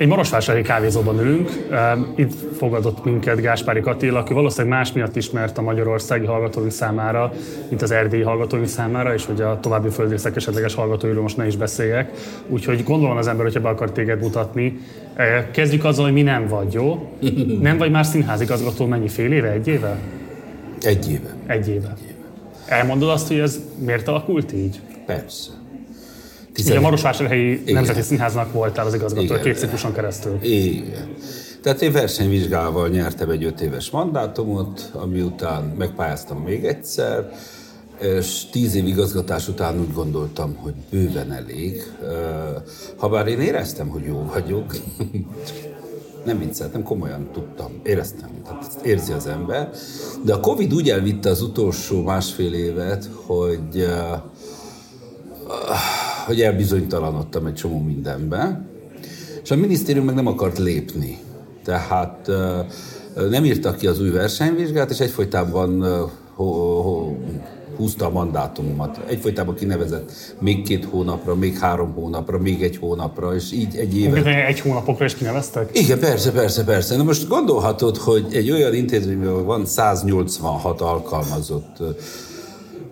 [0.00, 1.50] Egy Marosvásárhelyi kávézóban ülünk.
[2.14, 7.32] Itt fogadott minket Gáspári Attila, aki valószínűleg más miatt ismert a magyarországi hallgatóink számára,
[7.68, 11.56] mint az erdélyi hallgatóink számára, és hogy a további földrészek esetleges hallgatóiról most ne is
[11.56, 12.10] beszéljek.
[12.48, 14.78] Úgyhogy gondolom az ember, hogyha be akar téged mutatni.
[15.50, 17.12] Kezdjük azzal, hogy mi nem vagy, jó?
[17.60, 19.98] Nem vagy már színházigazgató mennyi fél éve, egy éve?
[20.80, 21.34] Egy éve.
[21.46, 21.96] Egy éve.
[22.66, 24.80] Elmondod azt, hogy ez miért alakult így?
[25.06, 25.50] Persze.
[26.64, 29.42] Ugye a Marosvásárhelyi Nemzeti Színháznak voltál az igazgató Igen.
[29.42, 30.38] két cikluson keresztül.
[30.42, 31.14] Igen.
[31.62, 37.30] Tehát én versenyvizsgával nyertem egy öt éves mandátumot, ami után megpályáztam még egyszer,
[38.00, 41.82] és tíz év igazgatás után úgy gondoltam, hogy bőven elég.
[42.96, 44.76] Habár én éreztem, hogy jó vagyok,
[46.26, 49.70] nem vicceltem, komolyan tudtam, éreztem, tehát érzi az ember.
[50.24, 53.86] De a Covid úgy elvitte az utolsó másfél évet, hogy
[56.30, 58.68] hogy elbizonytalanodtam egy csomó mindenben,
[59.42, 61.18] és a minisztérium meg nem akart lépni.
[61.64, 62.30] Tehát
[63.30, 65.84] nem írtak ki az új versenyvizsgát, és egyfolytában
[67.76, 69.00] húzta a mandátumomat.
[69.06, 74.26] Egyfolytában kinevezett még két hónapra, még három hónapra, még egy hónapra, és így egy évet.
[74.26, 75.78] Egy hónapokra is kineveztek?
[75.78, 76.96] Igen, persze, persze, persze.
[76.96, 81.76] Na most gondolhatod, hogy egy olyan intézményben van 186 alkalmazott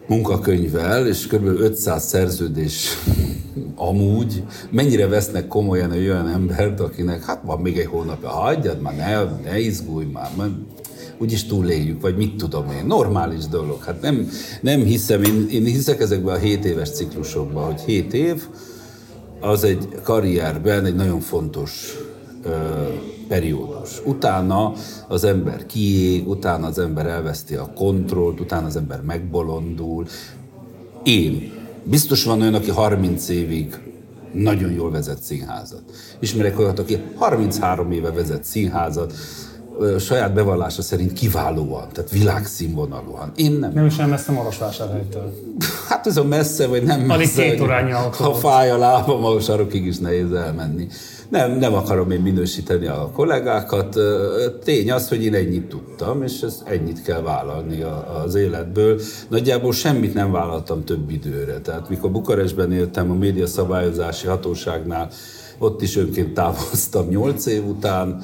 [0.09, 1.47] munkakönyvvel, és kb.
[1.47, 2.89] 500 szerződés
[3.77, 8.97] amúgy, mennyire vesznek komolyan egy olyan embert, akinek hát van még egy hónapja, hagyjad már,
[8.97, 10.49] ne, ne izgulj már, már
[11.19, 13.83] úgyis túléljük, vagy mit tudom én, normális dolog.
[13.83, 14.29] Hát nem,
[14.61, 18.43] nem hiszem, én, én hiszek ezekben a 7 éves ciklusokban, hogy 7 év
[19.41, 21.97] az egy karrierben egy nagyon fontos
[22.43, 22.51] ö,
[23.29, 24.01] periódus.
[24.05, 24.73] Utána
[25.09, 30.07] az ember kiég, utána az ember elveszti a kontrollt, utána az ember megbolondul.
[31.03, 31.53] Én.
[31.85, 33.79] Biztos van olyan, aki 30 évig
[34.33, 35.83] nagyon jól vezet színházat.
[36.21, 39.13] Ismerek olyat, aki 33 éve vezet színházat,
[39.99, 43.33] saját bevallása szerint kiválóan, tehát világszínvonalúan.
[43.37, 43.73] Én nem.
[43.73, 45.35] Nem is nem messze Marosvásárhelytől.
[45.89, 47.43] Hát ez a messze, vagy nem messze.
[47.43, 50.87] Alig két Ha fáj a lábam, a sarokig is nehéz elmenni.
[51.29, 53.97] Nem, nem akarom én minősíteni a kollégákat.
[54.65, 57.85] Tény az, hogy én ennyit tudtam, és ez ennyit kell vállalni
[58.25, 59.01] az életből.
[59.29, 61.61] Nagyjából semmit nem vállaltam több időre.
[61.61, 65.09] Tehát mikor Bukarestben éltem a média szabályozási hatóságnál,
[65.59, 68.23] ott is önként távoztam 8 év után.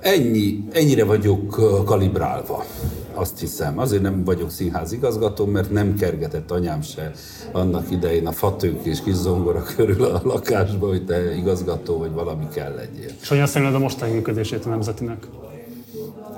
[0.00, 2.64] Ennyi, ennyire vagyok kalibrálva
[3.14, 3.78] azt hiszem.
[3.78, 7.12] Azért nem vagyok színházigazgató, mert nem kergetett anyám se
[7.52, 12.46] annak idején a fatők és kis zongora körül a lakásba, hogy te igazgató vagy valami
[12.54, 13.10] kell legyél.
[13.20, 15.26] És hogyan szemléled a mostani működését a nemzetinek?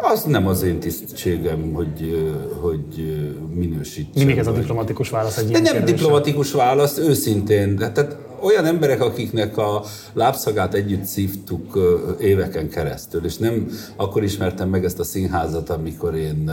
[0.02, 2.30] Az nem az én tisztségem, hogy,
[2.60, 3.16] hogy
[3.54, 4.12] minősítsem.
[4.14, 5.96] Mindig ez a diplomatikus válasz egy De nem kérdésre.
[5.96, 7.76] diplomatikus válasz, őszintén.
[7.76, 11.78] Tehát olyan emberek, akiknek a lábszagát együtt szívtuk
[12.20, 16.52] éveken keresztül, és nem akkor ismertem meg ezt a színházat, amikor én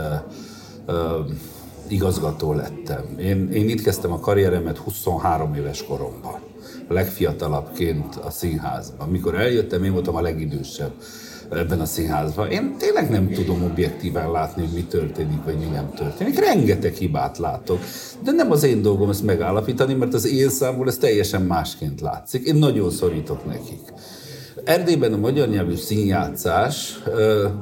[1.88, 3.04] igazgató lettem.
[3.18, 6.40] Én, én itt kezdtem a karrieremet 23 éves koromban,
[6.88, 9.08] legfiatalabbként a színházban.
[9.08, 10.92] Amikor eljöttem, én voltam a legidősebb
[11.50, 12.50] ebben a színházban.
[12.50, 16.38] Én tényleg nem tudom objektíven látni, hogy mi történik, vagy mi nem történik.
[16.38, 17.78] Rengeteg hibát látok,
[18.24, 22.46] de nem az én dolgom ezt megállapítani, mert az én számból ez teljesen másként látszik.
[22.46, 23.80] Én nagyon szorítok nekik.
[24.64, 27.02] Erdélyben a magyar nyelvű színjátszás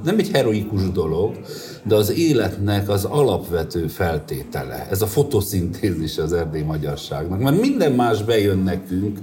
[0.04, 1.34] nem egy heroikus dolog,
[1.82, 4.86] de az életnek az alapvető feltétele.
[4.90, 7.40] Ez a fotoszintézis az erdély magyarságnak.
[7.40, 9.18] Mert minden más bejön nekünk,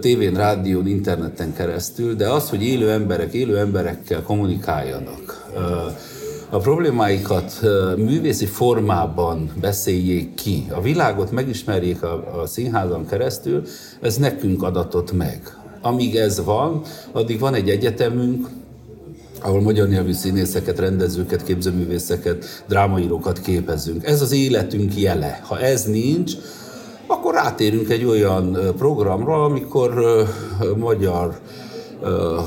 [0.00, 5.46] tévén, rádión, interneten keresztül, de az, hogy élő emberek élő emberekkel kommunikáljanak,
[6.50, 7.60] a problémáikat
[7.96, 13.62] művészi formában beszéljék ki, a világot megismerjék a, a színházon keresztül,
[14.00, 15.56] ez nekünk adatott meg.
[15.80, 16.82] Amíg ez van,
[17.12, 18.48] addig van egy egyetemünk,
[19.40, 24.06] ahol magyar nyelvű színészeket, rendezőket, képzőművészeket, drámaírókat képezünk.
[24.06, 25.40] Ez az életünk jele.
[25.42, 26.32] Ha ez nincs,
[27.06, 30.24] akkor rátérünk egy olyan programra, amikor
[30.76, 31.38] magyar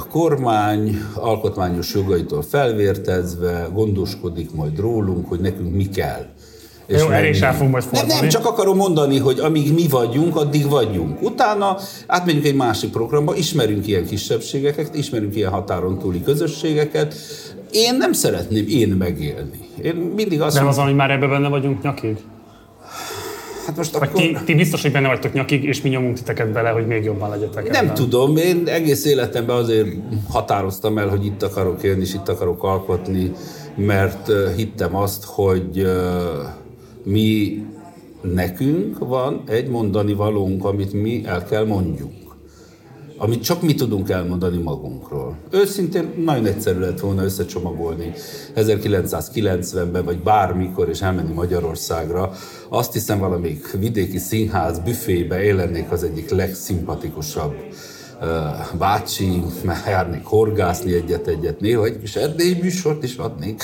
[0.10, 6.26] kormány alkotmányos jogaitól felvértezve gondoskodik majd rólunk, hogy nekünk mi kell.
[6.86, 9.88] És Jó, erre is el fogunk majd nem, nem, csak akarom mondani, hogy amíg mi
[9.88, 11.22] vagyunk, addig vagyunk.
[11.22, 11.78] Utána
[12.08, 17.16] átmegyünk egy másik programba, ismerünk ilyen kisebbségeket, ismerünk ilyen határon túli közösségeket.
[17.72, 19.70] Én nem szeretném én megélni.
[19.82, 22.18] Én mindig azt Nem az, hogy már ebben benne vagyunk nyakig?
[23.70, 24.22] Hát most Vagy akkor...
[24.22, 27.30] ti, ti biztos, hogy benne vagytok nyakig, és mi nyomunk titeket bele, hogy még jobban
[27.30, 27.70] legyetek.
[27.70, 27.96] Nem ebben.
[27.96, 29.88] tudom, én egész életemben azért
[30.30, 33.32] határoztam el, hogy itt akarok élni, és itt akarok alkotni,
[33.76, 35.88] mert hittem azt, hogy
[37.04, 37.64] mi
[38.22, 42.12] nekünk van egy mondani valónk, amit mi el kell mondjuk.
[43.20, 45.38] Amit csak mi tudunk elmondani magunkról.
[45.52, 48.14] Őszintén nagyon egyszerű lett volna összecsomagolni
[48.56, 52.32] 1990-ben, vagy bármikor, és elmenni Magyarországra.
[52.70, 57.56] Azt hiszem valamelyik vidéki színház büfébe élennék az egyik legszimpatikusabb
[58.78, 59.44] bácsi,
[59.88, 63.64] járnék horgászni egyet-egyet, néha egy kis erdélyi műsort is adnék.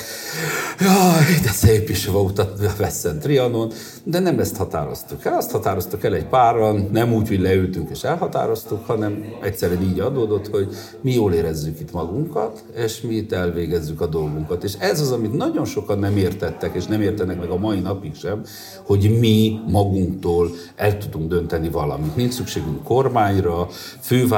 [0.79, 2.41] Jaj, de szép is volt
[2.77, 3.71] Veszent Trianon,
[4.03, 5.33] de nem ezt határoztuk el.
[5.33, 10.47] Azt határoztuk el egy páran, nem úgy, hogy leültünk és elhatároztuk, hanem egyszerűen így adódott,
[10.47, 10.67] hogy
[11.01, 14.63] mi jól érezzük itt magunkat, és mi itt elvégezzük a dolgunkat.
[14.63, 18.15] És ez az, amit nagyon sokan nem értettek, és nem értenek meg a mai napig
[18.15, 18.41] sem,
[18.83, 22.15] hogy mi magunktól el tudunk dönteni valamit.
[22.15, 23.67] Nincs szükségünk kormányra,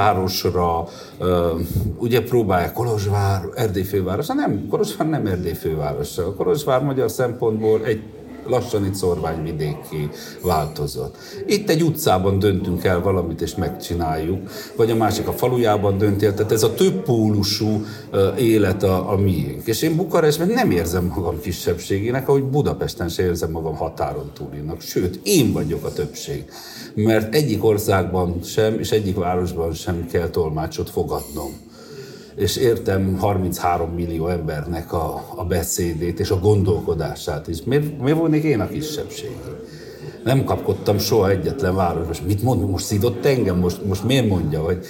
[0.07, 0.87] fővárosra,
[1.97, 6.33] ugye próbálják Kolozsvár, Erdély fővárosa, nem, Kolozsvár nem Erdély fővárosa.
[6.33, 8.03] Kolozsvár magyar szempontból egy
[8.49, 10.09] lassan itt szorványvidéki
[10.41, 11.15] változott.
[11.45, 16.33] Itt egy utcában döntünk el valamit, és megcsináljuk, vagy a másik a falujában dönt el.
[16.33, 17.85] Tehát ez a több pólusú
[18.37, 19.67] élet a, a miénk.
[19.67, 24.81] És én Bukarestben nem érzem magam kisebbségének, ahogy Budapesten sem érzem magam határon túlinak.
[24.81, 26.45] Sőt, én vagyok a többség.
[26.93, 31.66] Mert egyik országban sem, és egyik városban sem kell tolmácsot fogadnom
[32.37, 37.63] és értem 33 millió embernek a, a beszédét és a gondolkodását is.
[37.63, 39.31] Miért, miért volnék én a kisebbség?
[40.23, 42.07] Nem kapkodtam soha egyetlen város.
[42.07, 43.57] Most mit mond, most szídott engem?
[43.57, 44.85] Most, most miért mondja, hogy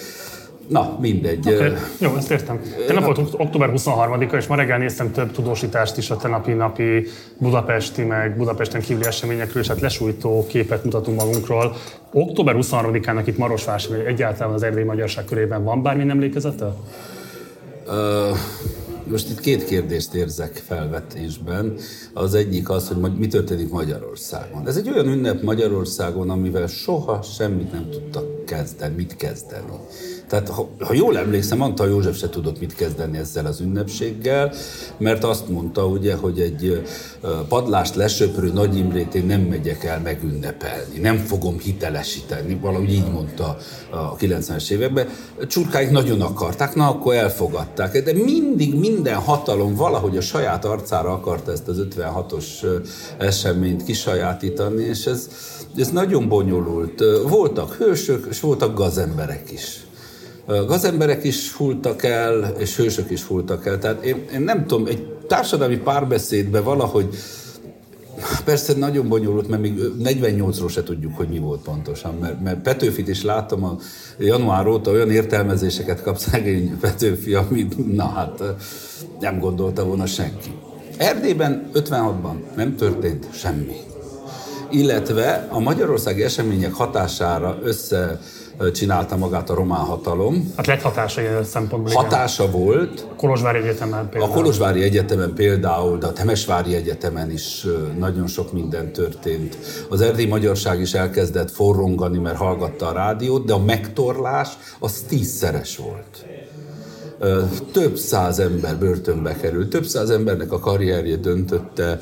[0.68, 1.54] Na, mindegy.
[1.54, 1.72] Okay.
[2.00, 2.62] Jó, ezt értem.
[2.88, 7.08] Tegnap volt október 23-a, és ma reggel néztem több tudósítást is a tenapi napi
[7.38, 11.76] budapesti, meg Budapesten kívüli eseményekről, és hát lesújtó képet mutatunk magunkról.
[12.14, 16.74] Október 23-ának itt Marosvásárhely egyáltalán az erdélyi magyarság körében van bármilyen emlékezete?
[19.10, 21.78] Most itt két kérdést érzek felvetésben.
[22.14, 24.68] Az egyik az, hogy mi történik Magyarországon.
[24.68, 29.72] Ez egy olyan ünnep Magyarországon, amivel soha semmit nem tudtak kezdeni, mit kezdeni.
[30.28, 34.54] Tehát ha, ha jól emlékszem, Antal József se tudott mit kezdeni ezzel az ünnepséggel,
[34.98, 36.82] mert azt mondta ugye, hogy egy
[37.48, 43.58] padlást lesöprő Nagy Imrét én nem megyek el megünnepelni, nem fogom hitelesíteni, valahogy így mondta
[43.92, 45.08] a 90-es években.
[45.48, 51.52] Csurkáik nagyon akarták, na akkor elfogadták, de mindig minden hatalom valahogy a saját arcára akarta
[51.52, 52.46] ezt az 56-os
[53.18, 55.30] eseményt kisajátítani, és ez,
[55.78, 57.04] ez nagyon bonyolult.
[57.30, 59.87] Voltak hősök, és voltak gazemberek is
[60.48, 63.80] Gazemberek is fultak el, és hősök is fultak el.
[63.80, 67.16] Tehát én, én nem tudom, egy társadalmi párbeszédben valahogy
[68.46, 73.08] Persze nagyon bonyolult, mert még 48-ról se tudjuk, hogy mi volt pontosan, mert, mert Petőfit
[73.08, 73.78] is láttam a
[74.18, 78.44] január óta olyan értelmezéseket kap szegény Petőfi, amit na hát
[79.20, 80.52] nem gondolta volna senki.
[80.98, 83.76] Erdélyben 56-ban nem történt semmi.
[84.70, 88.20] Illetve a magyarországi események hatására össze
[88.74, 90.54] csinálta magát a román hatalom.
[90.56, 91.94] Hát lett hatása ilyen szempontból.
[91.94, 92.60] Hatása igen.
[92.60, 93.08] volt.
[93.12, 94.32] A Kolozsvári Egyetemen például.
[94.32, 97.66] A Kolozsvári Egyetemen például, de a Temesvári Egyetemen is
[97.98, 99.58] nagyon sok minden történt.
[99.90, 104.50] Az erdélyi magyarság is elkezdett forrongani, mert hallgatta a rádiót, de a megtorlás
[104.80, 106.26] az tízszeres volt
[107.72, 112.00] több száz ember börtönbe került, több száz embernek a karrierje döntötte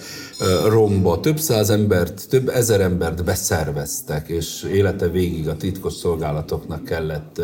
[0.68, 7.42] romba, több száz embert, több ezer embert beszerveztek, és élete végig a titkos szolgálatoknak kellett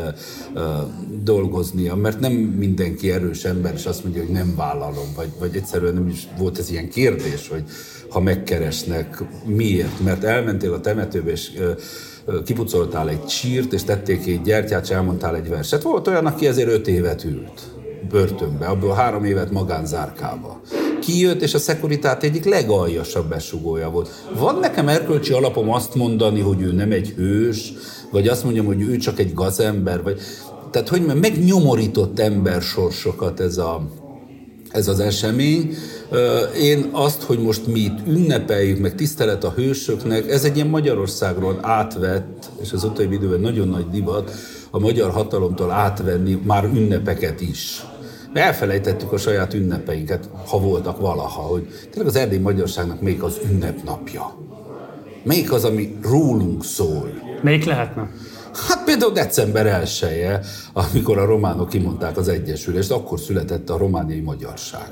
[1.24, 5.94] dolgoznia, mert nem mindenki erős ember, és azt mondja, hogy nem vállalom, vagy, vagy egyszerűen
[5.94, 7.64] nem is volt ez ilyen kérdés, hogy
[8.10, 10.00] ha megkeresnek, miért?
[10.00, 11.52] Mert elmentél a temetőbe, és
[12.46, 15.82] kipucoltál egy csírt, és tették egy gyertyát, és elmondtál egy verset.
[15.82, 17.62] Volt olyan, aki ezért öt évet ült
[18.10, 20.62] börtönbe, abból három évet magánzárkába.
[21.00, 24.10] Kijött, és a szekuritát egyik legaljasabb besugója volt.
[24.38, 27.74] Van nekem erkölcsi alapom azt mondani, hogy ő nem egy hős,
[28.12, 30.20] vagy azt mondjam, hogy ő csak egy gazember, vagy...
[30.72, 33.82] Tehát, hogy megnyomorított ember sorsokat ez, a,
[34.70, 35.74] ez az esemény,
[36.62, 41.60] én azt, hogy most mi itt ünnepeljük, meg tisztelet a hősöknek, ez egy ilyen Magyarországról
[41.62, 44.32] átvett, és az utóbbi időben nagyon nagy divat,
[44.72, 47.86] a magyar hatalomtól átvenni már ünnepeket is.
[48.34, 54.36] Elfelejtettük a saját ünnepeinket, ha voltak valaha, hogy tényleg az erdély magyarságnak még az ünnepnapja.
[55.24, 57.10] Melyik az, ami rólunk szól?
[57.42, 58.10] Melyik lehetne?
[58.68, 60.42] Hát például december 1 -e,
[60.74, 64.92] amikor a románok kimondták az Egyesülést, akkor született a romániai magyarság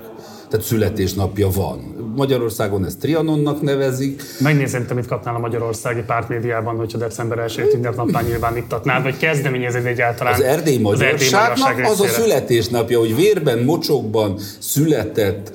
[0.49, 1.97] tehát születésnapja van.
[2.15, 4.21] Magyarországon ezt Trianonnak nevezik.
[4.39, 10.33] Megnézem, te mit kapnál a magyarországi pártmédiában, hogyha december 1-ét ünnepnappá nyilvánítatnád, vagy kezdeményezed egyáltalán
[10.33, 15.51] az erdély magyarságnak az, az a születésnapja, hogy vérben, mocsokban született,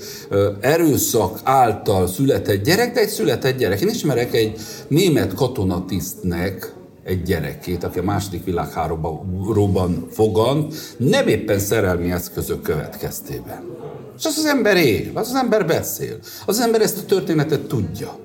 [0.61, 3.81] erőszak által született gyerek, de egy született gyerek.
[3.81, 4.57] Én ismerek egy
[4.89, 6.73] német katonatisztnek,
[7.05, 13.84] egy gyerekét, aki a második világháborúban fogant, nem éppen szerelmi eszközök következtében.
[14.19, 16.17] És az az ember él, az az ember beszél.
[16.21, 18.19] Az, az ember ezt a történetet tudja.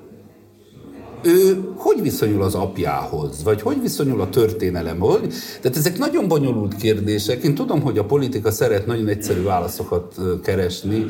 [1.22, 5.20] Ő hogy viszonyul az apjához, vagy hogy viszonyul a történelemhoz?
[5.60, 7.42] Tehát ezek nagyon bonyolult kérdések.
[7.42, 11.06] Én tudom, hogy a politika szeret nagyon egyszerű válaszokat keresni,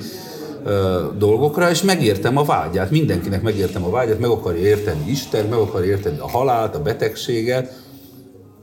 [1.19, 5.91] dolgokra, és megértem a vágyát, mindenkinek megértem a vágyát, meg akarja érteni Isten, meg akarja
[5.91, 7.73] érteni a halált, a betegséget.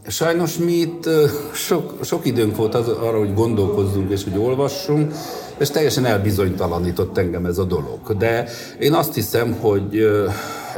[0.08, 1.10] Sajnos mi itt
[1.54, 5.14] sok, sok időnk volt az, arra, hogy gondolkozzunk és hogy olvassunk,
[5.58, 8.18] és teljesen elbizonytalanított engem ez a dolog.
[8.18, 8.48] De
[8.80, 10.08] én azt hiszem, hogy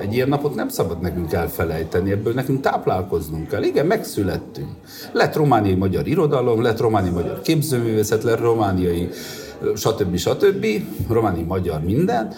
[0.02, 3.64] egy ilyen napot nem szabad nekünk elfelejteni, ebből nekünk táplálkoznunk kell.
[3.64, 4.70] Igen, megszülettünk.
[5.12, 9.10] Lett romániai magyar irodalom, lett romániai magyar képzőművészet, lett romániai
[9.76, 10.18] stb.
[10.18, 10.66] stb.
[11.10, 12.34] románi magyar minden,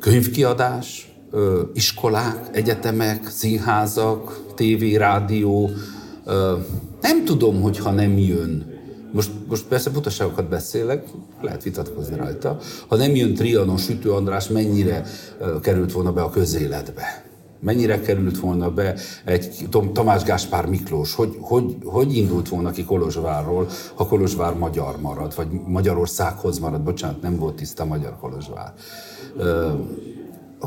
[0.00, 1.12] könyvkiadás,
[1.74, 5.70] iskolák, egyetemek, színházak, tévé, rádió.
[7.00, 8.80] Nem tudom, hogyha nem jön.
[9.12, 11.04] Most, most persze butaságokat beszélek,
[11.40, 12.58] lehet vitatkozni rajta.
[12.88, 15.04] Ha nem jön Trianon, Sütő András, mennyire
[15.60, 17.30] került volna be a közéletbe?
[17.62, 23.68] mennyire került volna be egy Tamás Gáspár Miklós, hogy, hogy, hogy indult volna ki Kolozsvárról,
[23.94, 28.72] ha Kolozsvár magyar marad, vagy Magyarországhoz marad, bocsánat, nem volt tiszta magyar Kolozsvár.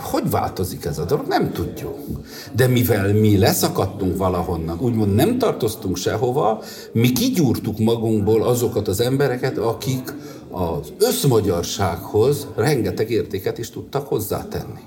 [0.01, 1.27] Hogy változik ez a dolog?
[1.27, 1.97] Nem tudjuk.
[2.55, 6.61] De mivel mi leszakadtunk valahonnan, úgymond nem tartoztunk sehova,
[6.91, 10.13] mi kigyúrtuk magunkból azokat az embereket, akik
[10.51, 14.81] az összmagyarsághoz rengeteg értéket is tudtak hozzátenni.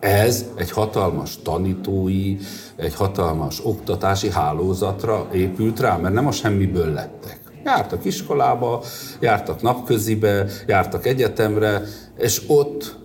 [0.00, 2.36] Ez egy hatalmas tanítói,
[2.76, 7.40] egy hatalmas oktatási hálózatra épült rá, mert nem a semmiből lettek.
[7.64, 8.82] Jártak iskolába,
[9.20, 11.82] jártak napközibe, jártak egyetemre,
[12.18, 12.99] és ott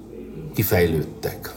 [0.56, 1.54] kifejlődtek.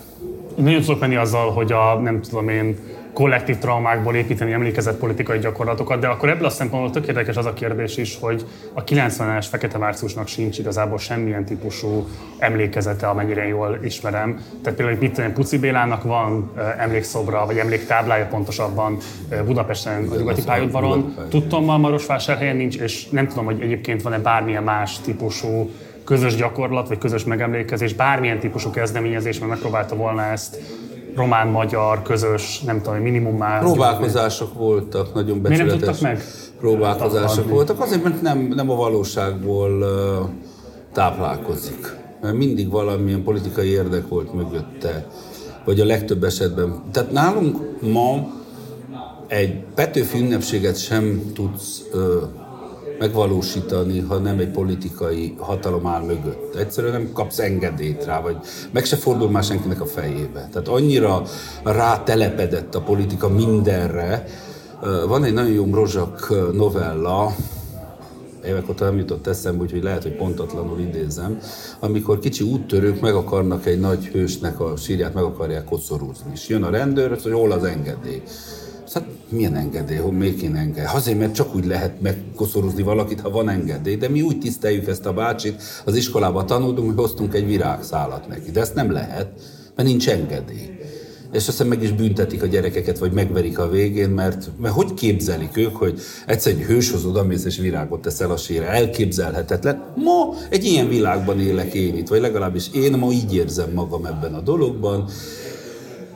[0.57, 2.77] Nagyon tudok menni azzal, hogy a, nem tudom én,
[3.19, 7.53] kollektív traumákból építeni emlékezett politikai gyakorlatokat, de akkor ebből a szempontból tök érdekes az a
[7.53, 12.07] kérdés is, hogy a 90-es Fekete Márciusnak sincs igazából semmilyen típusú
[12.39, 14.41] emlékezete, amennyire jól ismerem.
[14.63, 18.97] Tehát például mit tudom, Puci Bélának van emlékszobra, vagy emléktáblája pontosabban
[19.47, 21.15] Budapesten, a nyugati pályaudvaron.
[21.29, 25.71] Tudtommal Marosvásárhelyen nincs, és nem tudom, hogy egyébként van-e bármilyen más típusú
[26.09, 30.59] közös gyakorlat, vagy közös megemlékezés, bármilyen típusú kezdeményezés, mert megpróbálta volna ezt
[31.15, 33.61] román-magyar közös, nem tudom, minimum már...
[33.61, 35.67] Próbálkozások voltak, nagyon becsületes.
[35.67, 36.23] Miért nem tudtak meg?
[36.61, 40.29] Próbálkozások voltak, azért, mert nem, nem a valóságból uh,
[40.93, 41.97] táplálkozik.
[42.21, 45.07] Mert mindig valamilyen politikai érdek volt mögötte,
[45.65, 46.83] vagy a legtöbb esetben.
[46.93, 48.29] Tehát nálunk ma
[49.27, 52.01] egy Petőfi ünnepséget sem tudsz uh,
[52.99, 56.55] megvalósítani, ha nem egy politikai hatalom áll mögött.
[56.55, 58.37] Egyszerűen nem kapsz engedélyt rá, vagy
[58.71, 60.49] meg se fordul már senkinek a fejébe.
[60.53, 61.23] Tehát annyira
[61.63, 64.25] rátelepedett a politika mindenre.
[65.07, 67.35] Van egy nagyon jó Mrozsak novella,
[68.47, 71.39] évek óta nem jutott eszembe, úgyhogy lehet, hogy pontatlanul idézem,
[71.81, 76.31] amikor kicsi úttörők meg akarnak egy nagy hősnek a sírját, meg akarják koszorúzni.
[76.33, 78.23] És jön a rendőr, hogy hol az engedély.
[78.93, 80.85] Hát milyen engedély, hogy még kéne engedély?
[80.95, 83.97] Azért, mert csak úgy lehet megkoszorozni valakit, ha van engedély.
[83.97, 88.51] De mi úgy tiszteljük ezt a bácsit, az iskolában tanultunk, hogy hoztunk egy virágszálat neki.
[88.51, 89.29] De ezt nem lehet,
[89.75, 90.79] mert nincs engedély.
[91.33, 95.57] És aztán meg is büntetik a gyerekeket, vagy megverik a végén, mert, mert hogy képzelik
[95.57, 98.69] ők, hogy egyszer egy hőshoz odamész és virágot teszel a sére.
[98.69, 99.93] Elképzelhetetlen.
[99.97, 104.35] Ma egy ilyen világban élek én itt, vagy legalábbis én ma így érzem magam ebben
[104.35, 105.09] a dologban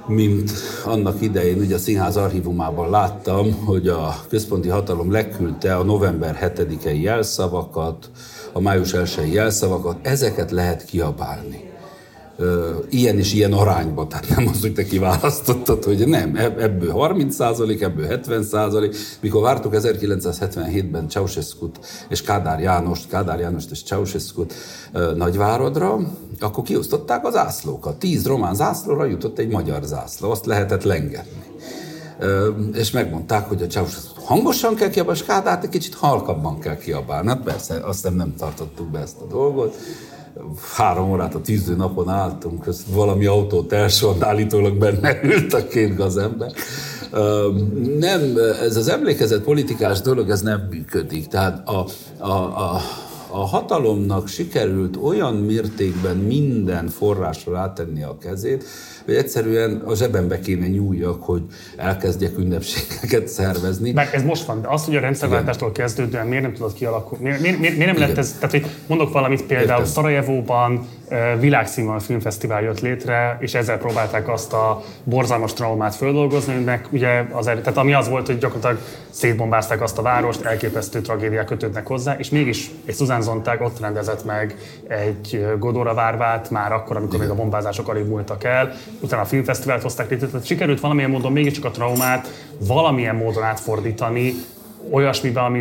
[0.07, 0.51] mint
[0.85, 7.01] annak idején, ugye a színház archívumában láttam, hogy a központi hatalom leküldte a november 7-i
[7.01, 8.11] jelszavakat,
[8.53, 11.72] a május 1 jelszavakat, ezeket lehet kiabálni
[12.91, 17.81] ilyen és ilyen arányba, tehát nem az, hogy te kiválasztottad, hogy nem, ebből 30 százalék,
[17.83, 18.97] ebből 70 százalék.
[19.21, 21.71] Mikor vártuk 1977-ben ceausescu
[22.09, 24.45] és Kádár Jánost, Kádár Jánost és ceausescu
[25.15, 25.99] Nagyvárodra,
[26.41, 27.99] akkor kiosztották az zászlókat.
[27.99, 31.43] Tíz román zászlóra jutott egy magyar zászló, azt lehetett lengetni.
[32.75, 37.29] És megmondták, hogy a Ceausescu hangosan kell kiabálni, és Kádárt egy kicsit halkabban kell kiabálni.
[37.29, 39.77] Hát persze, aztán nem tartottuk be ezt a dolgot
[40.77, 45.97] három órát a tíző napon álltunk, ezt valami autót elsont, állítólag benne ült a két
[45.97, 46.53] gazember.
[47.99, 51.27] Nem, ez az emlékezett politikás dolog, ez nem működik.
[51.27, 51.87] Tehát a,
[52.19, 52.81] a, a,
[53.33, 58.65] a hatalomnak sikerült olyan mértékben minden forrásra rátenni a kezét,
[59.05, 61.43] hogy egyszerűen a zsebembe kéne nyúljak, hogy
[61.77, 63.93] elkezdjek ünnepségeket szervezni.
[63.93, 67.25] Mert ez most van, de azt, hogy a rendszerváltástól kezdődően miért nem tudod kialakulni?
[67.25, 69.85] Miért, miért, miért, miért nem lett ez, tehát hogy mondok valamit például Értem.
[69.93, 70.87] Szarajevóban
[71.39, 77.45] világszínvonal filmfesztivál jött létre, és ezzel próbálták azt a borzalmas traumát földolgozni, meg ugye az,
[77.45, 78.79] tehát ami az volt, hogy gyakorlatilag
[79.11, 84.25] szétbombázták azt a várost, elképesztő tragédiák kötődnek hozzá, és mégis egy Susan Zontag ott rendezett
[84.25, 84.57] meg
[84.89, 89.83] egy Godora várvát már akkor, amikor még a bombázások alig múltak el, utána a filmfesztivált
[89.83, 92.29] hozták létre, tehát sikerült valamilyen módon mégiscsak a traumát
[92.59, 94.35] valamilyen módon átfordítani
[94.91, 95.61] olyasmibe, ami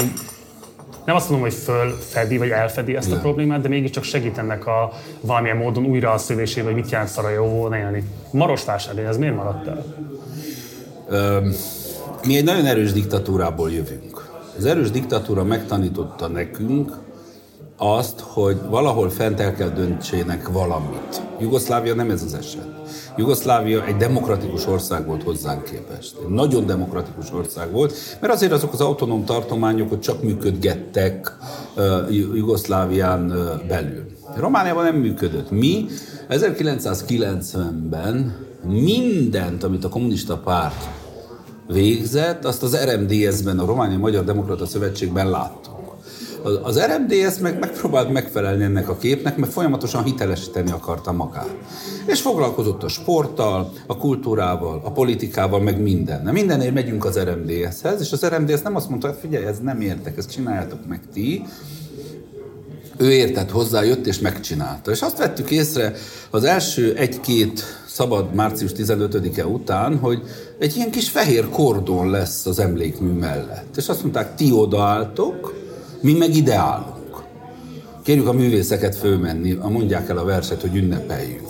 [1.05, 4.91] nem azt mondom, hogy fölfedi vagy elfedi ezt a problémát, de mégiscsak segít ennek a
[5.21, 8.03] valamilyen módon újra a szövésébe, hogy mit jelent Szarajevóban élni.
[8.31, 9.85] Marosvásárhely, ez miért maradt el?
[11.09, 11.51] Um,
[12.25, 14.29] mi egy nagyon erős diktatúrából jövünk.
[14.57, 16.97] Az erős diktatúra megtanította nekünk,
[17.83, 21.21] azt, hogy valahol fent el kell döntsének valamit.
[21.39, 22.67] Jugoszlávia nem ez az eset.
[23.17, 26.15] Jugoszlávia egy demokratikus ország volt hozzánk képest.
[26.23, 31.37] Egy nagyon demokratikus ország volt, mert azért azok az autonóm tartományok ott csak működgettek
[31.75, 34.05] uh, Jugoszlávián uh, belül.
[34.35, 35.51] Romániában nem működött.
[35.51, 35.85] Mi
[36.29, 38.35] 1990-ben
[38.67, 40.87] mindent, amit a kommunista párt
[41.67, 45.80] végzett, azt az RMDS-ben, a Románia Magyar Demokrata Szövetségben láttuk.
[46.63, 51.55] Az RMDS meg megpróbált megfelelni ennek a képnek, mert folyamatosan hitelesíteni akarta magát.
[52.05, 56.21] És foglalkozott a sporttal, a kultúrával, a politikával, meg minden.
[56.33, 60.17] Mindenért megyünk az RMDS-hez, és az RMDS nem azt mondta, hogy figyelj, ez nem értek,
[60.17, 61.45] ezt csináljátok meg ti,
[62.97, 64.91] ő értett hozzá, jött és megcsinálta.
[64.91, 65.93] És azt vettük észre
[66.29, 70.21] az első egy-két szabad március 15-e után, hogy
[70.59, 73.77] egy ilyen kis fehér kordon lesz az emlékmű mellett.
[73.77, 75.60] És azt mondták, ti odaálltok,
[76.01, 77.23] mi meg ide állunk.
[78.03, 81.47] Kérjük a művészeket fölmenni, mondják el a verset, hogy ünnepeljünk.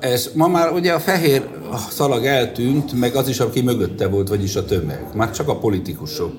[0.00, 1.48] És ma már ugye a fehér
[1.90, 5.06] szalag eltűnt, meg az is, aki mögötte volt, vagyis a tömeg.
[5.14, 6.32] Már csak a politikusok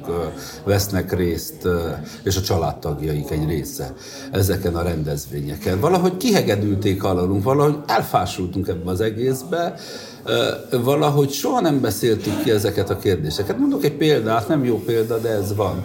[0.63, 1.67] vesznek részt,
[2.23, 3.93] és a családtagjaik egy része
[4.31, 5.79] ezeken a rendezvényeken.
[5.79, 9.75] Valahogy kihegedülték alalunk, valahogy elfásultunk ebbe az egészbe,
[10.83, 13.57] valahogy soha nem beszéltük ki ezeket a kérdéseket.
[13.57, 15.83] Mondok egy példát, nem jó példa, de ez van.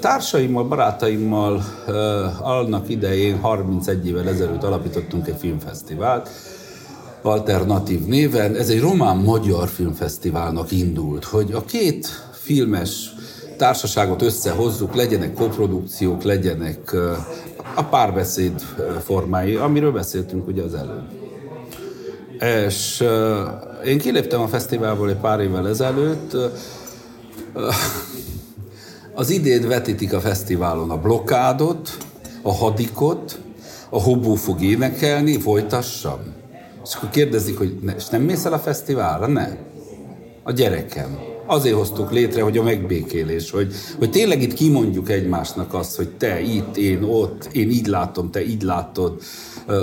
[0.00, 1.64] Társaimmal, barátaimmal
[2.40, 6.28] annak idején, 31 évvel ezelőtt alapítottunk egy filmfesztivált,
[7.22, 8.54] alternatív néven.
[8.54, 13.12] Ez egy román-magyar filmfesztiválnak indult, hogy a két filmes
[13.56, 16.96] társaságot összehozzuk, legyenek koprodukciók, legyenek
[17.74, 18.60] a párbeszéd
[19.04, 21.23] formái, amiről beszéltünk ugye az előbb.
[22.66, 23.04] És
[23.84, 26.36] én kiléptem a fesztiválból egy pár évvel ezelőtt,
[29.14, 31.96] az idén vetítik a fesztiválon a blokkádot,
[32.42, 33.38] a hadikot,
[33.90, 36.18] a hobó fog énekelni, folytassam.
[36.84, 39.26] És akkor kérdezik, hogy ne, és nem mész el a fesztiválra?
[39.26, 39.48] Ne.
[40.42, 41.18] A gyerekem.
[41.46, 46.40] Azért hoztuk létre, hogy a megbékélés, hogy, hogy tényleg itt kimondjuk egymásnak azt, hogy te
[46.40, 49.20] itt, én ott, én így látom, te így látod.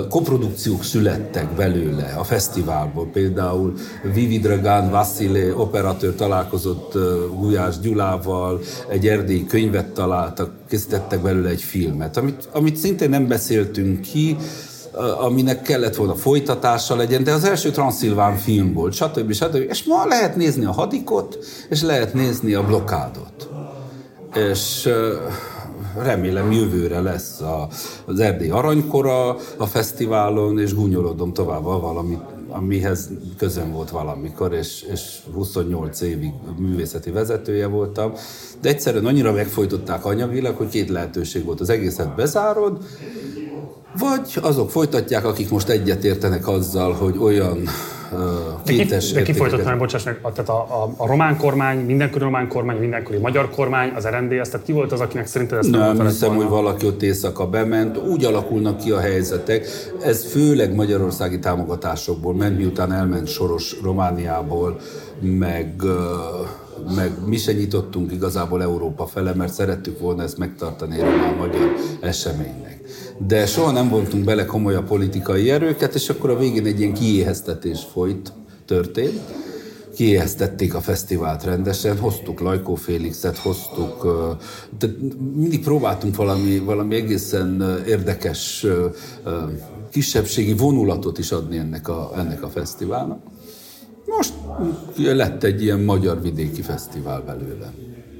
[0.08, 3.06] Koprodukciók születtek belőle a fesztiválból.
[3.06, 3.72] Például
[4.14, 6.92] Vivi Dragán Vasszile operatőr találkozott
[7.38, 14.00] Gulyás Gyulával, egy erdélyi könyvet találtak, készítettek belőle egy filmet, amit, amit szintén nem beszéltünk
[14.00, 14.36] ki,
[15.18, 19.32] aminek kellett volna folytatása legyen, de az első Transzilván film volt, stb.
[19.32, 19.54] stb.
[19.68, 23.48] És ma lehet nézni a hadikot, és lehet nézni a blokkádot.
[24.34, 24.88] És
[25.98, 27.68] remélem jövőre lesz a,
[28.04, 32.18] az Erdély Aranykora a fesztiválon, és gúnyolodom tovább valami,
[32.52, 38.12] amihez közön volt valamikor, és, és 28 évig művészeti vezetője voltam.
[38.60, 41.60] De egyszerűen annyira megfojtották anyagilag, hogy két lehetőség volt.
[41.60, 42.78] Az egészet bezárod,
[43.98, 47.68] vagy azok folytatják, akik most egyetértenek azzal, hogy olyan
[48.64, 52.24] kétes De ki, de ki folytatná, bocsáss meg, tehát a, a, a román kormány, mindenkori
[52.24, 55.96] román kormány, mindenkori magyar kormány, az RNDS, tehát ki volt az, akinek szerinted ezt nem
[55.96, 56.42] Nem hiszem, volna?
[56.42, 57.98] hogy valaki ott éjszaka bement.
[57.98, 59.66] Úgy alakulnak ki a helyzetek.
[60.04, 64.78] Ez főleg magyarországi támogatásokból ment, miután elment Soros Romániából,
[65.20, 65.82] meg
[66.96, 72.71] meg mi se nyitottunk igazából Európa fele, mert szerettük volna ezt megtartani egy román-magyar eseménynek
[73.26, 76.94] de soha nem voltunk bele komoly a politikai erőket, és akkor a végén egy ilyen
[76.94, 78.32] kiéheztetés folyt,
[78.64, 79.20] történt.
[79.94, 84.06] Kiéheztették a fesztivált rendesen, hoztuk Lajkó Félixet, hoztuk,
[84.78, 84.86] de
[85.34, 88.66] mindig próbáltunk valami, valami egészen érdekes
[89.90, 93.20] kisebbségi vonulatot is adni ennek a, ennek a fesztiválnak.
[94.06, 94.32] Most
[94.96, 97.72] lett egy ilyen magyar vidéki fesztivál belőle.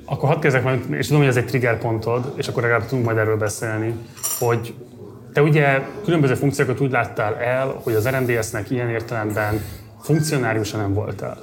[0.04, 3.06] Akkor hadd kezdek meg, és tudom, hogy ez egy trigger pontod, és akkor legalább tudunk
[3.06, 3.94] majd erről beszélni,
[4.38, 4.74] hogy
[5.32, 9.64] te ugye különböző funkciókat úgy láttál el, hogy az RMDS-nek ilyen értelemben
[10.02, 11.38] funkcionáriusan nem voltál.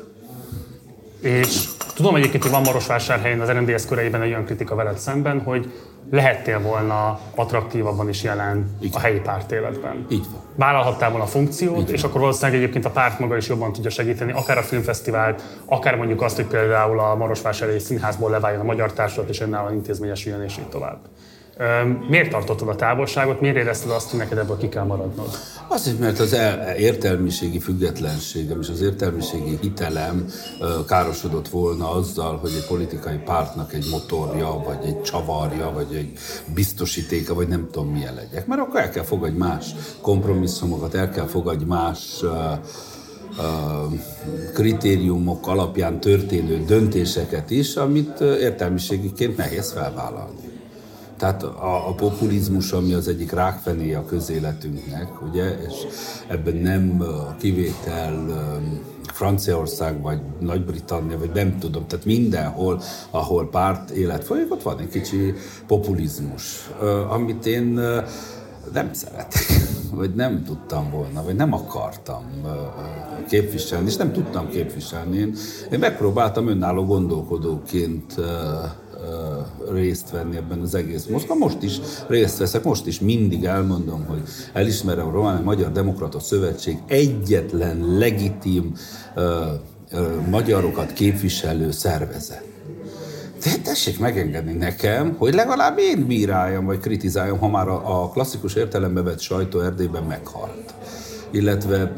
[1.21, 5.71] És tudom egyébként, hogy van Marosvásárhelyen az RMDS köreiben egy olyan kritika veled szemben, hogy
[6.11, 10.05] lehettél volna attraktívabban is jelen Így a helyi párt életben.
[10.09, 10.41] Így van.
[10.55, 13.89] Vállalhattál volna a funkciót, Így és akkor valószínűleg egyébként a párt maga is jobban tudja
[13.89, 18.93] segíteni, akár a filmfesztivált, akár mondjuk azt, hogy például a Marosvásárhelyi Színházból leváljon a magyar
[18.93, 20.99] társulat, és önállóan intézményesüljön, és így tovább.
[22.09, 23.41] Miért tartottad a távolságot?
[23.41, 25.29] Miért érezted azt, hogy neked ebből ki kell maradnod?
[25.67, 26.37] Azért, mert az
[26.77, 30.25] értelmiségi függetlenségem és az értelmiségi hitelem
[30.87, 36.11] károsodott volna azzal, hogy egy politikai pártnak egy motorja, vagy egy csavarja, vagy egy
[36.53, 38.47] biztosítéka, vagy nem tudom milyen legyek.
[38.47, 39.65] Mert akkor el kell fogadni más
[40.01, 42.23] kompromisszumokat, el kell fogadni más
[44.53, 50.57] kritériumok alapján történő döntéseket is, amit értelmiségiként nehéz felvállalni.
[51.19, 55.73] Tehát a, a populizmus, ami az egyik rákfené a közéletünknek, ugye, és
[56.27, 58.25] ebben nem a kivétel
[59.13, 64.89] Franciaország, vagy Nagy-Britannia, vagy nem tudom, tehát mindenhol, ahol párt élet folyik, ott van egy
[64.89, 65.33] kicsi
[65.67, 66.69] populizmus,
[67.09, 67.79] amit én
[68.73, 69.43] nem szeretek,
[69.99, 72.23] vagy nem tudtam volna, vagy nem akartam
[73.27, 75.17] képviselni, és nem tudtam képviselni.
[75.17, 75.35] Én,
[75.71, 78.15] én megpróbáltam önálló gondolkodóként
[79.71, 81.37] részt venni ebben az egész mozgalom.
[81.37, 84.21] Most is részt veszek, most is mindig elmondom, hogy
[84.53, 88.73] elismerem a Román Magyar Demokrata Szövetség egyetlen legitim
[90.29, 92.43] magyarokat képviselő szervezet.
[93.43, 98.53] De tessék megengedni nekem, hogy legalább én bíráljam, vagy kritizáljam, ha már a, a klasszikus
[98.53, 100.73] értelembe vett sajtó Erdélyben meghalt.
[101.31, 101.93] Illetve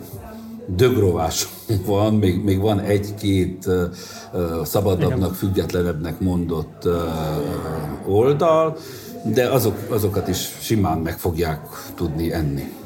[0.68, 1.48] dögrovás
[1.86, 8.78] van, még, még van egy-két uh, szabadabbnak, függetlenebbnek mondott uh, oldal,
[9.24, 11.60] de azok, azokat is simán meg fogják
[11.96, 12.81] tudni enni.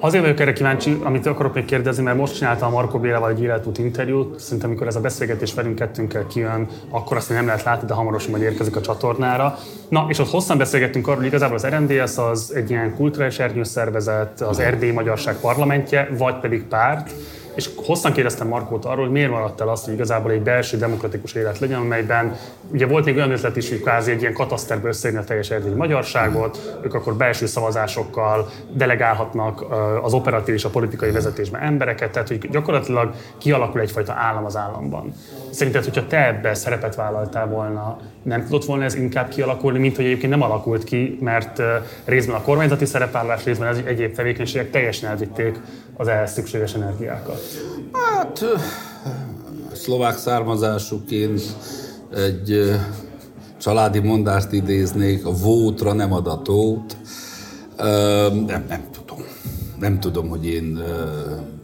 [0.00, 3.42] Azért vagyok erre kíváncsi, amit akarok még kérdezni, mert most csináltam a Marko Bélával egy
[3.42, 4.40] életút interjút.
[4.40, 8.30] Szerintem, amikor ez a beszélgetés velünk kettőnkkel kijön, akkor azt nem lehet látni, de hamarosan
[8.30, 9.58] majd érkezik a csatornára.
[9.88, 14.40] Na, és ott hosszan beszélgettünk arról, hogy igazából az RMDS az egy ilyen kulturális ernyőszervezet,
[14.40, 17.10] az Erdély Magyarság parlamentje, vagy pedig párt
[17.58, 21.32] és hosszan kérdeztem Markót arról, hogy miért maradt el azt, hogy igazából egy belső demokratikus
[21.32, 22.36] élet legyen, amelyben
[22.72, 25.74] ugye volt még olyan ötlet is, hogy kvázi egy ilyen kataszterbe összeírni a teljes erdélyi
[25.74, 29.64] magyarságot, ők akkor belső szavazásokkal delegálhatnak
[30.02, 35.12] az operatív és a politikai vezetésben embereket, tehát hogy gyakorlatilag kialakul egyfajta állam az államban.
[35.50, 40.04] Szerinted, hogyha te ebbe szerepet vállaltál volna, nem tudott volna ez inkább kialakulni, mint hogy
[40.04, 41.62] egyébként nem alakult ki, mert
[42.04, 45.60] részben a kormányzati szerepállás, részben az egyéb tevékenységek teljesen elvitték
[45.96, 47.47] az ehhez szükséges energiákat?
[47.92, 48.44] Hát,
[49.72, 51.42] szlovák származásúként
[52.14, 52.76] egy
[53.60, 56.42] családi mondást idéznék, a vótra nem ad.
[58.46, 59.24] Nem, nem tudom.
[59.78, 60.82] Nem tudom, hogy én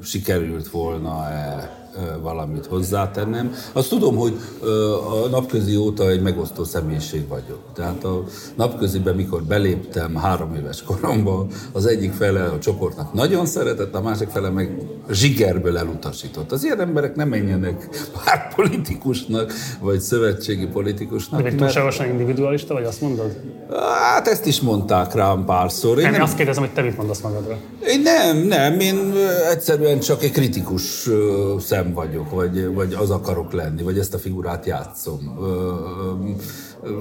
[0.03, 1.84] sikerült volna-e
[2.22, 3.52] valamit hozzátennem.
[3.72, 4.33] Azt tudom, hogy
[5.24, 7.59] a napközi óta egy megosztó személyiség vagyok.
[7.74, 13.94] Tehát a napköziben, mikor beléptem három éves koromban, az egyik fele a csoportnak nagyon szeretett,
[13.94, 14.78] a másik fele meg
[15.11, 16.52] zsigerből elutasított.
[16.52, 17.88] Az ilyen emberek nem menjenek
[18.24, 21.42] pár politikusnak, vagy szövetségi politikusnak.
[21.42, 23.40] De túlságosan individualista, vagy azt mondod?
[24.02, 25.98] Hát ezt is mondták rám párszor.
[25.98, 27.57] Én nem, nem, azt kérdezem, hogy te mit mondasz magadra.
[27.87, 29.12] Én nem, nem, én
[29.50, 31.09] egyszerűen csak egy kritikus
[31.61, 35.38] szem vagyok, vagy, vagy az akarok lenni, vagy ezt a figurát játszom.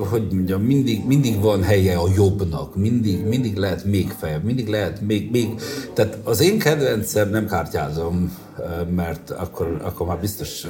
[0.10, 5.02] Hogy mondjam, mindig, mindig van helye a jobbnak, mindig, mindig lehet még feljebb, mindig lehet
[5.02, 5.62] még, még...
[5.94, 8.38] Tehát az én kedvencem, nem kártyázom,
[8.96, 10.68] mert akkor, akkor már biztos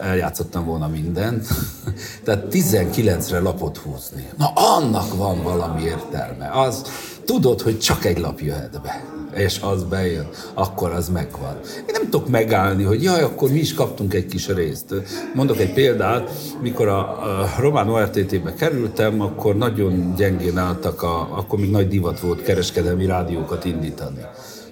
[0.00, 1.46] eljátszottam volna mindent.
[2.24, 4.28] Tehát 19-re lapot húzni.
[4.36, 6.50] Na annak van valami értelme.
[6.52, 6.82] Az,
[7.28, 11.56] tudod, hogy csak egy lap jöhet be és az bejön, akkor az megvan.
[11.76, 14.94] Én nem tudok megállni, hogy jaj, akkor mi is kaptunk egy kis részt.
[15.34, 21.58] Mondok egy példát, mikor a, a Román ORTT-be kerültem, akkor nagyon gyengén álltak, a, akkor
[21.58, 24.20] még nagy divat volt kereskedelmi rádiókat indítani.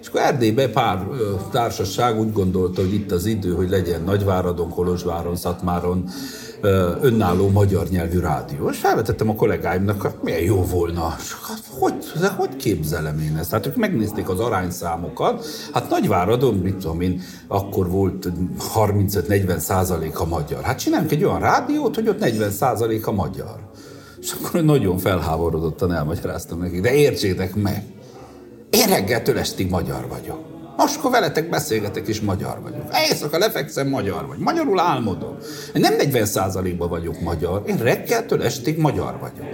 [0.01, 4.71] És akkor Erdélybe pár ö, társaság úgy gondolta, hogy itt az idő, hogy legyen Nagyváradon,
[4.71, 6.09] Kolozsváron, Szatmáron,
[7.01, 8.69] önálló magyar nyelvű rádió.
[8.71, 11.09] És felvetettem a kollégáimnak, hogy milyen jó volna.
[11.49, 13.51] Hát, hogy, de hogy képzelem én ezt?
[13.51, 15.47] Hát ők megnézték az arányszámokat.
[15.73, 18.29] Hát Nagyváradon, mit tudom én, akkor volt
[18.75, 20.63] 35-40 százalék a magyar.
[20.63, 23.57] Hát csináljunk egy olyan rádiót, hogy ott 40 százalék a magyar.
[24.21, 27.85] És akkor nagyon felháborodottan elmagyaráztam nekik, de értsétek meg,
[28.71, 30.56] én reggeltől estig magyar vagyok.
[30.77, 32.83] Most, akkor veletek beszélgetek, és magyar vagyok.
[33.11, 34.39] Éjszaka lefekszem, magyar vagy.
[34.39, 35.37] Magyarul álmodom.
[35.75, 39.47] Én nem 40%-ban vagyok magyar, én reggeltől estig magyar vagyok.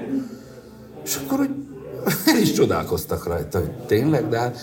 [1.04, 1.50] És akkor hogy
[2.34, 4.58] el is csodálkoztak rajta, hogy tényleg, de hát,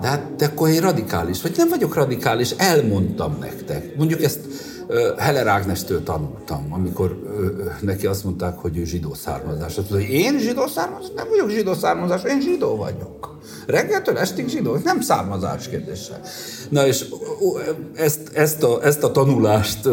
[0.00, 1.54] de hát de akkor én radikális vagy.
[1.56, 3.96] Nem vagyok radikális, elmondtam nektek.
[3.96, 4.40] Mondjuk ezt
[5.18, 7.22] Heller Ágnestől tanultam, amikor
[7.80, 9.66] neki azt mondták, hogy ő zsidó származás.
[9.66, 11.10] Azt mondta, hogy én zsidó származás?
[11.16, 13.38] Nem vagyok zsidó származás, én zsidó vagyok.
[13.66, 16.20] Reggeltől estig zsidó, nem származás kérdése.
[16.68, 17.04] Na és
[17.94, 19.88] ezt, ezt, a, ezt a tanulást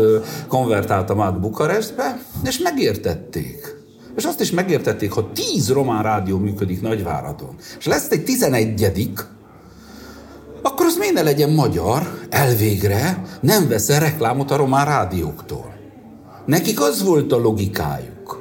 [0.47, 3.80] konvertáltam át Bukarestbe, és megértették.
[4.15, 9.19] És azt is megértették, hogy tíz román rádió működik Nagyváradon, és lesz egy tizenegyedik,
[10.71, 15.73] akkor az miért ne legyen magyar, elvégre nem vesz reklámot a román rádióktól.
[16.45, 18.39] Nekik az volt a logikájuk.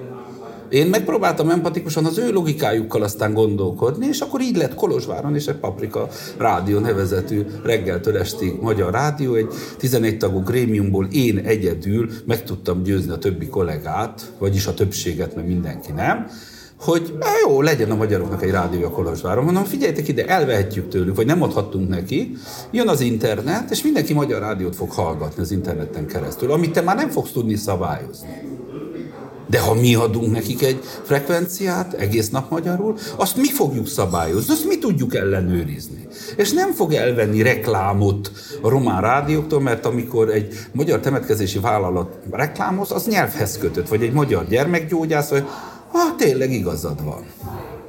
[0.69, 5.57] Én megpróbáltam empatikusan az ő logikájukkal aztán gondolkodni, és akkor így lett Kolozsváron és egy
[5.57, 12.83] Paprika Rádió nevezetű reggeltől estig magyar rádió, egy 11 tagú grémiumból én egyedül meg tudtam
[12.83, 16.27] győzni a többi kollégát, vagyis a többséget, mert mindenki nem,
[16.81, 19.45] hogy jó, legyen a magyaroknak egy rádió a Kolozsváron.
[19.45, 22.37] Mondom, figyeljetek ide, elvehetjük tőlük, vagy nem adhattunk neki.
[22.71, 26.97] Jön az internet, és mindenki magyar rádiót fog hallgatni az interneten keresztül, amit te már
[26.97, 28.29] nem fogsz tudni szabályozni.
[29.47, 34.67] De ha mi adunk nekik egy frekvenciát, egész nap magyarul, azt mi fogjuk szabályozni, azt
[34.67, 36.07] mi tudjuk ellenőrizni.
[36.37, 42.93] És nem fog elvenni reklámot a román rádióktól, mert amikor egy magyar temetkezési vállalat reklámoz,
[42.93, 45.45] az nyelvhez kötött, vagy egy magyar gyermekgyógyász, vagy
[45.93, 47.25] ah, tényleg igazad van.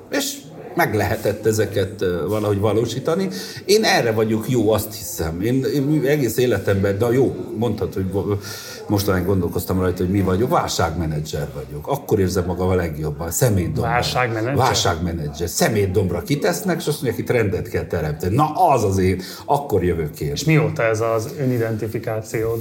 [0.10, 0.38] És
[0.76, 3.30] meg lehetett ezeket valahogy valósítani.
[3.66, 5.42] Én erre vagyok jó, azt hiszem.
[5.42, 8.40] Én, én egész életemben, de jó, mondhatod, hogy
[8.88, 11.88] mostanáig gondolkoztam rajta, hogy mi vagyok, válságmenedzser vagyok.
[11.88, 13.82] Akkor érzem magam a legjobban, szemétdombra.
[13.82, 14.56] Válságmenedzser?
[14.56, 15.50] Válságmenedzser.
[15.50, 18.36] Szemétdombra kitesznek, és azt mondják, hogy rendet kell teremteni.
[18.36, 20.26] Na, az az én, akkor jövök ki.
[20.26, 22.60] És mióta ez az önidentifikációd?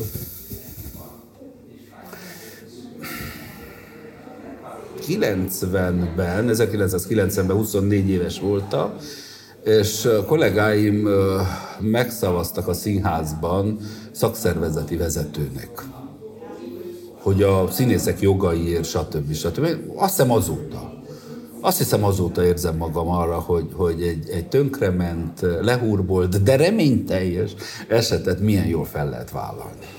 [5.19, 8.93] 1990-ben, 1990-ben 24 éves voltam,
[9.65, 11.09] és kollégáim
[11.81, 13.79] megszavaztak a színházban
[14.13, 15.71] szakszervezeti vezetőnek,
[17.23, 19.33] hogy a színészek jogaiért, stb.
[19.33, 19.67] stb.
[19.95, 20.99] Azt hiszem azóta.
[21.61, 27.55] Azt hiszem azóta érzem magam arra, hogy, hogy egy, egy tönkrement, lehúrbolt, de reményteljes
[27.89, 29.99] esetet milyen jól fel lehet vállalni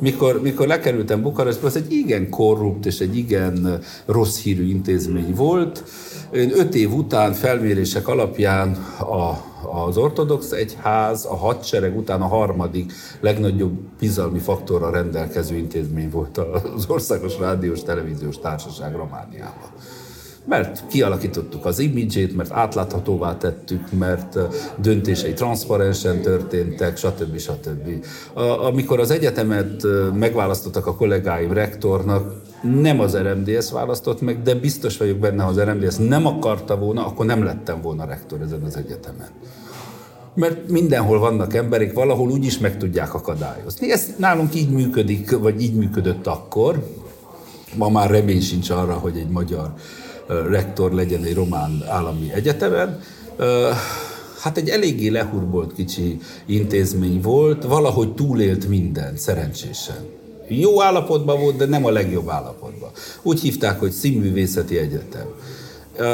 [0.00, 5.84] mikor, mikor lekerültem Bukarestbe, az egy igen korrupt és egy igen rossz hírű intézmény volt.
[6.32, 9.52] Én öt év után felmérések alapján a,
[9.86, 16.38] az ortodox egyház, a hadsereg után a harmadik legnagyobb bizalmi faktorra rendelkező intézmény volt
[16.76, 19.70] az Országos Rádiós Televíziós Társaság Romániában
[20.46, 24.38] mert kialakítottuk az imidzsét, mert átláthatóvá tettük, mert
[24.76, 27.38] döntései transzparensen történtek, stb.
[27.38, 28.04] stb.
[28.66, 29.82] Amikor az egyetemet
[30.14, 35.60] megválasztottak a kollégáim rektornak, nem az RMDS választott meg, de biztos vagyok benne, ha az
[35.60, 39.28] RMDS nem akarta volna, akkor nem lettem volna rektor ezen az egyetemen.
[40.34, 43.92] Mert mindenhol vannak emberek, valahol úgyis meg tudják akadályozni.
[43.92, 46.88] Ez nálunk így működik, vagy így működött akkor.
[47.76, 49.72] Ma már remény sincs arra, hogy egy magyar
[50.26, 53.00] rektor legyen egy román állami egyetemen.
[54.40, 59.96] Hát egy eléggé lehurbolt kicsi intézmény volt, valahogy túlélt minden, szerencsésen.
[60.48, 62.90] Jó állapotban volt, de nem a legjobb állapotban.
[63.22, 65.26] Úgy hívták, hogy Színművészeti Egyetem.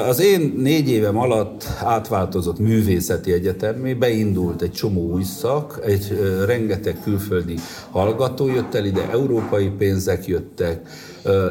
[0.09, 6.97] Az én négy évem alatt átváltozott művészeti egyetemé, beindult egy csomó új szak, egy rengeteg
[7.03, 7.55] külföldi
[7.91, 10.89] hallgató jött el ide, európai pénzek jöttek,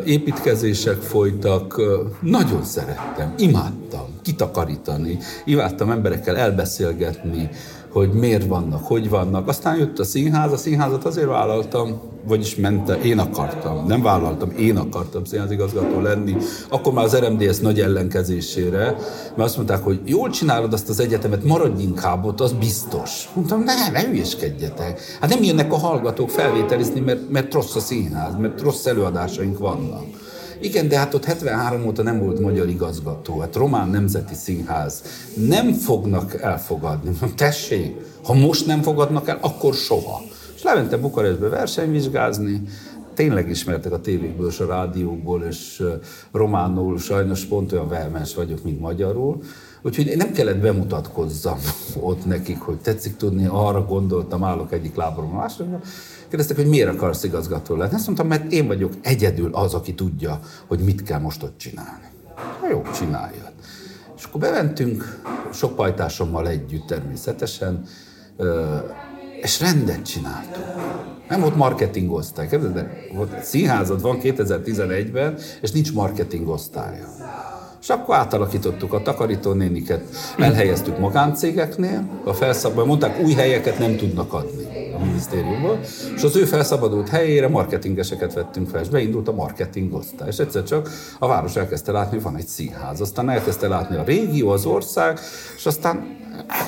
[0.06, 1.82] építkezések folytak,
[2.22, 7.50] nagyon szerettem, imádtam kitakarítani, imádtam emberekkel elbeszélgetni,
[7.92, 9.48] hogy miért vannak, hogy vannak.
[9.48, 14.78] Aztán jött a színház, a színházat azért vállaltam, vagyis mente, én akartam, nem vállaltam, én
[14.78, 16.36] akartam színházigazgató lenni.
[16.70, 18.84] Akkor már az RMDS nagy ellenkezésére,
[19.36, 23.30] mert azt mondták, hogy jól csinálod azt az egyetemet, maradj inkább ott, az biztos.
[23.34, 25.02] Mondtam, ne, ne hülyeskedjetek.
[25.22, 30.06] Hát nem jönnek a hallgatók felvételizni, mert, mert rossz a színház, mert rossz előadásaink vannak.
[30.62, 35.04] Igen, de hát ott 73 óta nem volt magyar igazgató, hát Román Nemzeti Színház.
[35.48, 37.12] Nem fognak elfogadni.
[37.36, 40.22] Tessék, ha most nem fogadnak el, akkor soha.
[40.56, 42.62] És lementem Bukarestbe versenyvizsgázni,
[43.14, 45.84] tényleg ismertek a tévékből és a rádiókból, és
[46.32, 49.42] románul sajnos pont olyan vehemens vagyok, mint magyarul.
[49.82, 51.60] Úgyhogy nem kellett bemutatkozzam
[52.10, 55.80] ott nekik, hogy tetszik tudni, arra gondoltam, állok egyik lábról a másikra.
[56.28, 57.94] Kérdeztek, hogy miért akarsz igazgató lenni.
[57.94, 62.08] Azt mondtam, mert én vagyok egyedül az, aki tudja, hogy mit kell most ott csinálni.
[62.60, 63.52] Ha jó, csináljad.
[64.18, 65.22] És akkor bementünk,
[65.54, 67.84] sok pajtásommal együtt természetesen,
[69.42, 70.66] és rendet csináltunk.
[71.30, 72.48] Nem volt marketing osztály.
[72.48, 77.08] Képzeld, volt színházad van 2011-ben, és nincs marketing osztálya.
[77.82, 80.04] És akkor átalakítottuk a takarítónéniket,
[80.38, 85.80] elhelyeztük magáncégeknél, a felszabadult, mondták, új helyeket nem tudnak adni a minisztériumból,
[86.16, 90.28] és az ő felszabadult helyére marketingeseket vettünk fel, és beindult a marketing osztály.
[90.28, 90.90] És egyszer csak
[91.20, 95.20] a város elkezdte látni, van egy színház, aztán elkezdte látni a régió, az ország,
[95.56, 96.18] és aztán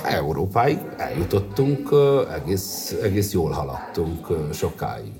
[0.04, 1.90] Európáig eljutottunk,
[2.36, 5.12] egész, egész jól haladtunk sokáig.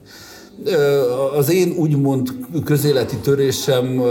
[1.38, 2.30] Az én úgymond
[2.64, 4.02] közéleti törésem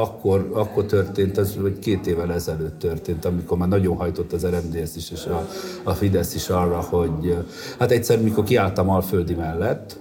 [0.00, 4.96] akkor, akkor történt, az vagy két évvel ezelőtt történt, amikor már nagyon hajtott az RMDS
[4.96, 5.48] is, és a,
[5.82, 7.36] a Fidesz is arra, hogy
[7.78, 9.98] hát egyszer, mikor kiálltam Alföldi mellett,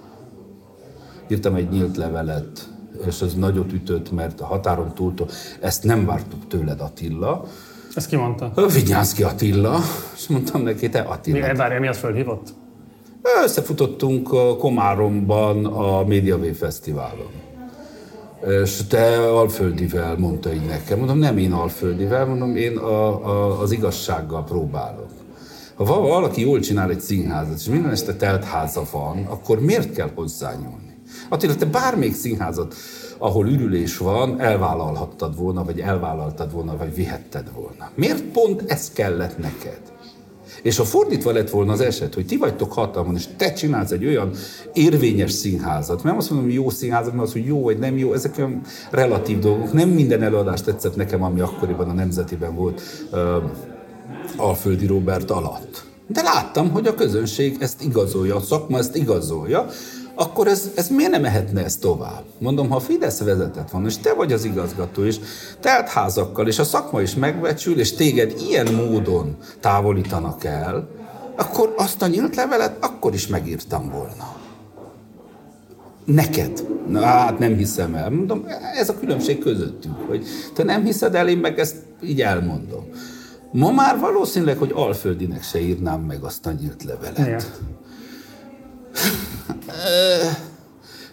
[1.28, 2.70] írtam egy nyílt levelet,
[3.08, 5.28] és az nagyot ütött, mert a határon túltól
[5.60, 7.46] ezt nem vártuk tőled Attila,
[7.96, 8.54] ezt ki mondta?
[8.74, 9.80] Vigyánszki Attila,
[10.16, 11.48] és mondtam neki, te Attila.
[11.48, 12.54] Mi, várja, miatt fölhívott?
[13.44, 17.32] Összefutottunk Komáromban a Média Fesztiválon.
[18.64, 20.98] És te Alföldivel mondta így nekem.
[20.98, 25.10] Mondom, nem én Alföldivel, mondom, én a, a, az igazsággal próbálok.
[25.76, 30.10] Ha valaki jól csinál egy színházat, és minden este telt háza van, akkor miért kell
[30.16, 30.98] hozzányúlni?
[31.30, 32.76] Attila, te bármelyik színházat
[33.18, 37.90] ahol ürülés van, elvállalhattad volna, vagy elvállaltad volna, vagy vihetted volna.
[37.96, 39.93] Miért pont ez kellett neked?
[40.64, 44.06] És ha fordítva lett volna az eset, hogy ti vagytok hatalmon, és te csinálsz egy
[44.06, 44.32] olyan
[44.74, 48.14] érvényes színházat, nem azt mondom, hogy jó színházat, mert az, hogy jó vagy nem jó,
[48.14, 49.74] ezek olyan relatív dolgok.
[49.74, 53.20] Nem minden előadást tetszett nekem, ami akkoriban a Nemzetiben volt uh,
[54.38, 55.86] Alföldi Robert alatt.
[56.08, 59.66] De láttam, hogy a közönség ezt igazolja, a szakma ezt igazolja,
[60.16, 62.24] akkor ez, ez miért nem mehetne ez tovább?
[62.38, 65.20] Mondom, ha a Fidesz vezetett van, és te vagy az igazgató, és
[65.60, 70.88] telt házakkal, és a szakma is megbecsül, és téged ilyen módon távolítanak el,
[71.38, 74.36] akkor azt a nyílt levelet akkor is megírtam volna.
[76.06, 76.68] Neked.
[76.88, 78.10] Na, hát nem hiszem el.
[78.10, 78.46] Mondom,
[78.76, 82.84] ez a különbség közöttünk, hogy te nem hiszed el, én meg ezt így elmondom.
[83.52, 87.18] Ma már valószínűleg, hogy Alföldinek se írnám meg azt a nyílt levelet.
[87.18, 87.42] Igen.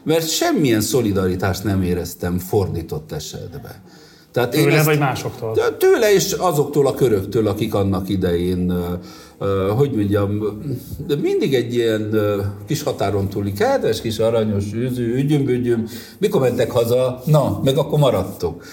[0.03, 3.75] Mert semmilyen szolidaritást nem éreztem fordított esetben.
[4.33, 5.77] Tehát tőle én ezt, vagy másoktól?
[5.79, 8.73] Tőle és azoktól a köröktől, akik annak idején,
[9.77, 10.61] hogy mondjam,
[11.07, 12.15] de mindig egy ilyen
[12.67, 15.89] kis határon túli kedves, kis aranyos, üző, ügyöm,
[16.19, 18.65] mikor mentek haza, na, meg akkor maradtok.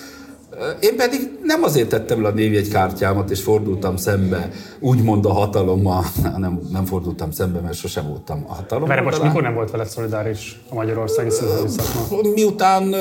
[0.79, 6.03] Én pedig nem azért tettem le a névjegykártyámat, és fordultam szembe, úgymond a hatalommal,
[6.37, 8.95] nem, nem fordultam szembe, mert sosem voltam a hatalommal.
[8.95, 12.29] Mert most mikor nem volt veled szolidáris a Magyarországi Színházi szakma?
[12.33, 12.95] Miután,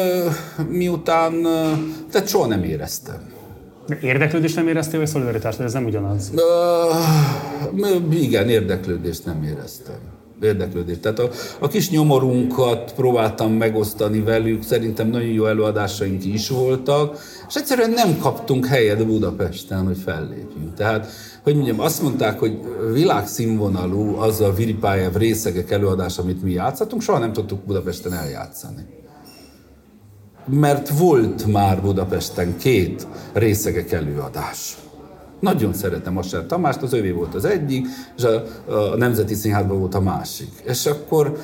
[0.69, 1.43] miután,
[2.11, 3.35] tehát soha nem éreztem.
[4.03, 5.61] Érdeklődést nem éreztél, vagy szolidaritást?
[5.61, 6.33] Ez nem ugyanaz?
[7.77, 11.01] Uh, igen, érdeklődést nem éreztem érdeklődést.
[11.01, 17.19] Tehát a, a kis nyomorunkat próbáltam megosztani velük, szerintem nagyon jó előadásaink is voltak,
[17.49, 20.75] és egyszerűen nem kaptunk helyet Budapesten, hogy fellépjünk.
[20.75, 21.07] Tehát,
[21.43, 22.59] hogy mondjam, azt mondták, hogy
[22.93, 28.87] világszínvonalú az a Viripájev részegek előadás, amit mi játszhatunk, soha nem tudtuk Budapesten eljátszani.
[30.47, 34.77] Mert volt már Budapesten két részegek előadás.
[35.41, 39.95] Nagyon szeretem Asser Tamást, az övé volt az egyik, és a, a Nemzeti Színházban volt
[39.95, 40.53] a másik.
[40.65, 41.39] És akkor,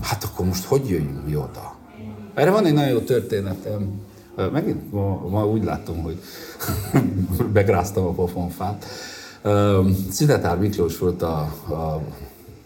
[0.00, 1.76] hát akkor most hogy jöjjünk mi oda?
[2.34, 4.00] Erre van egy nagyon jó történetem.
[4.52, 6.18] Megint ma, ma úgy látom, hogy
[7.52, 8.84] begráztam a pofonfát.
[10.10, 12.02] Szidetár Miklós volt a, a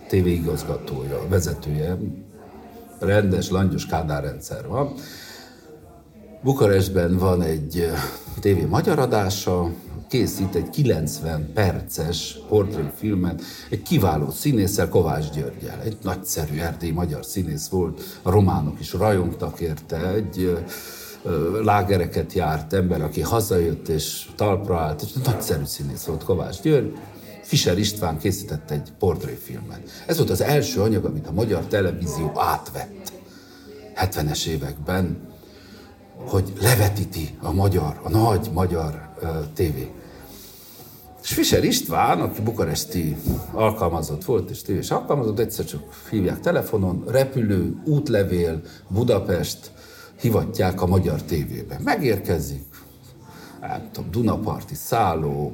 [0.09, 1.97] TV igazgatója, vezetője.
[2.99, 4.95] Rendes, langyos kádárrendszer van.
[6.43, 7.91] Bukarestben van egy
[8.41, 9.71] tévé magyar adása,
[10.09, 15.81] készít egy 90 perces portréfilmet egy kiváló színésszel, Kovács Györgyel.
[15.85, 20.59] Egy nagyszerű erdélyi magyar színész volt, a románok is rajongtak érte, egy
[21.63, 26.99] lágereket járt ember, aki hazajött és talpra állt, és nagyszerű színész volt Kovács György.
[27.43, 29.81] Fischer István készített egy portréfilmet.
[30.07, 33.13] Ez volt az első anyag, amit a magyar televízió átvett
[33.97, 35.29] 70-es években,
[36.17, 39.08] hogy levetíti a magyar, a nagy magyar
[39.55, 39.91] tévé.
[41.23, 43.17] És Fischer István, aki bukaresti
[43.53, 49.71] alkalmazott volt, és tévés alkalmazott, egyszer csak hívják telefonon, repülő, útlevél, Budapest,
[50.21, 51.79] hivatják a magyar tévébe.
[51.85, 52.67] Megérkezik,
[53.61, 55.53] nem tudom, Dunaparti szálló,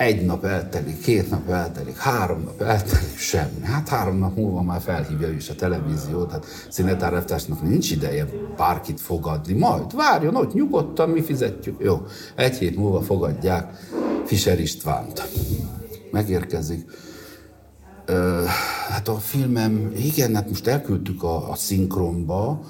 [0.00, 3.60] egy nap eltelik, két nap eltelik, három nap eltelik, semmi.
[3.62, 7.24] Hát három nap múlva már felhívja is a televíziót, hát Szinetár
[7.62, 8.26] nincs ideje
[8.56, 11.80] bárkit fogadni, majd várjon ott nyugodtan, mi fizetjük.
[11.82, 12.02] Jó,
[12.36, 13.72] egy hét múlva fogadják
[14.24, 15.28] Fischer Istvánt.
[16.10, 16.90] megérkezik.
[18.06, 18.44] Ö,
[18.88, 22.60] hát a filmem, igen, hát most elküldtük a, a szinkronba,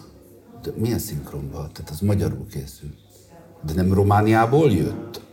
[0.62, 1.57] de milyen szinkronba?
[1.57, 2.95] Tehát az magyarul készült.
[3.66, 5.28] De nem Romániából jött?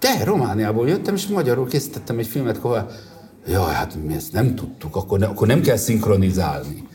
[0.00, 2.90] De, Romániából jöttem, és magyarul készítettem egy filmet, ahol
[3.46, 6.88] Jaj, hát mi ezt nem tudtuk, akkor, ne, akkor nem kell szinkronizálni.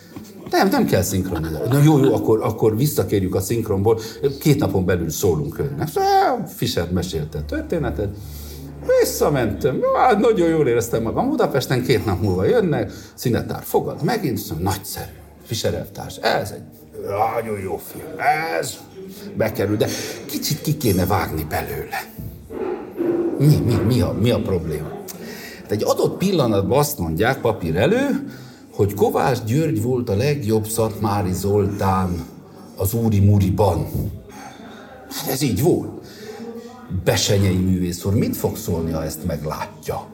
[0.49, 1.67] Nem, nem kell szinkronizálni.
[1.67, 3.99] Na jó, jó, akkor, akkor visszakérjük a szinkronból,
[4.39, 5.87] két napon belül szólunk önnek.
[6.47, 8.09] Fischer mesélte történetet,
[8.99, 14.63] Visszamentem, hát nagyon jól éreztem magam Budapesten, két nap múlva jönnek, színetár fogad megint, szóval
[14.63, 15.11] nagyszerű,
[15.45, 16.61] Fischer elvtárs, ez egy
[17.07, 18.19] nagyon jó film,
[18.59, 18.77] ez
[19.37, 19.87] bekerül, de
[20.25, 22.03] kicsit ki kéne vágni belőle.
[23.37, 24.87] Mi, mi, mi, a, mi a probléma?
[25.61, 28.31] Hát egy adott pillanatban azt mondják papír elő,
[28.71, 32.25] hogy Kovács György volt a legjobb Szatmári Zoltán
[32.75, 33.87] az Úri Muriban.
[35.09, 36.05] Hát ez így volt.
[37.03, 40.07] Besenyei művész úr mit fog szólni, ha ezt meglátja?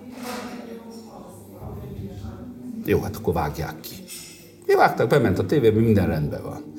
[2.85, 3.95] Jó, hát akkor vágják ki.
[4.75, 6.73] vágták, bement a tévébe, minden rendben van.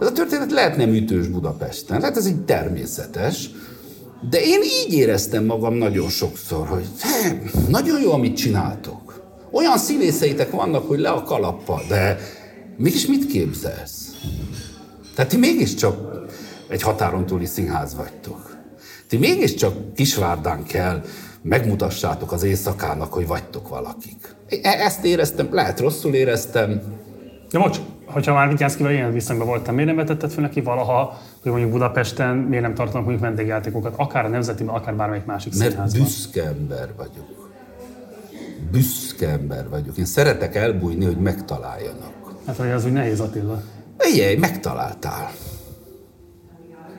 [0.00, 3.50] Ez a történet lehet nem ütős Budapesten, lehet ez így természetes,
[4.20, 9.22] de én így éreztem magam nagyon sokszor, hogy he, nagyon jó, amit csináltok.
[9.50, 12.18] Olyan színészeitek vannak, hogy le a kalappal, de
[12.76, 14.08] mégis mit képzelsz?
[15.14, 16.26] Tehát ti mégiscsak
[16.68, 18.56] egy határon túli színház vagytok.
[19.08, 21.04] Ti mégiscsak Kisvárdán kell
[21.42, 24.34] megmutassátok az éjszakának, hogy vagytok valakik.
[24.48, 26.82] E- ezt éreztem, lehet rosszul éreztem.
[27.50, 31.50] De most, hogyha már Vityánszkival ilyen viszonyban voltam, miért nem vetetted fel neki valaha, hogy
[31.50, 36.02] mondjuk Budapesten miért nem tartanak mondjuk vendégjátékokat, akár a Nemzetiben, akár bármelyik másik Mert színházban?
[36.02, 37.50] büszke ember vagyok.
[38.70, 39.96] Büszke ember vagyok.
[39.96, 42.12] Én szeretek elbújni, hogy megtaláljanak.
[42.46, 43.62] Hát, hogy az úgy nehéz Attila.
[43.98, 45.30] Figyelj, megtaláltál.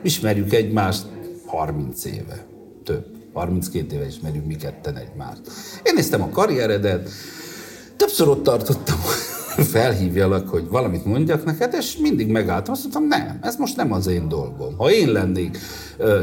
[0.02, 1.06] Ismerjük egymást
[1.46, 2.44] 30 éve.
[2.84, 3.06] Több.
[3.32, 5.40] 32 éve ismerjük mi ketten egymást.
[5.82, 7.10] Én néztem a karrieredet,
[7.96, 8.98] többször ott tartottam,
[9.56, 12.72] felhívjalak, hogy valamit mondjak neked, és mindig megálltam.
[12.72, 14.76] Azt mondtam, nem, ez most nem az én dolgom.
[14.76, 15.58] Ha én lennék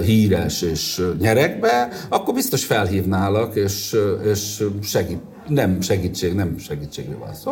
[0.03, 3.95] híres és nyerekbe, akkor biztos felhívnálak, és,
[4.31, 7.51] és segít, nem segítség, nem segítségre van szó.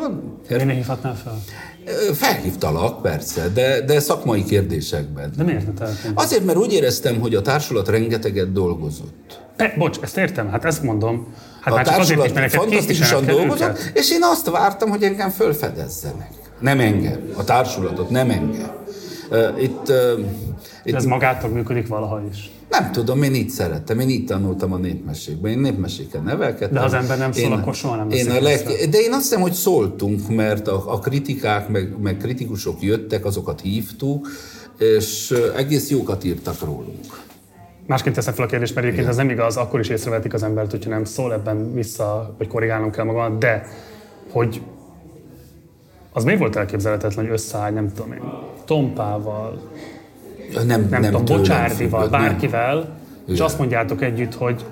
[0.50, 1.42] Én hívhatnál fel?
[2.14, 5.32] Felhívtalak, persze, de, de szakmai kérdésekben.
[5.38, 5.88] De miért ne?
[6.14, 9.44] Azért, mert úgy éreztem, hogy a társulat rengeteget dolgozott.
[9.58, 11.34] De, bocs, ezt értem, hát ezt mondom.
[11.66, 15.30] Hát A már csak azért is, mert fantasztikusan dolgozott, és én azt vártam, hogy engem
[15.30, 16.30] fölfedezzenek.
[16.60, 18.72] Nem engem, a társulatot, nem engem.
[19.32, 20.20] Uh, Itt, uh,
[20.84, 22.52] itt ez magától működik valaha is.
[22.70, 26.74] nem tudom, én így szerettem, én így tanultam a népmesékben, én népmeséken nevelkedtem.
[26.74, 28.64] De az ember nem szól, Én- akkor soha nem én a leg...
[28.90, 33.62] De én azt hiszem, hogy szóltunk, mert a, a kritikák, meg, meg kritikusok jöttek, azokat
[33.62, 34.28] hívtuk,
[34.78, 37.24] és egész jókat írtak rólunk.
[37.86, 40.72] Másként teszem fel a kérdést, mert egyébként ez nem igaz, akkor is észrevetik az embert,
[40.72, 43.68] hogyha nem szól, ebben vissza, vagy korrigálnom kell magam, de
[44.32, 44.62] hogy
[46.12, 48.22] az miért volt elképzelhetetlen, hogy összeáll, nem tudom én,
[48.66, 49.72] Tompával,
[50.54, 52.10] Nem, nem, nem tudom, tőlem Bocsárdival, nem.
[52.10, 54.66] bárkivel, és azt mondjátok együtt, hogy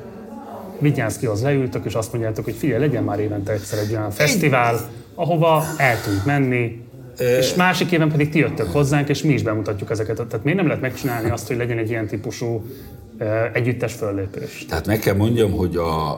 [0.79, 4.79] Vigyánszkihoz leültök, és azt mondjátok, hogy figyelj, legyen már évente egyszer egy olyan fesztivál,
[5.15, 6.82] ahova el tudunk menni,
[7.19, 10.15] és másik éven pedig ti jöttök hozzánk, és mi is bemutatjuk ezeket.
[10.15, 12.65] Tehát miért nem lehet megcsinálni azt, hogy legyen egy ilyen típusú
[13.53, 14.65] együttes föllépés?
[14.69, 16.11] Tehát meg kell mondjam, hogy a,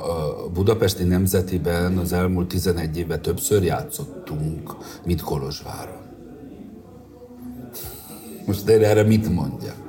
[0.44, 4.76] a Budapesti Nemzetiben az elmúlt 11 évben többször játszottunk,
[5.06, 6.04] mint Kolozsváron.
[8.46, 9.85] Most én erre mit mondjak?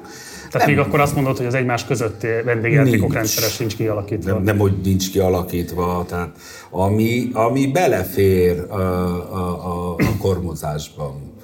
[0.59, 3.13] Tehát még akkor azt mondod, hogy az egymás közötti vendégjátékok Nincs.
[3.13, 4.33] rendszere sincs kialakítva.
[4.33, 6.37] Nem, nem, hogy nincs kialakítva, tehát
[6.71, 11.35] ami, ami belefér a, a, a, a kormozásban.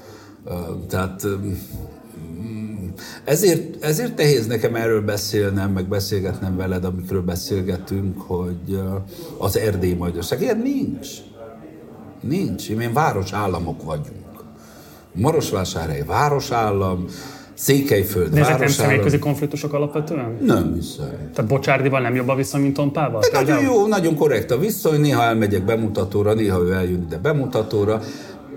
[0.88, 1.26] Tehát
[3.24, 8.80] ezért, ezért nehéz nekem erről beszélnem, meg beszélgetnem veled, amikről beszélgetünk, hogy
[9.38, 10.40] az Erdély magyarság.
[10.40, 11.08] Ilyen nincs.
[12.20, 12.70] Nincs.
[12.70, 14.44] Én városállamok vagyunk.
[15.12, 17.06] Marosvásárhely városállam,
[17.54, 20.36] Székelyföld De ezek nem személyközi konfliktusok alapvetően?
[20.40, 21.30] Nem hiszem.
[21.34, 23.20] Tehát Bocsárdival nem jobb a viszony, mint Tompával?
[23.20, 28.00] De nagyon jó, nagyon korrekt a viszony, néha elmegyek bemutatóra, néha ő eljön ide bemutatóra.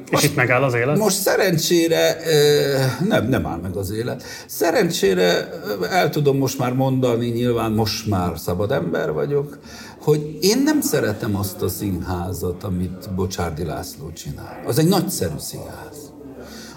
[0.10, 0.98] És itt megáll az élet?
[0.98, 5.50] Most szerencsére, eh, nem, nem áll meg az élet, szerencsére
[5.82, 9.58] eh, el tudom most már mondani, nyilván most már szabad ember vagyok,
[10.00, 14.64] hogy én nem szeretem azt a színházat, amit Bocsárdi László csinál.
[14.66, 16.05] Az egy nagyszerű színház.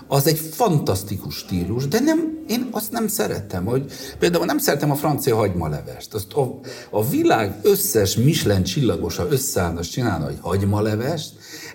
[0.09, 4.95] Az egy fantasztikus stílus, de nem, én azt nem szeretem, hogy például nem szeretem a
[4.95, 6.15] francia hagymalevest.
[6.15, 11.33] Azt a, a világ összes Michelin csillagosa összeállna, csinálna egy hagymalevest,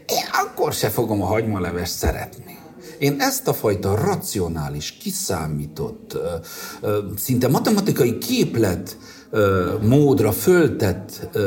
[0.08, 2.58] én akkor se fogom a hagymalevest szeretni.
[2.98, 6.18] Én ezt a fajta racionális, kiszámított,
[7.18, 8.98] szinte matematikai képlet
[9.82, 11.38] módra föltett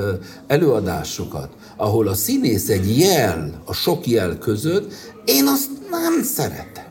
[0.47, 4.93] előadásokat, ahol a színész egy jel, a sok jel között,
[5.25, 6.85] én azt nem szeretem.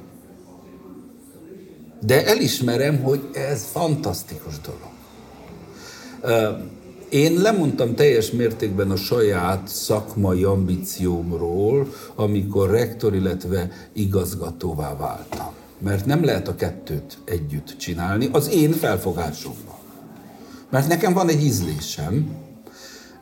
[2.02, 4.94] De elismerem, hogy ez fantasztikus dolog.
[7.10, 15.54] Én lemondtam teljes mértékben a saját szakmai ambíciómról, amikor rektor, illetve igazgatóvá váltam.
[15.80, 19.76] Mert nem lehet a kettőt együtt csinálni, az én felfogásomban.
[20.70, 22.36] Mert nekem van egy ízlésem,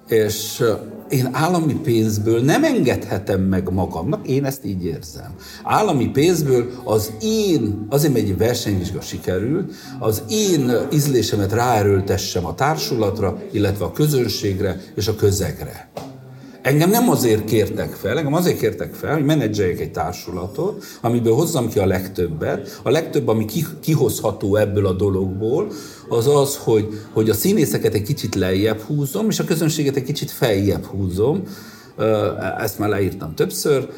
[0.08, 0.64] és
[1.10, 5.36] én állami pénzből nem engedhetem meg magamnak, én ezt így érzem.
[5.64, 13.86] Állami pénzből az én, azért egy versenyvizsga sikerült, az én ízlésemet ráerőltessem a társulatra, illetve
[13.86, 15.90] a közönségre és a közegre.
[16.64, 21.70] Engem nem azért kértek fel, engem azért kértek fel, hogy menedzseljek egy társulatot, amiből hozzam
[21.70, 22.80] ki a legtöbbet.
[22.84, 23.46] A legtöbb, ami
[23.82, 25.68] kihozható ebből a dologból,
[26.10, 30.32] az az, hogy, hogy a színészeket egy kicsit lejjebb húzom, és a közönséget egy kicsit
[30.32, 31.44] feljebb húzom,
[32.60, 33.90] ezt már leírtam többször,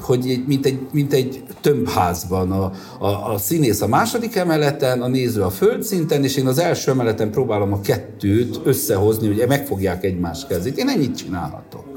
[0.00, 5.42] hogy mint egy, mint egy tömbházban a, a, a színész a második emeleten, a néző
[5.42, 10.78] a földszinten, és én az első emeleten próbálom a kettőt összehozni, hogy megfogják egymás kezét.
[10.78, 11.93] Én ennyit csinálhatok.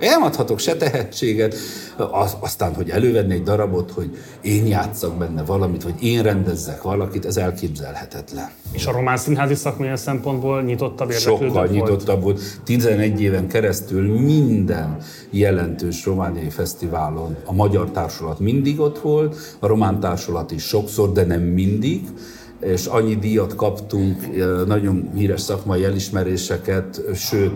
[0.00, 1.54] Én adhatok se tehetséget,
[1.96, 7.24] az, aztán, hogy elővenni egy darabot, hogy én játszak benne valamit, hogy én rendezzek valakit,
[7.24, 8.50] ez elképzelhetetlen.
[8.72, 11.70] És a román színházi szakmai szempontból nyitottabb érdeklődő Sokkal volt?
[11.70, 12.40] nyitottabb volt.
[12.64, 14.96] 11 éven keresztül minden
[15.30, 21.24] jelentős romániai fesztiválon a magyar társulat mindig ott volt, a román társulat is sokszor, de
[21.24, 22.00] nem mindig
[22.66, 24.26] és annyi díjat kaptunk,
[24.66, 27.52] nagyon híres szakmai elismeréseket, sőt,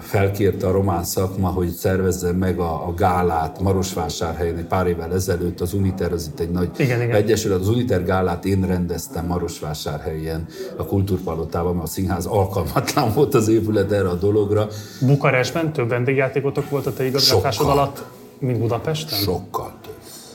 [0.00, 5.60] felkérte a román szakma, hogy szervezze meg a, a gálát Marosvásárhelyen egy pár évvel ezelőtt.
[5.60, 7.16] Az Uniter, az itt egy nagy igen, igen.
[7.16, 10.46] egyesület, az Uniter gálát én rendeztem Marosvásárhelyen
[10.76, 14.66] a kultúrpalotában, mert a színház alkalmatlan volt az épület erre a dologra.
[15.00, 18.04] Bukarestben több vendégjátékotok volt a te igazgatásod alatt,
[18.38, 19.18] mint Budapesten?
[19.18, 19.91] Sokkal több.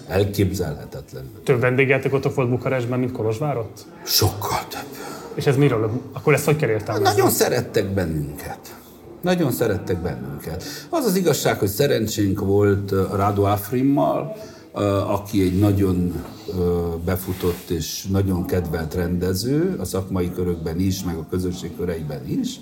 [0.08, 1.30] Elképzelhetetlen.
[1.44, 3.86] Több vendégjátékotok volt Bukarestben, mint Kolozsvárott?
[4.04, 4.98] Sokkal több.
[5.34, 5.92] És ez miről?
[6.14, 7.16] Akkor ezt hogy kell értelmezni?
[7.16, 8.60] Nagyon szerettek bennünket.
[9.22, 10.64] Nagyon szerettek bennünket.
[10.90, 14.36] Az az igazság, hogy szerencsénk volt Rado Afrimmal,
[15.08, 16.24] aki egy nagyon
[17.06, 22.60] befutott és nagyon kedvelt rendező, a szakmai körökben is, meg a közösség köreiben is,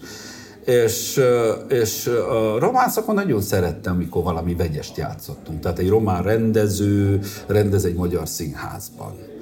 [0.66, 1.22] és,
[1.70, 5.60] és a román szakon nagyon szerettem, amikor valami vegyest játszottunk.
[5.60, 9.34] Tehát egy román rendező rendez egy magyar színházban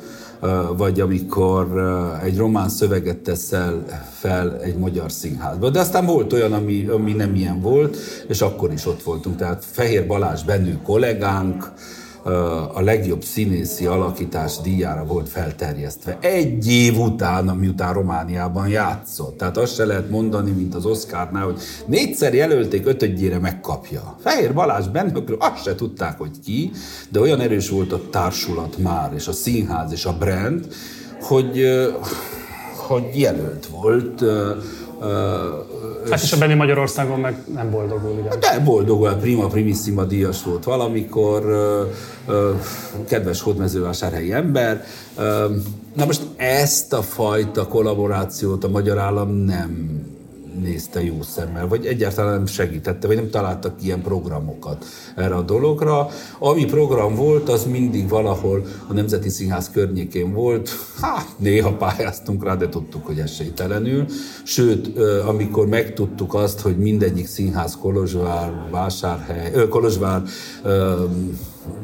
[0.77, 1.77] vagy amikor
[2.23, 3.85] egy román szöveget teszel
[4.19, 5.69] fel egy magyar színházba.
[5.69, 7.97] De aztán volt olyan, ami, ami nem ilyen volt,
[8.27, 9.35] és akkor is ott voltunk.
[9.35, 11.71] Tehát Fehér Balázs Benő kollégánk,
[12.73, 16.17] a legjobb színészi alakítás díjára volt felterjesztve.
[16.21, 19.37] Egy év után, miután Romániában játszott.
[19.37, 24.15] Tehát azt se lehet mondani, mint az Oscarnál, hogy négyszer jelölték, ötödjére megkapja.
[24.19, 26.71] Fehér Balázs bennükről azt se tudták, hogy ki,
[27.09, 30.67] de olyan erős volt a társulat már, és a színház, és a brand,
[31.21, 31.63] hogy,
[32.75, 34.23] hogy jelölt volt
[36.09, 38.39] Hát és a Benni Magyarországon meg nem boldogul, igen.
[38.39, 41.43] De boldogul, prima primissima díjas volt valamikor,
[43.07, 44.83] kedves hódmezővásárhelyi ember.
[45.95, 50.01] Na most ezt a fajta kollaborációt a magyar állam nem
[50.63, 54.85] nézte jó szemmel, vagy egyáltalán nem segítette, vagy nem találtak ilyen programokat
[55.15, 56.09] erre a dologra.
[56.39, 60.69] Ami program volt, az mindig valahol a Nemzeti Színház környékén volt.
[61.01, 64.05] Hát, néha pályáztunk rá, de tudtuk, hogy esélytelenül.
[64.43, 64.97] Sőt,
[65.27, 70.21] amikor megtudtuk azt, hogy mindegyik színház Kolozsvár, Vásárhely, Kolozsvár,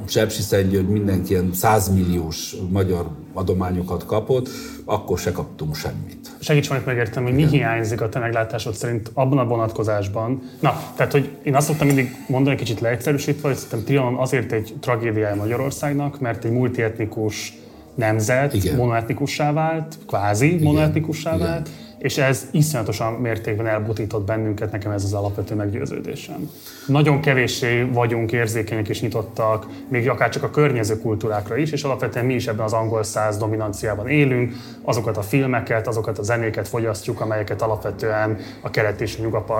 [0.05, 4.49] Sepsiszentgyörgy mindenki ilyen százmilliós magyar adományokat kapott,
[4.85, 6.29] akkor se kaptunk semmit.
[6.39, 7.51] Segíts meg megértem, hogy mi Igen.
[7.51, 10.41] hiányzik a te meglátásod szerint abban a vonatkozásban.
[10.59, 14.75] Na, tehát, hogy én azt szoktam mindig mondani, kicsit leegyszerűsítve, hogy szerintem Trianon azért egy
[14.79, 17.53] tragédiája Magyarországnak, mert egy multietnikus
[17.95, 18.75] nemzet Igen.
[18.75, 20.63] monoetnikussá vált, kvázi Igen.
[20.63, 26.49] monoetnikussá vált, Igen és ez iszonyatosan mértékben elbutított bennünket, nekem ez az alapvető meggyőződésem.
[26.89, 32.25] Nagyon kevéssé vagyunk érzékenyek és nyitottak, még akár csak a környező kultúrákra is, és alapvetően
[32.25, 37.21] mi is ebben az angol száz dominanciában élünk, azokat a filmeket, azokat a zenéket fogyasztjuk,
[37.21, 39.17] amelyeket alapvetően a kelet és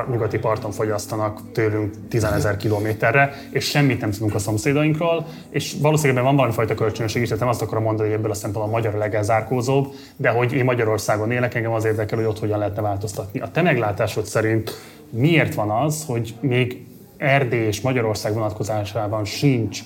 [0.10, 6.24] nyugati parton fogyasztanak tőlünk 10 ezer kilométerre, és semmit nem tudunk a szomszédainkról, és valószínűleg
[6.24, 8.78] van valami fajta kölcsönösség is, tehát nem azt akarom mondani, hogy ebből a szempontból a
[8.78, 12.82] magyar a legelzárkózóbb, de hogy én Magyarországon élek, engem az érdekel, hogy ott hogyan lehetne
[12.82, 13.40] változtatni.
[13.40, 14.72] A te meglátásod szerint
[15.10, 16.88] miért van az, hogy még
[17.20, 19.80] Erdély és Magyarország vonatkozásában sincs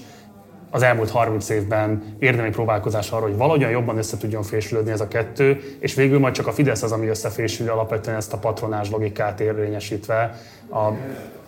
[0.70, 5.08] az elmúlt 30 évben érdemi próbálkozás arra, hogy valahogyan jobban össze tudjon fésülődni ez a
[5.08, 9.40] kettő, és végül majd csak a Fidesz az, ami összefésül alapvetően ezt a patronás logikát
[9.40, 10.36] érvényesítve
[10.72, 10.90] a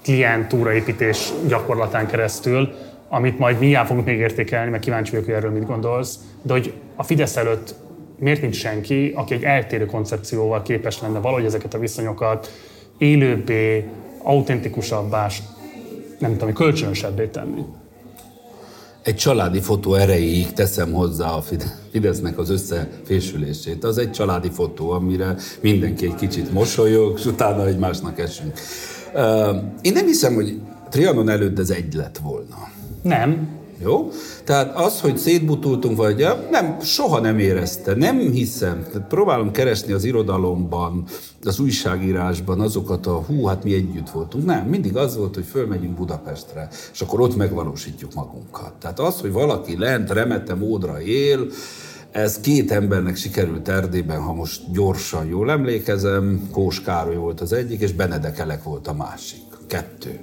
[0.03, 2.73] klient túraépítés gyakorlatán keresztül,
[3.09, 6.73] amit majd mindjárt fogunk még értékelni, mert kíváncsi vagyok, hogy erről mit gondolsz, de hogy
[6.95, 7.75] a Fidesz előtt
[8.19, 12.51] miért nincs senki, aki egy eltérő koncepcióval képes lenne valahogy ezeket a viszonyokat
[12.97, 13.89] élőbbé,
[14.23, 15.27] autentikusabbá,
[16.20, 17.61] nem tudom, kölcsönösebbé tenni?
[19.01, 21.43] Egy családi fotó erejéig teszem hozzá a
[21.91, 23.84] Fidesznek az összefésülését.
[23.84, 28.59] Az egy családi fotó, amire mindenki egy kicsit mosolyog, és utána egymásnak esünk.
[29.82, 30.59] Én nem hiszem, hogy
[30.89, 32.55] Trianon előtt ez egy lett volna.
[33.01, 33.47] Nem.
[33.84, 34.11] Jó?
[34.43, 37.95] Tehát az, hogy szétbutultunk, vagy nem, soha nem érezte.
[37.95, 38.86] Nem hiszem.
[38.91, 41.03] Tehát próbálom keresni az irodalomban,
[41.43, 44.45] az újságírásban azokat a hú, hát mi együtt voltunk.
[44.45, 48.73] Nem, mindig az volt, hogy fölmegyünk Budapestre, és akkor ott megvalósítjuk magunkat.
[48.80, 51.47] Tehát az, hogy valaki lent remete módra él,
[52.11, 57.82] ez két embernek sikerült Erdélyben, ha most gyorsan jól emlékezem, Kós Károly volt az egyik,
[57.82, 59.43] és Benedek Elek volt a másik.
[59.67, 60.19] Kettő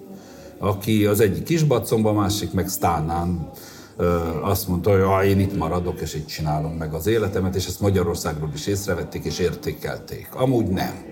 [0.63, 3.51] aki az egyik kisbacomba, a másik meg Stánán
[4.43, 7.81] azt mondta, hogy ah, én itt maradok, és itt csinálom meg az életemet, és ezt
[7.81, 10.29] Magyarországról is észrevették és értékelték.
[10.33, 11.05] Amúgy nem.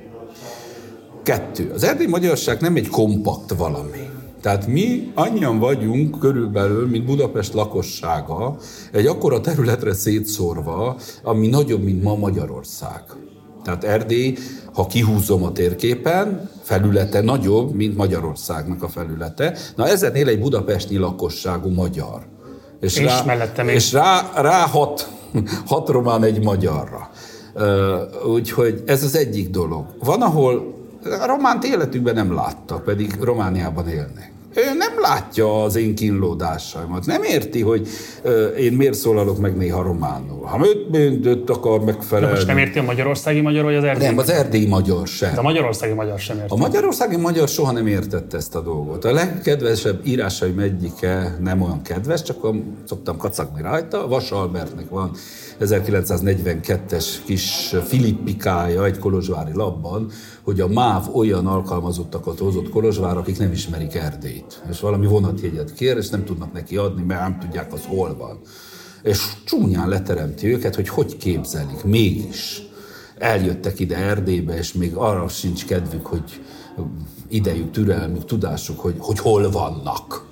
[1.22, 1.70] Kettő.
[1.74, 4.08] Az erdély magyarság nem egy kompakt valami.
[4.40, 8.56] Tehát mi annyian vagyunk körülbelül, mint Budapest lakossága,
[8.92, 13.02] egy akkora területre szétszórva, ami nagyobb, mint ma Magyarország.
[13.64, 14.36] Tehát Erdély,
[14.74, 19.56] ha kihúzom a térképen, felülete nagyobb, mint Magyarországnak a felülete.
[19.76, 22.26] Na ezen él egy budapesti lakosságú magyar.
[22.80, 25.10] És, és rá, mellettem és rá, rá hat,
[25.66, 27.10] hat román egy magyarra.
[28.26, 29.84] Úgyhogy ez az egyik dolog.
[29.98, 30.74] Van, ahol
[31.26, 34.32] románt életükben nem láttak, pedig Romániában élnek.
[34.54, 37.06] Ő nem látja az én kínlódásaimat.
[37.06, 37.88] Nem érti, hogy
[38.58, 40.44] én miért szólalok meg néha románul.
[40.44, 42.26] Ha őt akar megfelelni...
[42.26, 45.34] De most nem érti a magyarországi magyar, vagy az erdélyi Nem, az erdélyi magyar sem.
[45.34, 46.52] De a magyarországi magyar sem érti.
[46.52, 49.04] A magyarországi magyar soha nem értette ezt a dolgot.
[49.04, 52.36] A legkedvesebb írásaim egyike nem olyan kedves, csak
[52.84, 54.08] szoktam kacagni rajta.
[54.08, 55.10] Vas Albertnek van
[55.60, 60.10] 1942-es kis filippikája egy kolozsvári labban,
[60.50, 64.62] hogy a MÁV olyan alkalmazottakat hozott Kolozsvár, akik nem ismerik Erdélyt.
[64.70, 68.38] És valami vonatjegyet kér, és nem tudnak neki adni, mert nem tudják, az hol van.
[69.02, 72.62] És csúnyán leteremti őket, hogy hogy képzelik, mégis.
[73.18, 76.40] Eljöttek ide Erdélybe, és még arra sincs kedvük, hogy
[77.28, 80.29] idejük, türelmük, tudásuk, hogy, hogy hol vannak.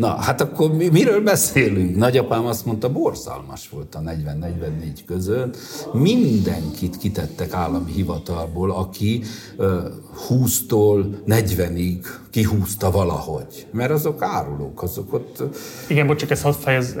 [0.00, 1.96] Na, hát akkor mi, miről beszélünk?
[1.96, 5.56] Nagyapám azt mondta, borzalmas volt a 40-44 között.
[5.92, 9.22] Mindenkit kitettek állami hivatalból, aki
[10.28, 13.66] 20-tól 40-ig kihúzta valahogy.
[13.72, 15.42] Mert azok árulók, azok ott...
[15.88, 16.96] Igen, bocs, csak ezt hadd fejez,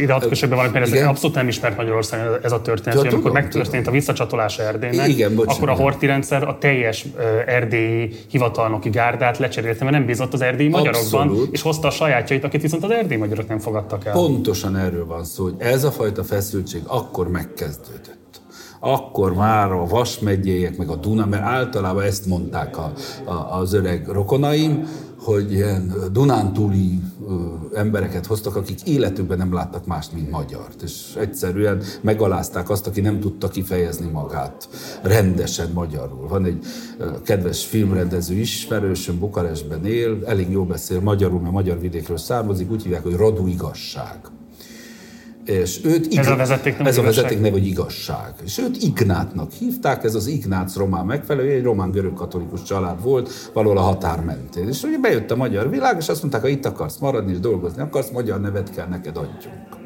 [0.00, 3.04] ide hadd kössek be valamit, mert ez abszolút nem ismert Magyarországon ez a történet.
[3.04, 3.92] Ja, amikor megtörtént tudom.
[3.92, 7.06] a visszacsatolás Erdélynek, Igen, bocs, akkor a horti rendszer a teljes
[7.46, 11.52] erdélyi hivatalnoki gárdát lecserélte, mert nem bízott az erdélyi magyarokban, Abszolút.
[11.52, 14.12] és hozta a sajátjait, akit viszont az erdélyi magyarok nem fogadtak el.
[14.12, 18.19] Pontosan erről van szó, hogy ez a fajta feszültség akkor megkezdődött
[18.80, 22.92] akkor már a Vas megyélyek, meg a Duna, mert általában ezt mondták a,
[23.24, 27.00] a, az öreg rokonaim, hogy ilyen Dunántúli
[27.74, 30.82] embereket hoztak, akik életükben nem láttak mást, mint magyart.
[30.82, 34.68] És egyszerűen megalázták azt, aki nem tudta kifejezni magát
[35.02, 36.28] rendesen magyarul.
[36.28, 36.64] Van egy
[37.24, 43.02] kedves filmrendező ismerősöm, Bukarestben él, elég jól beszél magyarul, mert magyar vidékről származik, úgy hívják,
[43.02, 44.20] hogy Radu Igazság
[45.50, 47.02] és őt igaz, ez a vezeték ez a
[47.50, 48.34] hogy igazság.
[48.44, 53.78] És őt Ignátnak hívták, ez az Ignác román megfelelő, egy román-görög katolikus család volt, valahol
[53.78, 54.68] a határ mentén.
[54.68, 57.82] És ugye bejött a magyar világ, és azt mondták, ha itt akarsz maradni és dolgozni
[57.82, 59.78] akarsz, magyar nevet kell neked adjunk.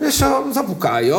[0.00, 1.18] És az apukája,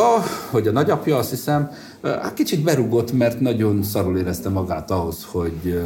[0.50, 1.70] vagy a nagyapja, azt hiszem,
[2.02, 5.80] hát kicsit berugott, mert nagyon szarul érezte magát ahhoz, hogy,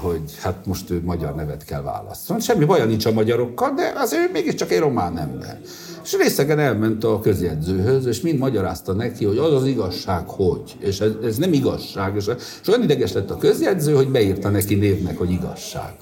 [0.00, 2.40] hogy hát most ő magyar nevet kell választani.
[2.40, 5.60] Semmi baja nincs a magyarokkal, de azért mégiscsak egy román ember.
[6.04, 10.76] És részegen elment a közjegyzőhöz, és mind magyarázta neki, hogy az az igazság, hogy.
[10.78, 12.16] És ez, ez nem igazság.
[12.16, 12.30] És,
[12.62, 15.92] és olyan ideges lett a közjegyző, hogy beírta neki névnek, hogy igazság.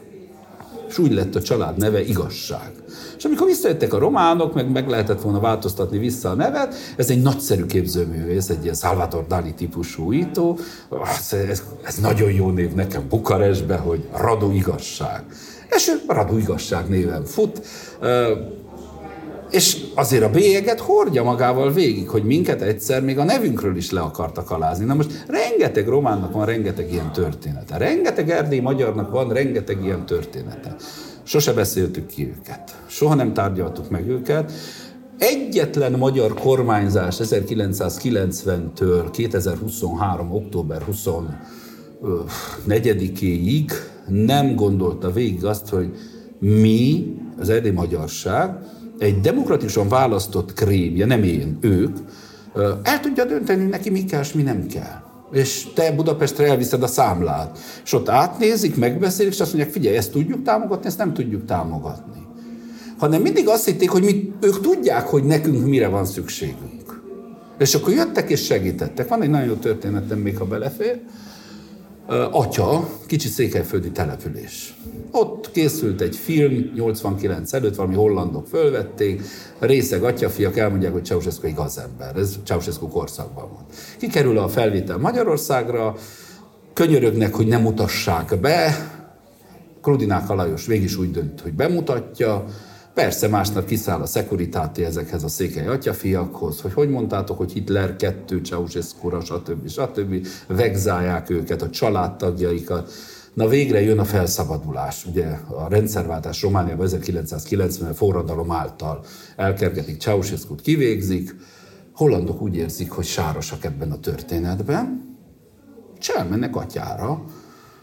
[0.88, 2.72] És úgy lett a család neve igazság.
[3.18, 7.22] És amikor visszajöttek a románok, meg meg lehetett volna változtatni vissza a nevet, ez egy
[7.22, 10.58] nagyszerű képzőmű, ez egy ilyen Salvador Dali típusú ító,
[11.50, 15.24] ez, ez nagyon jó név nekem Bukarestbe, hogy Radu Igazság.
[15.68, 17.60] És ő Radu Igazság néven fut,
[19.50, 24.00] és azért a bélyeget hordja magával végig, hogy minket egyszer még a nevünkről is le
[24.00, 24.84] akartak alázni.
[24.84, 27.76] Na most rengeteg románnak van rengeteg ilyen története.
[27.76, 30.76] Rengeteg erdély magyarnak van rengeteg ilyen története.
[31.26, 32.82] Sose beszéltük ki őket.
[32.86, 34.52] Soha nem tárgyaltuk meg őket.
[35.18, 40.32] Egyetlen magyar kormányzás 1990-től 2023.
[40.32, 40.82] október
[42.68, 43.70] 24-éig
[44.08, 45.96] nem gondolta végig azt, hogy
[46.38, 48.58] mi, az erdély magyarság,
[48.98, 51.96] egy demokratikusan választott krémje, nem én, ők,
[52.82, 55.05] el tudja dönteni, neki mi kell, és mi nem kell.
[55.32, 57.58] És te Budapestre elviszed a számlát.
[57.84, 62.26] És ott átnézik, megbeszélik, és azt mondják, figyelj, ezt tudjuk támogatni, ezt nem tudjuk támogatni.
[62.98, 67.02] Hanem mindig azt hitték, hogy mi, ők tudják, hogy nekünk mire van szükségünk.
[67.58, 69.08] És akkor jöttek és segítettek.
[69.08, 71.00] Van egy nagyon jó történetem, még ha belefér
[72.30, 74.76] atya, kicsi székelyföldi település.
[75.10, 79.22] Ott készült egy film, 89 előtt valami hollandok fölvették,
[79.58, 83.64] részeg atyafiak elmondják, hogy Ceausescu gazember, ez Ceausescu korszakban van.
[83.98, 85.94] Kikerül a felvétel Magyarországra,
[86.72, 88.90] könyörögnek, hogy nem mutassák be,
[89.82, 92.44] Krudinák Alajos végig úgy dönt, hogy bemutatja,
[92.96, 98.40] Persze másnap kiszáll a szekuritáti ezekhez a székely atyafiakhoz, hogy hogy mondtátok, hogy Hitler kettő,
[98.44, 99.68] Ceausescu-ra, stb.
[99.68, 100.26] stb.
[100.46, 102.92] Vegzálják őket, a családtagjaikat.
[103.34, 105.06] Na végre jön a felszabadulás.
[105.06, 109.04] Ugye a rendszerváltás Romániában 1990 forradalom által
[109.36, 111.34] elkergetik Ceausescu-t, kivégzik.
[111.92, 115.16] Hollandok úgy érzik, hogy sárosak ebben a történetben,
[115.98, 117.24] és elmennek atyára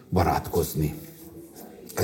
[0.09, 0.93] barátkozni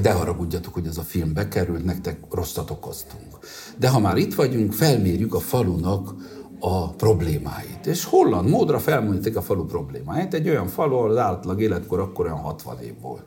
[0.02, 3.38] de haragudjatok, hogy ez a film bekerült, nektek rosszat okoztunk.
[3.78, 6.14] De ha már itt vagyunk, felmérjük a falunak
[6.60, 7.86] a problémáit.
[7.86, 10.34] És holland módra felmondják a falu problémáit.
[10.34, 13.26] Egy olyan falu, ahol az átlag életkor akkor olyan 60 év volt.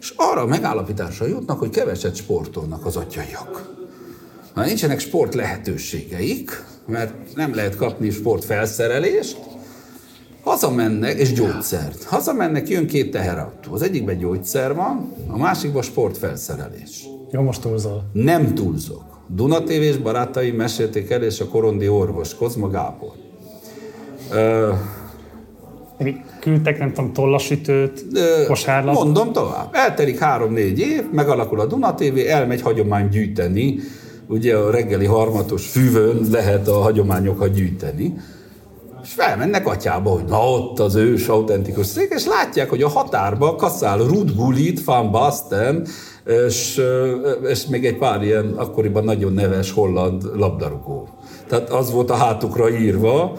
[0.00, 3.74] És arra a megállapításra jutnak, hogy keveset sportolnak az atyaiak.
[4.54, 9.55] Ha nincsenek sport lehetőségeik, mert nem lehet kapni sportfelszerelést,
[10.46, 12.04] Hazamennek, és gyógyszert.
[12.04, 13.72] Hazamennek, jön két teherautó.
[13.72, 17.04] Az egyikben gyógyszer van, a másikban sportfelszerelés.
[17.30, 18.02] Jó, most túlzol.
[18.12, 19.02] Nem túlzok.
[19.28, 23.12] Duna TV-s barátaim mesélték el, és a korondi orvos, Kozma Gábor.
[24.32, 24.72] Ö,
[26.40, 28.04] Küldtek, nem tudom, tollasütőt,
[28.46, 28.94] kosárlap.
[28.94, 29.68] Mondom tovább.
[29.72, 33.78] Eltelik három-négy év, megalakul a Duna TV, elmegy hagyomány gyűjteni.
[34.28, 38.35] Ugye a reggeli harmatos füvön lehet a hagyományokat gyűjteni és
[39.16, 43.98] felmennek atyába, hogy na ott az ős autentikus szék, és látják, hogy a határba kaszál
[43.98, 45.86] Ruth Gullit, Van Basten,
[46.46, 46.80] és,
[47.42, 51.08] és még egy pár ilyen akkoriban nagyon neves holland labdarúgó.
[51.48, 53.32] Tehát az volt a hátukra írva,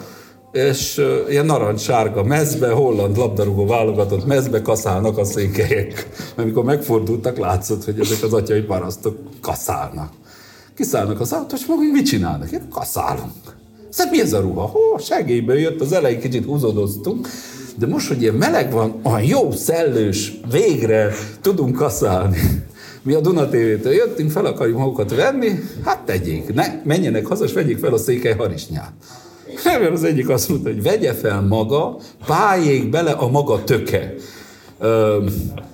[0.51, 6.09] és ilyen narancssárga mezbe, holland labdarúgó válogatott mezbe kaszálnak a székelyek.
[6.17, 10.09] Mert amikor megfordultak, látszott, hogy ezek az atyai parasztok kaszálnak.
[10.75, 12.51] Kiszállnak az autó, és maguk mit csinálnak?
[12.51, 13.56] Én kaszálunk.
[13.89, 14.65] Szóval mi ez a ruha?
[14.65, 17.27] Hó, segélyből jött, az elején kicsit húzódoztunk,
[17.79, 21.11] de most, hogy ilyen meleg van, olyan jó, szellős, végre
[21.41, 22.38] tudunk kaszálni.
[23.01, 27.53] Mi a Duna TV-től jöttünk, fel akarjuk magukat venni, hát tegyék, ne, menjenek haza, és
[27.53, 28.91] vegyék fel a székely harisnyát.
[29.63, 34.13] Mert az egyik azt mondta, hogy vegye fel maga, pályék bele a maga töke.
[34.79, 35.23] Ö,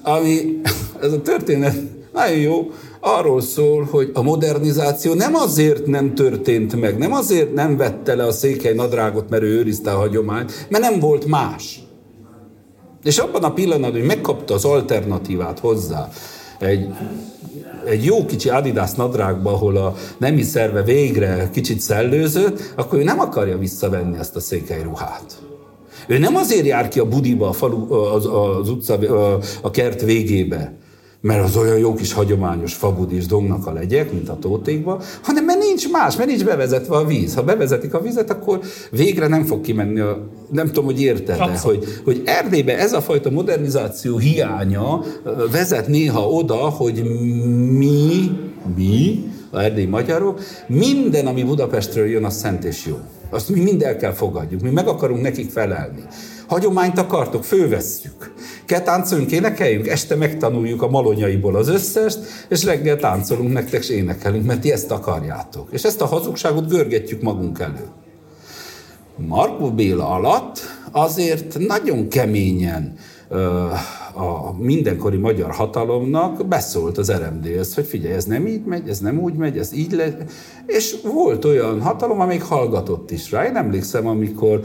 [0.01, 0.61] ami,
[1.01, 1.75] ez a történet
[2.13, 2.71] nagyon jó,
[3.05, 8.23] arról szól, hogy a modernizáció nem azért nem történt meg, nem azért nem vette le
[8.23, 11.81] a székely nadrágot, mert ő őrizte a hagyományt, mert nem volt más.
[13.03, 16.09] És abban a pillanatban, hogy megkapta az alternatívát hozzá,
[16.59, 16.87] egy,
[17.85, 23.19] egy jó kicsi Adidas nadrágba, ahol a nemi szerve végre kicsit szellőzött, akkor ő nem
[23.19, 25.41] akarja visszavenni ezt a székely ruhát.
[26.07, 28.97] Ő nem azért jár ki a budiba, a, falu, az, az utca,
[29.61, 30.77] a, kert végébe,
[31.23, 35.59] mert az olyan jó kis hagyományos fabudis dongnak a legyek, mint a tótékba, hanem mert
[35.59, 37.35] nincs más, mert nincs bevezetve a víz.
[37.35, 38.59] Ha bevezetik a vizet, akkor
[38.91, 43.01] végre nem fog kimenni a, nem tudom, hogy érted -e, hogy, hogy Erdélybe ez a
[43.01, 45.03] fajta modernizáció hiánya
[45.51, 47.03] vezet néha oda, hogy
[47.77, 48.31] mi,
[48.75, 52.97] mi, a erdélyi magyarok, minden, ami Budapestről jön, az szent és jó.
[53.29, 56.03] Azt mi mind el kell fogadjuk, mi meg akarunk nekik felelni.
[56.53, 58.33] Hagyományt akartok, fölvesszük.
[58.65, 64.45] Kell táncoljunk, énekeljünk, este megtanuljuk a malonyaiból az összest, és reggel táncolunk nektek, és énekelünk,
[64.45, 65.67] mert ti ezt akarjátok.
[65.71, 67.87] És ezt a hazugságot görgetjük magunk elő.
[69.15, 70.59] Markó Béla alatt
[70.91, 72.97] azért nagyon keményen
[74.13, 79.19] a mindenkori magyar hatalomnak beszólt az RMD-hez, hogy figyelj, ez nem így megy, ez nem
[79.19, 80.17] úgy megy, ez így le...
[80.65, 83.45] És volt olyan hatalom, amelyik hallgatott is rá.
[83.45, 84.61] Én emlékszem, amikor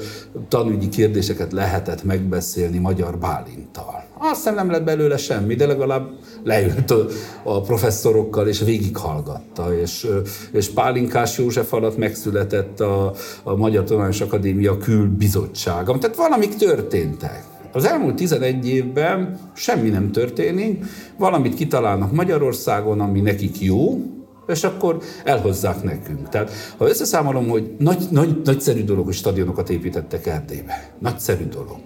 [0.49, 4.05] tanügyi kérdéseket lehetett megbeszélni magyar Bálinttal.
[4.19, 6.11] Azt hiszem nem lett belőle semmi, de legalább
[6.45, 7.07] leült a,
[7.43, 9.81] a professzorokkal, és végighallgatta.
[9.81, 10.09] És,
[10.53, 15.99] és Pálinkás József alatt megszületett a, a Magyar Tudományos Akadémia külbizottsága.
[15.99, 17.45] Tehát valamik történtek
[17.79, 20.85] Az elmúlt 11 évben semmi nem történik,
[21.17, 24.01] valamit kitalálnak Magyarországon, ami nekik jó,
[24.47, 26.29] és akkor elhozzák nekünk.
[26.29, 30.93] Tehát ha összeszámolom, hogy nagy, nagy, nagyszerű dolog, hogy stadionokat építettek Erdélybe.
[30.99, 31.77] Nagyszerű dolog.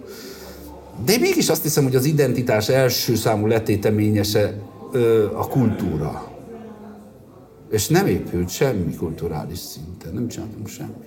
[1.05, 4.53] De mégis azt hiszem, hogy az identitás első számú letéteményese
[4.91, 6.31] ö, a kultúra.
[7.71, 11.05] És nem épült semmi kulturális szinten, nem csináltunk semmi.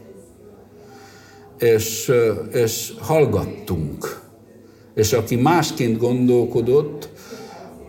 [1.59, 2.13] És,
[2.53, 4.25] és hallgattunk.
[4.97, 7.09] És aki másként gondolkodott,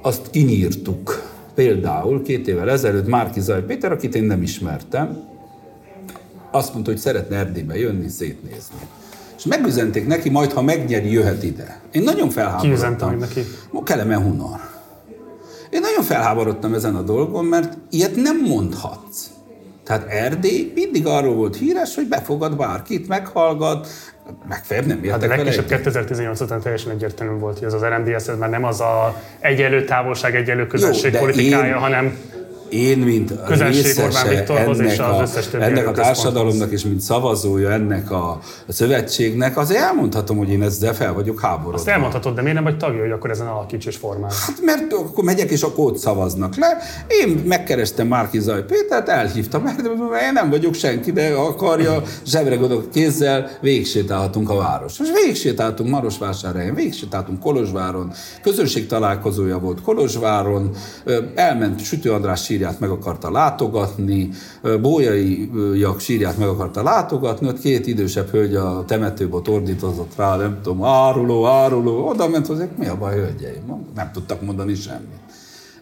[0.02, 1.32] azt kinyírtuk.
[1.56, 5.24] Például két évvel ezelőtt Márki Zaj Péter, akit én nem ismertem,
[6.52, 8.76] azt mondta, hogy szeretne Erdélybe jönni, szétnézni.
[9.38, 11.82] És megüzenték neki, majd ha megnyeri, jöhet ide.
[11.92, 13.10] Én nagyon felháborodtam.
[13.10, 13.42] Ki neki?
[13.84, 14.60] Keleme Hunor.
[15.70, 19.30] Én nagyon felháborodtam ezen a dolgon, mert ilyet nem mondhatsz.
[19.84, 23.88] Tehát Erdély mindig arról volt híres, hogy befogad bárkit, meghallgat,
[24.48, 28.38] megfelelően nem hát a legkisebb 2018 után teljesen egyértelmű volt, hogy ez az RMDS ez
[28.38, 32.18] már nem az a egyenlő távolság, egyenlő közösség Jó, politikája, én, hanem
[32.70, 35.24] én, mint részese ennek, a,
[35.60, 40.94] ennek a társadalomnak és mint szavazója ennek a, a szövetségnek, azért elmondhatom, hogy én ezzel
[40.94, 41.78] fel vagyok háborodva.
[41.78, 44.32] Azt elmondhatod, de miért nem vagy tagja, hogy akkor ezen alakíts és formál?
[44.46, 46.78] Hát mert akkor megyek és akkor ott szavaznak le.
[47.08, 49.80] Én megkerestem Márki Zaj Pétert, elhívtam, mert
[50.22, 55.00] én nem vagyok senki, de akarja, zsebregodok kézzel, végsétálhatunk a város.
[55.00, 58.12] Most végsétáltunk Marosvásárhelyen, végsétáltunk Kolozsváron,
[58.42, 60.76] közönség találkozója volt Kolozsváron,
[61.36, 64.30] elment Sütő András sírját meg akarta látogatni,
[65.76, 70.84] Jak sírját meg akarta látogatni, ott két idősebb hölgy a temetőbot ordítozott rá, nem tudom,
[70.84, 73.86] áruló, áruló, oda ment hozzá, mi a baj, hölgyeim?
[73.96, 75.20] Nem tudtak mondani semmit.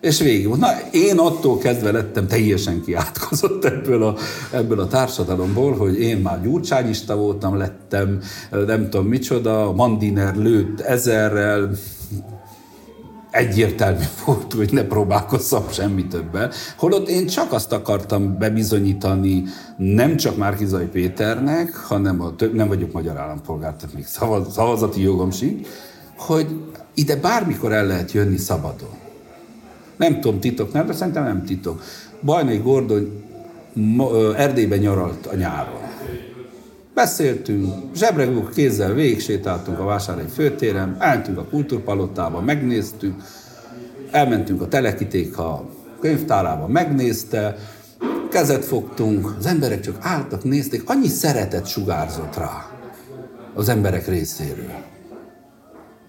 [0.02, 4.16] És végig Na, én attól kezdve lettem teljesen kiátkozott ebből a,
[4.52, 8.22] ebből a társadalomból, hogy én már gyurcsányista voltam, lettem,
[8.66, 11.72] nem tudom micsoda, Mandiner lőtt ezerrel,
[13.36, 16.52] egyértelmű volt, hogy ne próbálkozzam semmi többel.
[16.78, 19.44] Holott én csak azt akartam bebizonyítani
[19.78, 25.02] nem csak Márkizai Péternek, hanem a több, nem vagyok magyar állampolgár, tehát még szavaz, szavazati
[25.02, 25.68] jogom sincs,
[26.18, 26.48] hogy
[26.94, 28.94] ide bármikor el lehet jönni szabadon.
[29.98, 31.82] Nem tudom, titok nem, de szerintem nem titok.
[32.22, 33.24] Bajnai Gordon
[34.36, 35.85] Erdélyben nyaralt a nyáron.
[36.96, 43.14] Beszéltünk, zsebregünk kézzel végigsétáltunk a vásárhelyi főtéren, elmentünk a kultúrpalotába, megnéztük,
[44.12, 45.70] elmentünk a telekiték a
[46.00, 47.56] könyvtárába, megnézte,
[48.30, 52.70] kezet fogtunk, az emberek csak álltak, nézték, annyi szeretet sugárzott rá
[53.54, 54.74] az emberek részéről.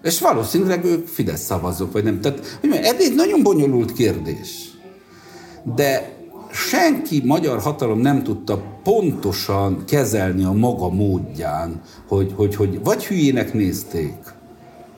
[0.03, 2.21] És valószínűleg ők Fidesz szavazók, vagy nem.
[2.21, 4.71] Tehát, hogy ez egy nagyon bonyolult kérdés.
[5.75, 6.16] De
[6.51, 13.53] senki magyar hatalom nem tudta pontosan kezelni a maga módján, hogy, hogy, hogy vagy hülyének
[13.53, 14.15] nézték,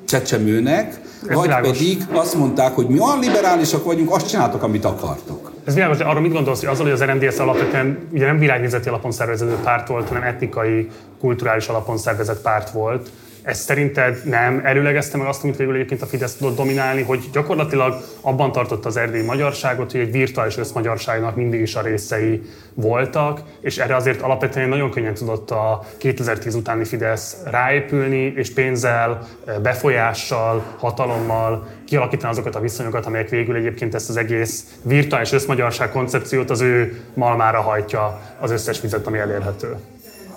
[0.05, 1.69] csecsemőnek, Ez vagy világos.
[1.77, 5.51] pedig azt mondták, hogy mi olyan liberálisak vagyunk, azt csináltok, amit akartok.
[5.65, 8.89] Ez világos, de arra mit gondolsz, hogy azzal, hogy az RMDS alapvetően ugye nem világnézeti
[8.89, 10.87] alapon szerveződő párt volt, hanem etnikai,
[11.19, 13.09] kulturális alapon szervezett párt volt,
[13.49, 17.95] ez szerinted nem előlegezte meg azt, amit végül egyébként a Fidesz tudott dominálni, hogy gyakorlatilag
[18.21, 22.41] abban tartotta az erdélyi magyarságot, hogy egy virtuális összmagyarságnak mindig is a részei
[22.73, 29.27] voltak, és erre azért alapvetően nagyon könnyen tudott a 2010 utáni Fidesz ráépülni, és pénzzel,
[29.61, 36.49] befolyással, hatalommal kialakítani azokat a viszonyokat, amelyek végül egyébként ezt az egész virtuális összmagyarság koncepciót
[36.49, 39.75] az ő malmára hajtja az összes vizet, ami elérhető.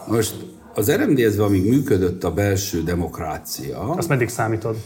[0.07, 0.35] Most
[0.75, 3.95] az RMDS-ben, amíg működött a belső demokrácia...
[3.97, 4.77] Azt meddig számítod?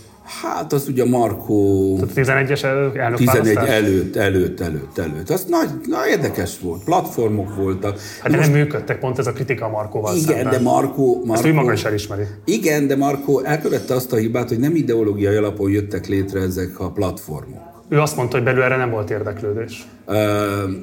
[0.43, 1.99] Hát az ugye Markó...
[2.15, 5.31] Tehát 11-es elnök 11 előtt, előtt, előtt, előtt.
[5.31, 6.85] Az nagy, nagy érdekes volt.
[6.85, 7.99] Platformok voltak.
[8.21, 10.53] Hát de most, nem működtek, pont ez a kritika a Markóval Igen, szemben.
[10.53, 11.15] de Markó...
[11.15, 12.23] Markó Ezt ő maga is elismeri.
[12.45, 16.91] Igen, de Markó elkövette azt a hibát, hogy nem ideológiai alapon jöttek létre ezek a
[16.91, 17.85] platformok.
[17.89, 19.87] Ő azt mondta, hogy belül erre nem volt érdeklődés.
[20.07, 20.15] Uh,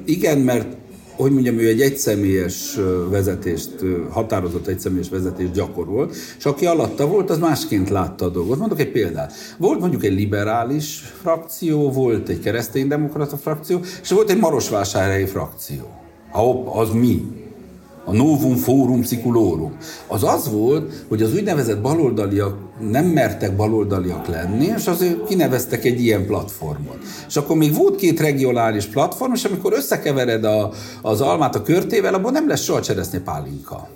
[0.04, 0.66] igen, mert
[1.16, 2.78] hogy mondjam, ő egy egyszemélyes
[3.10, 3.70] vezetést,
[4.10, 8.58] határozott egyszemélyes vezetést gyakorolt, és aki alatta volt, az másként látta a dolgot.
[8.58, 9.32] Mondok egy példát.
[9.58, 15.82] Volt mondjuk egy liberális frakció, volt egy kereszténydemokrata frakció, és volt egy marosvásárhelyi frakció.
[16.30, 17.43] Ha, az mi?
[18.04, 19.76] A Novum Forum Siculorum,
[20.06, 22.56] az az volt, hogy az úgynevezett baloldaliak
[22.90, 26.98] nem mertek baloldaliak lenni, és azért kineveztek egy ilyen platformot.
[27.28, 30.70] És akkor még volt két regionális platform, és amikor összekevered a,
[31.02, 33.88] az almát a körtével, abban nem lesz soha cseresznye pálinka.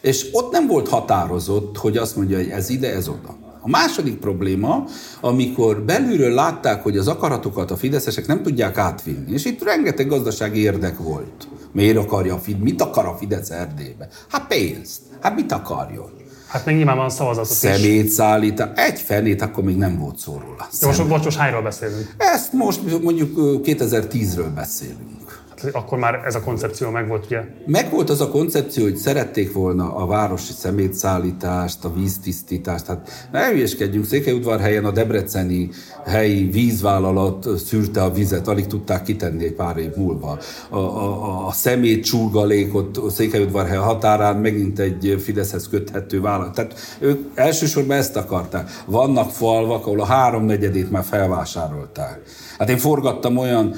[0.00, 3.47] És ott nem volt határozott, hogy azt mondja, hogy ez ide, ez oda.
[3.60, 4.84] A második probléma,
[5.20, 10.60] amikor belülről látták, hogy az akaratokat a fideszesek nem tudják átvinni, és itt rengeteg gazdasági
[10.60, 11.48] érdek volt.
[11.72, 12.62] Miért akarja a Fidesz?
[12.62, 14.08] Mit akar a Fidesz Erdélybe?
[14.28, 15.00] Hát pénzt.
[15.20, 16.10] Hát mit akarjon?
[16.48, 17.56] Hát még nyilvánvalóan szavazatot is.
[17.56, 18.68] Szemétszállítás.
[18.74, 20.68] Egy fenét, akkor még nem volt szó róla.
[20.80, 22.14] De most, most hányról beszélünk?
[22.16, 25.27] Ezt most mondjuk ö, 2010-ről beszélünk.
[25.62, 27.40] Hát akkor már ez a koncepció megvolt, ugye?
[27.66, 32.86] Megvolt az a koncepció, hogy szerették volna a városi szemétszállítást, a víztisztítást.
[32.86, 35.70] Hát ne hülyeskedjünk, Székelyudvarhelyen a debreceni
[36.06, 40.38] helyi vízvállalat szűrte a vizet, alig tudták kitenni egy pár év múlva.
[40.68, 46.54] A, a, a szemét csurgalékot Székelyudvarhely határán megint egy Fideszhez köthető vállalat.
[46.54, 48.70] Tehát ők elsősorban ezt akarták.
[48.86, 52.20] Vannak falvak, ahol a háromnegyedét már felvásárolták.
[52.58, 53.74] Hát én forgattam olyan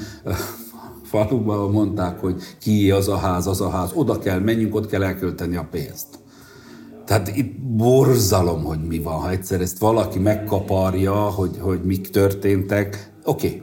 [1.11, 5.03] faluban mondták, hogy ki az a ház, az a ház, oda kell menjünk, ott kell
[5.03, 6.07] elkölteni a pénzt.
[7.05, 13.11] Tehát itt borzalom, hogy mi van, ha egyszer ezt valaki megkaparja, hogy, hogy mik történtek.
[13.25, 13.47] Oké.
[13.47, 13.61] Okay.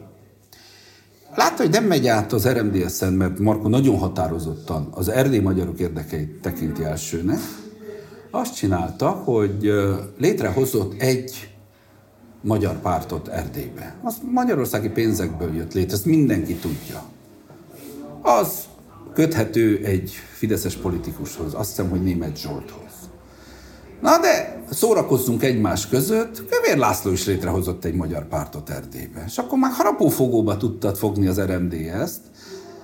[1.35, 6.41] Látta, hogy nem megy át az RMDS-en, mert Marko nagyon határozottan az erdély magyarok érdekeit
[6.41, 7.39] tekinti elsőnek.
[8.31, 9.73] Azt csinálta, hogy
[10.19, 11.51] létrehozott egy
[12.43, 13.97] magyar pártot Erdélybe.
[14.03, 17.17] Az magyarországi pénzekből jött létre, ezt mindenki tudja
[18.29, 18.65] az
[19.15, 22.93] köthető egy fideszes politikushoz, azt hiszem, hogy német Zsolthoz.
[24.01, 29.25] Na de szórakozzunk egymás között, Kövér László is létrehozott egy magyar pártot Erdélybe.
[29.27, 32.21] És akkor már harapófogóba tudtad fogni az RMDS-t,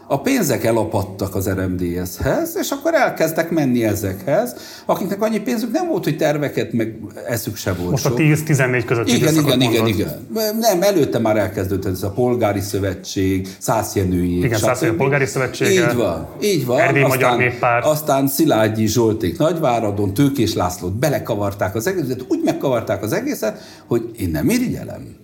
[0.07, 6.05] a pénzek elapadtak az RMDS-hez, és akkor elkezdtek menni ezekhez, akiknek annyi pénzük nem volt,
[6.05, 6.99] hogy terveket meg
[7.29, 7.91] eszük se volt.
[7.91, 10.27] Most a 10-14 között Igen, igen, igen, igen.
[10.61, 14.45] Nem, előtte már elkezdődött ez a polgári szövetség, Szászjenői.
[14.45, 15.69] Igen, Szászjenői polgári szövetség.
[15.71, 16.79] Így van, így van.
[16.81, 17.85] Erdély aztán, Magyar Néppárt.
[17.85, 24.31] Aztán Szilágyi Zsolték Nagyváradon, Tőkés Lászlót belekavarták az egészet, úgy megkavarták az egészet, hogy én
[24.31, 25.23] nem irigyelem.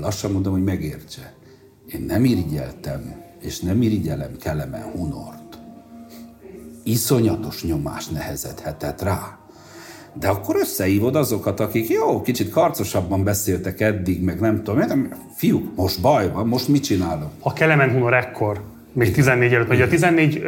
[0.00, 1.34] Lassan mondom, hogy megértse.
[1.86, 5.58] Én nem irigyeltem és nem irigyelem Kelemen Hunort.
[6.82, 9.38] Iszonyatos nyomás nehezedhetett rá.
[10.12, 15.76] De akkor összehívod azokat, akik jó, kicsit karcosabban beszéltek eddig, meg nem tudom, nem, fiúk,
[15.76, 17.30] most baj van, most mit csinálunk?
[17.40, 18.60] Ha Kelemen Hunor ekkor,
[18.92, 20.42] még 14 előtt, vagy a 14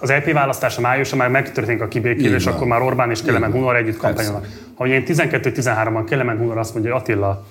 [0.00, 3.96] az LP választása májusra már megtörténik a kibékélés, akkor már Orbán és Kelemen Hunor együtt
[3.96, 4.46] kampányolnak.
[4.74, 7.46] Ha én 12-13-ban Kelemen Hunor azt mondja, hogy Attila,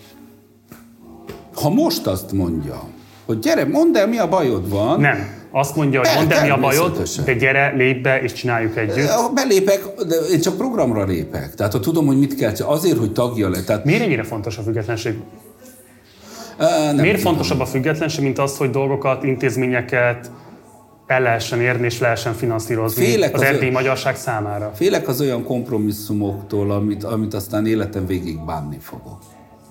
[1.53, 2.84] ha most azt mondja,
[3.26, 4.99] hogy gyere, mondd el, mi a bajod van.
[4.99, 5.41] Nem.
[5.51, 9.09] Azt mondja, hogy mondd el, mi a bajod, de gyere, lépj be, és csináljuk együtt.
[9.34, 11.55] Belépek, de én csak programra lépek.
[11.55, 13.63] Tehát ha tudom, hogy mit kell, azért, hogy tagja le.
[13.63, 13.86] Tehát...
[13.86, 15.17] Miért ennyire fontos a függetlenség?
[16.57, 17.32] Nem Miért tudom.
[17.32, 20.32] fontosabb a függetlenség, mint az, hogy dolgokat, intézményeket
[21.07, 24.71] el lehessen érni és lehessen finanszírozni félek az, az erdélyi magyarság számára?
[24.76, 29.17] Félek az olyan kompromisszumoktól, amit, amit aztán életem végig bánni fogok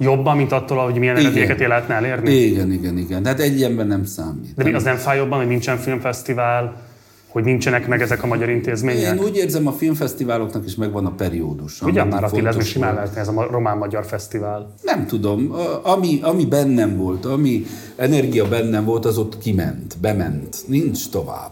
[0.03, 2.33] jobban, mint attól, hogy milyen eredményeket lehetne elérni?
[2.35, 3.23] Igen, igen, igen.
[3.23, 4.55] De hát egy ilyenben nem számít.
[4.55, 6.77] De mi az nem fáj jobban, hogy nincsen filmfesztivál,
[7.29, 9.15] hogy nincsenek meg ezek a magyar intézmények?
[9.15, 11.83] Én úgy érzem, a filmfesztiváloknak is megvan a periódus.
[11.83, 14.75] Ugyan már, Attila, ez simán lehetne ez a román-magyar fesztivál.
[14.83, 15.55] Nem tudom.
[15.83, 17.65] Ami, ami bennem volt, ami
[17.97, 20.57] energia bennem volt, az ott kiment, bement.
[20.67, 21.51] Nincs tovább.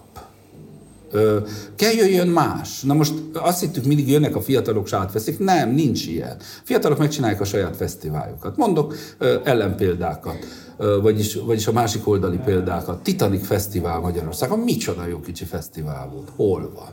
[1.11, 1.38] Ö,
[1.76, 2.82] kell jöjjön más.
[2.82, 5.38] Na most azt hittük, mindig jönnek a fiatalok, és átveszik.
[5.38, 6.36] Nem, nincs ilyen.
[6.62, 8.56] Fiatalok megcsinálják a saját fesztiváljukat.
[8.56, 10.36] Mondok ö, ellenpéldákat,
[11.02, 13.02] vagyis, vagyis a másik oldali példákat.
[13.02, 14.58] Titanic Fesztivál Magyarországon.
[14.58, 16.28] Micsoda jó kicsi fesztivál volt.
[16.36, 16.88] Hol van?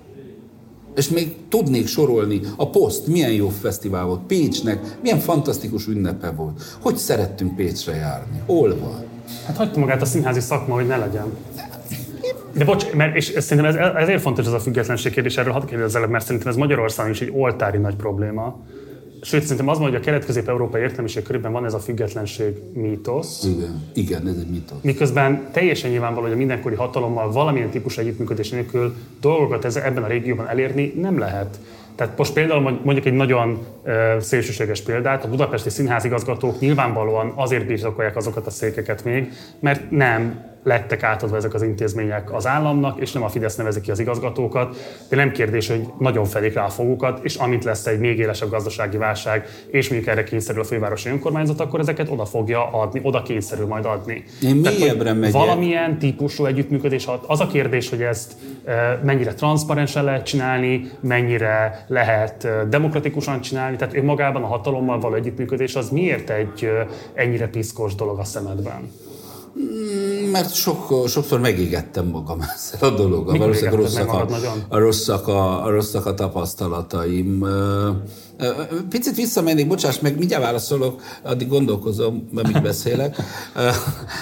[0.95, 6.61] És még tudnék sorolni, a Post milyen jó fesztivál volt, Pécsnek milyen fantasztikus ünnepe volt.
[6.81, 8.41] Hogy szerettünk Pécsre járni?
[8.45, 9.05] Hol van?
[9.45, 11.25] Hát hagyta magát a színházi szakma, hogy ne legyen.
[12.57, 16.07] De bocs, mert, és szerintem ez, ezért fontos ez a függetlenség kérdés, erről hadd kérdezzel,
[16.07, 18.65] mert szerintem ez Magyarországon is egy oltári nagy probléma.
[19.21, 23.43] Sőt, szerintem az mondja, hogy a kelet-közép-európai értelmiség körében van ez a függetlenség mítosz.
[23.43, 24.77] Igen, igen, ez egy mítosz.
[24.81, 30.07] Miközben teljesen nyilvánvaló, hogy a mindenkori hatalommal valamilyen típusú együttműködés nélkül dolgokat ez, ebben a
[30.07, 31.59] régióban elérni nem lehet.
[31.95, 33.65] Tehát most például mondjuk egy nagyon
[34.19, 41.03] szélsőséges példát, a budapesti színházigazgatók nyilvánvalóan azért birtokolják azokat a székeket még, mert nem lettek
[41.03, 44.75] átadva ezek az intézmények az államnak, és nem a Fidesz nevezi ki az igazgatókat,
[45.09, 48.49] de nem kérdés, hogy nagyon fedik rá a fogukat, és amint lesz egy még élesebb
[48.49, 53.21] gazdasági válság, és mondjuk erre kényszerül a fővárosi önkormányzat, akkor ezeket oda fogja adni, oda
[53.21, 54.23] kényszerül majd adni.
[54.41, 55.31] Én mélyebbre megyek.
[55.33, 58.33] Valamilyen típusú együttműködés, az a kérdés, hogy ezt
[59.03, 65.89] mennyire transzparensen lehet csinálni, mennyire lehet demokratikusan csinálni, tehát önmagában a hatalommal való együttműködés az
[65.89, 66.69] miért egy
[67.13, 68.91] ennyire piszkos dolog a szemedben?
[69.59, 73.37] Mm, mert sok, sokszor megégettem magam ezzel a dologgal.
[73.37, 74.27] Valószínűleg rosszak, a,
[74.67, 77.45] a, rosszak, a, a rosszak a tapasztalataim.
[78.89, 83.15] Picit visszamennék, bocsáss meg, mindjárt válaszolok, addig gondolkozom, amíg beszélek.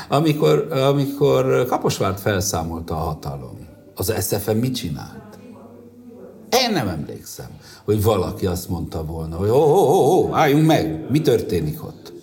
[0.09, 3.57] amikor, amikor Kaposvárt felszámolta a hatalom,
[3.95, 5.24] az SFM mit csinált?
[6.55, 7.47] Én nem emlékszem,
[7.85, 12.13] hogy valaki azt mondta volna, hogy ó, ó, ó, ó álljunk meg, mi történik ott?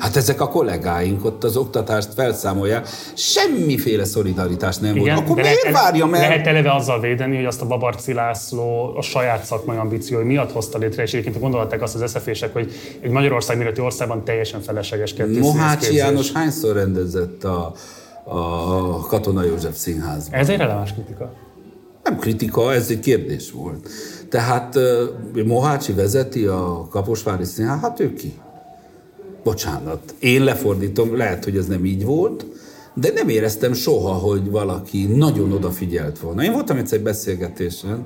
[0.00, 5.26] Hát ezek a kollégáink ott az oktatást felszámolják, semmiféle szolidaritás nem Igen, volt.
[5.26, 6.10] Akkor miért le, várja el?
[6.10, 10.78] Lehet eleve azzal védeni, hogy azt a Babarci László a saját szakmai ambíciói miatt hozta
[10.78, 15.38] létre, és egyébként gondolták azt az eszefések, hogy egy Magyarország méretű országban teljesen felesleges kettős
[15.38, 17.72] Mohácsi János hányszor rendezett a,
[18.24, 20.40] a Katona József színházban?
[20.40, 21.32] Ez egy releváns kritika.
[22.10, 23.88] Nem kritika, ez egy kérdés volt.
[24.28, 24.78] Tehát
[25.44, 28.32] Mohácsi vezeti a Kaposvári Színház, hát ő ki?
[29.42, 32.46] bocsánat, én lefordítom, lehet, hogy ez nem így volt,
[32.94, 36.44] de nem éreztem soha, hogy valaki nagyon odafigyelt volna.
[36.44, 38.04] Én voltam egyszer egy beszélgetésen,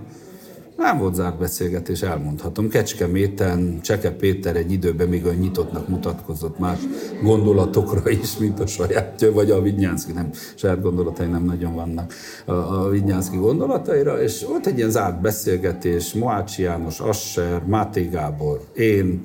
[0.85, 2.69] nem volt zárt beszélgetés, elmondhatom.
[2.69, 6.79] Kecskeméten Cseke Péter egy időben még olyan nyitottnak mutatkozott más
[7.23, 12.13] gondolatokra is, mint a sajátja, vagy a Vidnyánszki, nem, saját gondolatai nem nagyon vannak
[12.45, 18.61] a, a Vidnyánszki gondolataira, és volt egy ilyen zárt beszélgetés, Moácsi János, Asser, Máté Gábor,
[18.75, 19.23] én,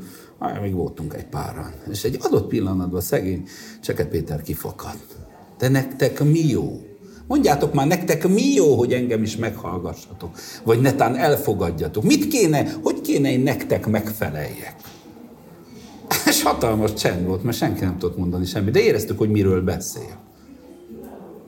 [0.62, 1.74] még voltunk egy páran.
[1.91, 3.43] És egy adott pillanatban szegény
[3.82, 5.16] Cseke Péter kifakadt.
[5.57, 6.88] De nektek mi jó?
[7.30, 10.38] Mondjátok már, nektek mi jó, hogy engem is meghallgassatok?
[10.63, 12.03] Vagy netán elfogadjatok?
[12.03, 14.75] Mit kéne, hogy kéne én nektek megfeleljek?
[16.25, 20.17] És hatalmas csend volt, mert senki nem tudott mondani semmit, de éreztük, hogy miről beszél.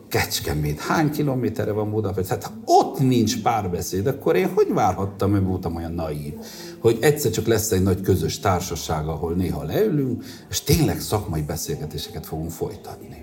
[0.07, 2.29] Kecskemét, hány kilométerre van Budapest?
[2.29, 6.33] Hát ha ott nincs párbeszéd, akkor én hogy várhattam, hogy voltam olyan naív,
[6.79, 12.25] hogy egyszer csak lesz egy nagy közös társaság, ahol néha leülünk, és tényleg szakmai beszélgetéseket
[12.25, 13.20] fogunk folytatni.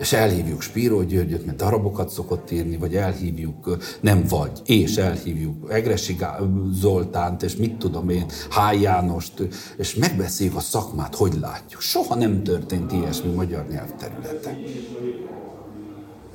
[0.00, 6.16] És elhívjuk Spíró Györgyöt, mert darabokat szokott írni, vagy elhívjuk, nem vagy, és elhívjuk Egresi
[6.72, 9.42] Zoltánt, és mit tudom én, Háj Jánost,
[9.76, 11.80] és megbeszéljük a szakmát, hogy látjuk.
[11.80, 14.58] Soha nem történt ilyesmi magyar nyelvterületen.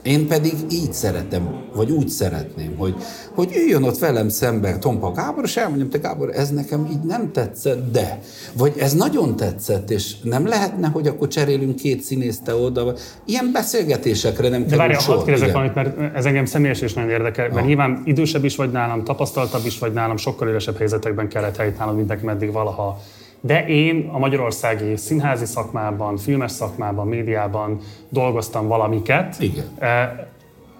[0.05, 2.95] Én pedig így szeretem, vagy úgy szeretném, hogy,
[3.33, 7.31] hogy üljön ott velem szemben Tompa Gábor, és elmondjam, te Gábor, ez nekem így nem
[7.31, 8.19] tetszett, de.
[8.53, 12.93] Vagy ez nagyon tetszett, és nem lehetne, hogy akkor cserélünk két színészte oda.
[13.25, 17.49] Ilyen beszélgetésekre nem De várjál, hadd kérdezek valamit, mert ez engem személyes is nagyon érdekel,
[17.49, 21.95] mert nyilván idősebb is vagy nálam, tapasztaltabb is vagy nálam, sokkal élesebb helyzetekben kellett helytállnom,
[21.95, 23.01] mint nekem eddig valaha
[23.45, 27.79] de én a magyarországi színházi szakmában, filmes szakmában, médiában
[28.09, 29.35] dolgoztam valamiket.
[29.39, 29.65] Igen.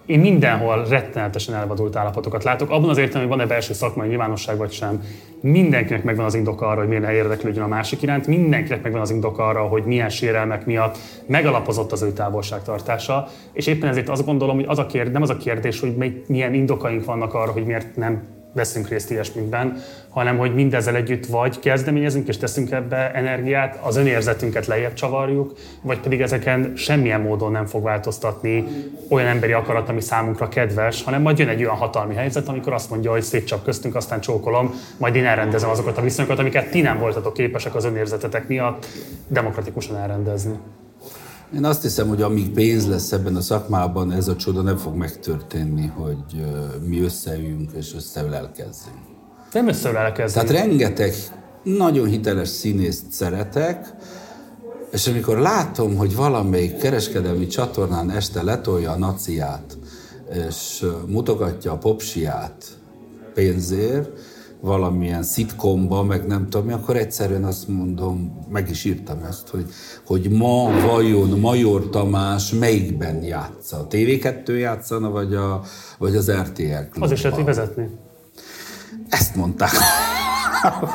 [0.06, 2.70] Én mindenhol rettenetesen elvadult állapotokat látok.
[2.70, 5.02] Abban az értelemben, hogy van-e belső szakmai nyilvánosság vagy sem,
[5.40, 9.10] mindenkinek megvan az indoka arra, hogy miért ne érdeklődjön a másik iránt, mindenkinek megvan az
[9.10, 13.28] indoka arra, hogy milyen sérelmek miatt megalapozott az ő távolságtartása.
[13.52, 16.54] És éppen ezért azt gondolom, hogy az a kérdés, nem az a kérdés, hogy milyen
[16.54, 19.76] indokaink vannak arra, hogy miért nem veszünk részt ilyesmikben,
[20.08, 25.52] hanem hogy mindezzel együtt vagy kezdeményezünk és teszünk ebbe energiát, az önérzetünket lejjebb csavarjuk,
[25.82, 28.64] vagy pedig ezeken semmilyen módon nem fog változtatni
[29.08, 32.90] olyan emberi akarat, ami számunkra kedves, hanem majd jön egy olyan hatalmi helyzet, amikor azt
[32.90, 36.80] mondja, hogy szép csak köztünk, aztán csókolom, majd én elrendezem azokat a viszonyokat, amiket ti
[36.80, 38.86] nem voltatok képesek az önérzetetek miatt
[39.28, 40.54] demokratikusan elrendezni.
[41.54, 44.94] Én azt hiszem, hogy amíg pénz lesz ebben a szakmában, ez a csoda nem fog
[44.94, 46.44] megtörténni, hogy
[46.86, 48.96] mi összeüljünk és összeülelkezzünk.
[49.52, 50.46] Nem összeülelkezzünk.
[50.46, 51.14] Tehát rengeteg
[51.62, 53.94] nagyon hiteles színészt szeretek,
[54.92, 59.78] és amikor látom, hogy valamelyik kereskedelmi csatornán este letolja a naciát,
[60.48, 62.64] és mutogatja a popsiát
[63.34, 64.08] pénzért,
[64.60, 69.64] valamilyen szitkomba, meg nem tudom akkor egyszerűen azt mondom, meg is írtam ezt, hogy,
[70.06, 73.76] hogy ma vajon Major Tamás melyikben játsza?
[73.76, 75.62] A TV2 játszana, vagy, a,
[75.98, 77.02] vagy az RTL klubban?
[77.02, 77.88] Az is lehet vezetni.
[79.08, 79.70] Ezt mondták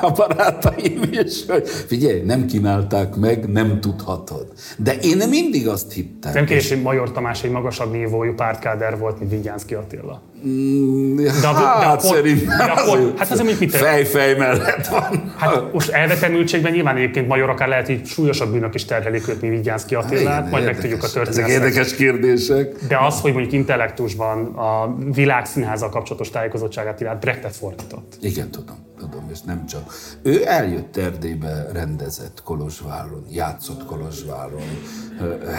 [0.01, 4.53] a barátaim is, hogy figyelj, nem kínálták meg, nem tudhatod.
[4.77, 6.33] De én mindig azt hittem.
[6.33, 10.21] Nem kérdés, hogy Major Tamás egy magasabb nívójú pártkáder volt, mint Vigyánszki Attila.
[10.47, 14.35] Mm, de a, hát de a, szerintem de a, az, hát az, amit mit Fej-fej
[14.35, 15.33] mellett van.
[15.37, 19.53] Hát most elvetemültségben nyilván egyébként Major akár lehet, hogy súlyosabb bűnök is terhelik őt, mint
[19.55, 21.49] Vigyánszki Attilát, majd megtudjuk a történetet.
[21.49, 22.85] Ezek érdekes kérdések.
[22.87, 28.17] De az, hogy mondjuk intellektusban a világszínházzal kapcsolatos tájékozottságát iránt Brechtet fordított.
[28.21, 29.93] Igen, tudom, tudom, és nem csak.
[30.21, 34.79] Ő eljött Erdélybe, rendezett Kolozsváron, játszott Kolozsváron,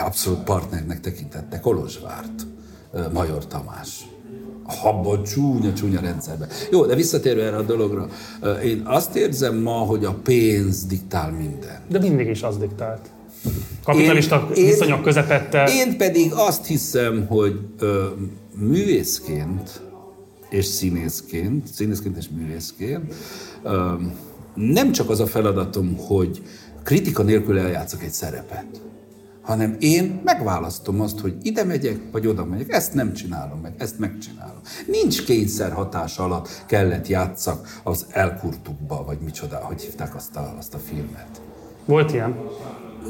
[0.04, 2.46] abszolút partnernek tekintette Kolozsvárt,
[3.12, 3.88] Major Tamás
[4.82, 6.48] abban csúnya-csúnya rendszerben.
[6.70, 8.08] Jó, de visszatérve erre a dologra,
[8.64, 11.80] én azt érzem ma, hogy a pénz diktál minden.
[11.88, 13.10] De mindig is az diktált.
[13.84, 15.68] Kapitalista én, viszonyok én, közepette.
[15.72, 18.06] Én pedig azt hiszem, hogy ö,
[18.54, 19.80] művészként
[20.50, 23.14] és színészként, színészként és művészként
[23.62, 23.92] ö,
[24.54, 26.42] nem csak az a feladatom, hogy
[26.82, 28.66] kritika nélkül eljátszok egy szerepet,
[29.42, 32.72] hanem én megválasztom azt, hogy ide megyek, vagy oda megyek.
[32.72, 34.60] Ezt nem csinálom meg, ezt megcsinálom.
[34.86, 40.74] Nincs kényszer hatás alatt kellett játszak az elkurtukba, vagy micsoda, hogy hívták azt a, azt
[40.74, 41.40] a filmet.
[41.84, 42.36] Volt ilyen?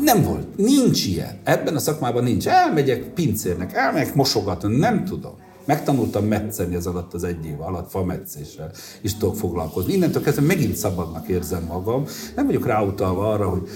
[0.04, 0.56] Nem volt.
[0.56, 1.38] Nincs ilyen.
[1.44, 2.48] Ebben a szakmában nincs.
[2.48, 5.34] Elmegyek pincérnek, elmegyek mosogatni, nem tudom.
[5.64, 9.92] Megtanultam metszeni ez alatt az egy év alatt, fa meccéssel is tudok foglalkozni.
[9.92, 12.04] Innentől kezdve megint szabadnak érzem magam.
[12.36, 13.68] Nem vagyok ráutalva arra, hogy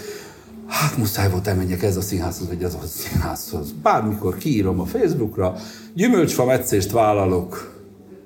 [0.81, 3.73] hát muszáj volt elmenjek ez a színházhoz, vagy ez a színházhoz.
[3.83, 5.57] Bármikor kiírom a Facebookra,
[5.95, 7.75] gyümölcsfa meccést vállalok,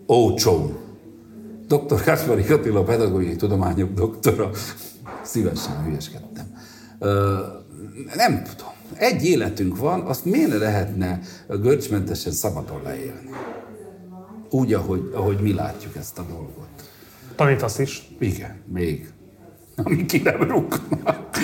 [0.08, 0.78] ócsón.
[1.68, 2.02] Dr.
[2.04, 4.50] Kaspari Attila, pedagógiai tudományok doktora.
[5.22, 6.46] Szívesen hülyeskedtem.
[8.14, 8.72] nem tudom.
[8.94, 13.30] Egy életünk van, azt miért lehetne görcsmentesen szabadon leélni?
[14.50, 16.68] Úgy, ahogy, ahogy mi látjuk ezt a dolgot.
[17.36, 18.08] Tanítasz is?
[18.18, 19.12] Igen, még.
[19.76, 21.36] Ami ki nem rúgnak.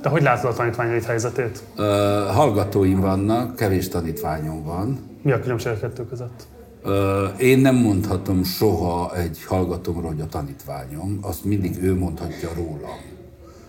[0.00, 1.62] Te hogy látod a tanítványaid helyzetét?
[1.76, 1.84] Uh,
[2.34, 4.98] hallgatóim vannak, kevés tanítványom van.
[5.22, 6.46] Mi a különbség a kettő között?
[6.84, 6.92] Uh,
[7.38, 11.18] én nem mondhatom soha egy hallgatómról, hogy a tanítványom.
[11.22, 12.98] Azt mindig ő mondhatja rólam,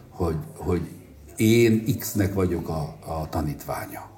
[0.10, 0.82] hogy, hogy
[1.36, 4.10] én X-nek vagyok a, a tanítványa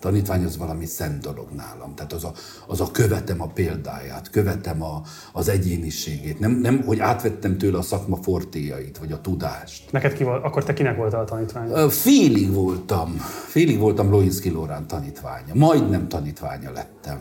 [0.00, 1.94] tanítvány az valami szent dolog nálam.
[1.94, 2.32] Tehát az a,
[2.66, 5.02] az a követem a példáját, követem a,
[5.32, 6.38] az egyéniségét.
[6.38, 9.92] Nem, nem, hogy átvettem tőle a szakma fortéjait, vagy a tudást.
[9.92, 11.88] Neked ki volt, akkor te kinek voltál a tanítványa?
[11.88, 13.16] Félig voltam.
[13.46, 15.54] Félig voltam Loinski Lórán tanítványa.
[15.54, 17.18] Majdnem tanítványa lettem.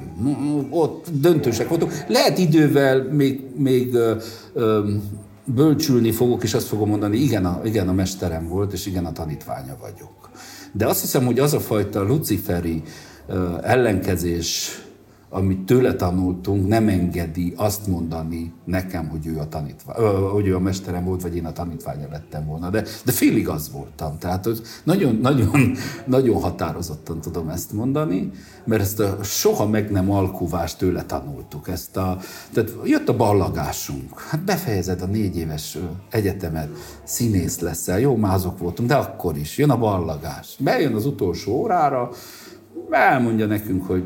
[0.70, 2.06] Ott döntősek voltunk.
[2.08, 3.98] Lehet idővel még, még
[5.46, 9.12] bölcsülni fogok, és azt fogom mondani, igen a, igen, a mesterem volt, és igen, a
[9.12, 10.25] tanítványa vagyok.
[10.78, 12.84] De azt hiszem, hogy az a fajta luciferi
[13.62, 14.80] ellenkezés,
[15.36, 19.96] amit tőle tanultunk, nem engedi azt mondani nekem, hogy ő a, tanítvány,
[20.32, 22.70] hogy ő a mesterem volt, vagy én a tanítványa lettem volna.
[22.70, 24.18] De, de félig az voltam.
[24.18, 25.76] Tehát hogy nagyon, nagyon,
[26.06, 28.32] nagyon határozottan tudom ezt mondani,
[28.64, 31.68] mert ezt a soha meg nem alkuvást tőle tanultuk.
[31.68, 32.18] Ezt a,
[32.54, 34.20] tehát jött a ballagásunk.
[34.20, 35.78] Hát befejezed a négy éves
[36.10, 36.70] egyetemet,
[37.04, 40.56] színész leszel, jó mázok voltunk, de akkor is jön a ballagás.
[40.60, 42.10] Bejön az utolsó órára,
[42.90, 44.04] elmondja nekünk, hogy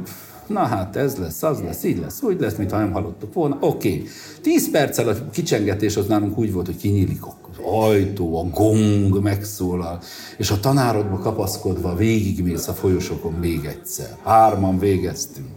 [0.49, 3.57] na hát ez lesz, az lesz, így lesz, úgy lesz, mintha nem hallottuk volna.
[3.59, 3.89] Oké.
[3.89, 4.07] Okay.
[4.41, 10.01] Tíz perccel a kicsengetés az nálunk úgy volt, hogy kinyílik az ajtó, a gong megszólal,
[10.37, 14.17] és a tanárodba kapaszkodva végigmész a folyosókon még egyszer.
[14.23, 15.47] Hárman végeztünk.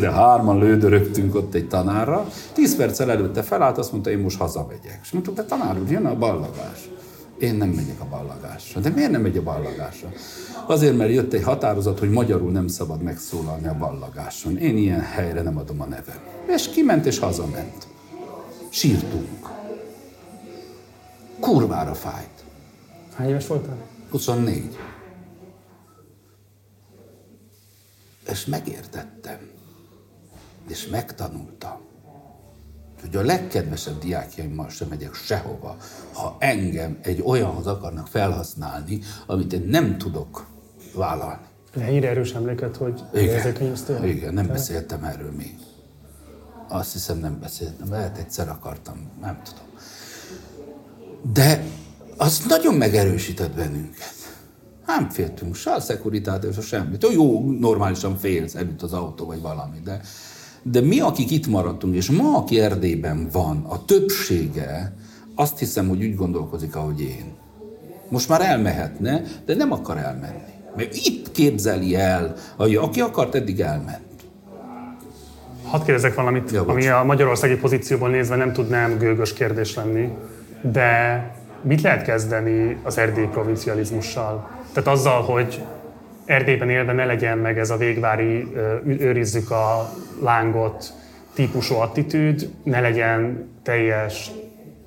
[0.00, 2.28] De hárman lődörögtünk ott egy tanárra.
[2.52, 4.98] Tíz perccel előtte felállt, azt mondta, én most hazamegyek.
[5.02, 6.88] És mondtuk, de tanár úr, jön a ballagás.
[7.40, 8.80] Én nem megyek a ballagásra.
[8.80, 10.12] De miért nem megy a ballagásra?
[10.66, 14.56] Azért, mert jött egy határozat, hogy magyarul nem szabad megszólalni a ballagáson.
[14.56, 16.18] Én ilyen helyre nem adom a nevem.
[16.46, 17.86] És kiment és hazament.
[18.68, 19.48] Sírtunk.
[21.40, 22.44] Kurvára fájt.
[23.14, 23.76] Hány éves voltál?
[24.10, 24.78] 24.
[28.30, 29.38] És megértettem.
[30.68, 31.89] És megtanultam
[33.00, 35.76] hogy a legkedvesebb diákjaimmal sem megyek sehova,
[36.12, 40.46] ha engem egy olyanhoz akarnak felhasználni, amit én nem tudok
[40.94, 41.42] vállalni.
[41.78, 45.54] Ennyire erős emléket, hogy igen, igen, nem beszéltem erről még.
[46.68, 49.64] Azt hiszem nem beszéltem, lehet egyszer akartam, nem tudom.
[51.32, 51.64] De
[52.16, 54.14] az nagyon megerősített bennünket.
[54.86, 57.06] Nem féltünk se a szekuritátor, se semmit.
[57.12, 60.00] Jó, normálisan félsz, elüt az autó, vagy valami, de,
[60.62, 64.94] de mi, akik itt maradtunk, és ma, aki Erdélyben van, a többsége,
[65.34, 67.24] azt hiszem, hogy úgy gondolkozik, ahogy én.
[68.08, 70.52] Most már elmehetne, de nem akar elmenni.
[70.76, 74.00] Mert itt képzeli el, aki akart, eddig elment.
[75.64, 80.08] Hadd kérdezek valamit, ja, ami a magyarországi pozícióból nézve nem tud nem gőgös kérdés lenni,
[80.60, 81.24] de
[81.62, 84.50] mit lehet kezdeni az erdélyi provincializmussal?
[84.72, 85.62] Tehát azzal, hogy
[86.30, 88.46] Erdélyben élve ne legyen meg ez a végvári
[88.86, 89.92] őrizzük a
[90.22, 90.92] lángot
[91.34, 94.30] típusú attitűd, ne legyen teljes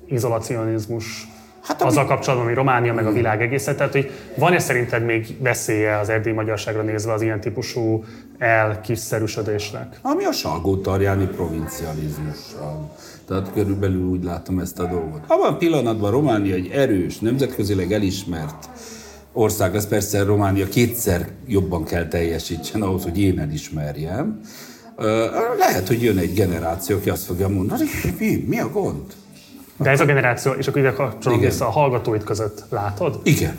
[0.06, 1.26] izolacionizmus
[1.62, 1.90] Hát ami...
[1.90, 3.16] azzal kapcsolatban, hogy Románia meg a hmm.
[3.16, 8.04] világ egészet, tehát hogy van-e szerinted még veszélye az erdélyi magyarságra nézve az ilyen típusú
[8.38, 9.98] elkiszerűsödésnek?
[10.02, 12.96] Ami a salgó tarjáni provincializmussal.
[13.26, 15.20] Tehát körülbelül úgy látom ezt a dolgot.
[15.26, 18.68] Abban a pillanatban Románia egy erős, nemzetközileg elismert
[19.34, 24.40] ország lesz, persze Románia kétszer jobban kell teljesítsen ahhoz, hogy én elismerjem.
[25.58, 27.84] Lehet, hogy jön egy generáció, aki azt fogja mondani,
[28.18, 29.02] mi, mi a gond?
[29.76, 33.20] De ez a generáció, és akkor ide kapcsolom vissza a hallgatóid között, látod?
[33.22, 33.56] Igen.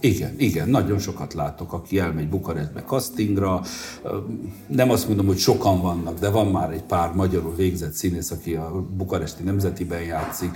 [0.00, 3.60] Igen, igen, nagyon sokat látok, aki elmegy Bukarestbe castingra.
[4.66, 8.54] Nem azt mondom, hogy sokan vannak, de van már egy pár magyarul végzett színész, aki
[8.54, 10.50] a bukaresti nemzetiben játszik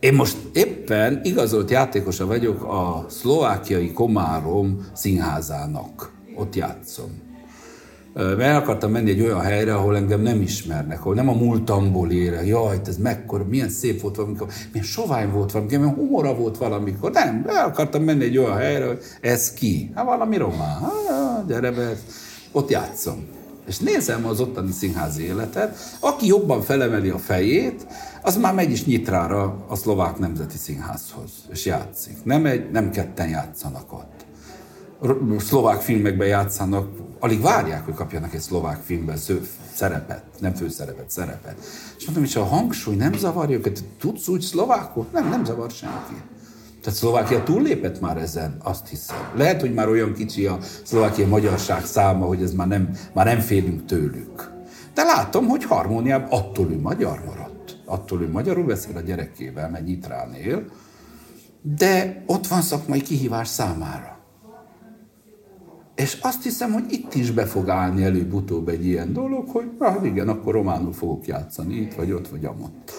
[0.00, 6.12] Én most éppen igazolt játékosa vagyok a szlovákiai Komárom színházának.
[6.36, 7.28] Ott játszom.
[8.14, 12.44] Mert akartam menni egy olyan helyre, ahol engem nem ismernek, ahol nem a múltamból ére.
[12.44, 17.10] Jaj, ez mekkora, milyen szép volt valamikor, milyen sovány volt valamikor, milyen humora volt valamikor.
[17.10, 19.92] Nem, el akartam menni egy olyan helyre, hogy ez ki?
[19.94, 20.80] Hát valami román.
[20.80, 21.96] Hát, gyere be,
[22.52, 23.38] ott játszom.
[23.70, 27.86] És nézem az ottani színházi életet, aki jobban felemeli a fejét,
[28.22, 32.24] az már megy is nyitrára a szlovák nemzeti színházhoz, és játszik.
[32.24, 34.24] Nem, egy, nem ketten játszanak ott
[35.38, 36.88] szlovák filmekben játszanak,
[37.18, 39.16] alig várják, hogy kapjanak egy szlovák filmben
[39.74, 41.56] szerepet, nem főszerepet, szerepet.
[41.98, 45.06] És mondtam, hogy a hangsúly nem zavarja őket, tudsz úgy szlovákul?
[45.12, 46.14] Nem, nem zavar senki.
[46.82, 49.16] Tehát Szlovákia túllépett már ezen, azt hiszem.
[49.36, 53.38] Lehet, hogy már olyan kicsi a szlovákiai magyarság száma, hogy ez már nem, már nem
[53.38, 54.50] félünk tőlük.
[54.94, 57.76] De látom, hogy harmóniában attól ő magyar maradt.
[57.84, 60.64] Attól ő magyarul beszél a gyerekével, mert nyitrán él,
[61.76, 64.18] de ott van szakmai kihívás számára.
[65.94, 70.04] És azt hiszem, hogy itt is be fog állni előbb-utóbb egy ilyen dolog, hogy hát
[70.04, 72.92] igen, akkor románul fogok játszani itt, vagy ott, vagy amott.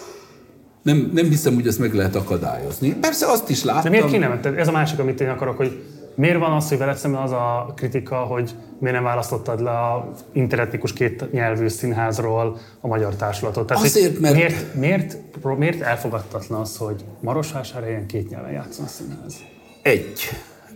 [0.82, 2.94] Nem, nem hiszem, hogy ezt meg lehet akadályozni.
[2.94, 3.82] Persze azt is láttam.
[3.82, 4.40] De miért ki nem?
[4.56, 5.82] Ez a másik, amit én akarok, hogy
[6.14, 10.12] miért van az, hogy veled szemben az a kritika, hogy miért nem választottad le a
[10.32, 13.66] interetnikus két nyelvű színházról a magyar társulatot?
[13.66, 14.34] Tehát, Azért, mert...
[14.34, 15.18] Miért, miért,
[15.58, 19.34] miért elfogadtatlan az, hogy Marosvásárhelyen két nyelven játszon a színház?
[19.82, 20.20] Egy.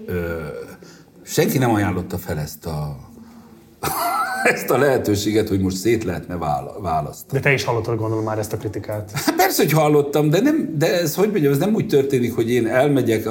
[0.07, 0.41] Ö,
[1.23, 2.97] senki nem ajánlotta fel ezt a
[4.55, 6.37] ezt a lehetőséget, hogy most szét lehetne
[6.81, 7.33] választani.
[7.33, 9.11] De te is hallottad gondolom már ezt a kritikát.
[9.15, 12.51] Hát persze, hogy hallottam, de, nem, de ez hogy mondjam, ez nem úgy történik, hogy
[12.51, 13.29] én elmegyek,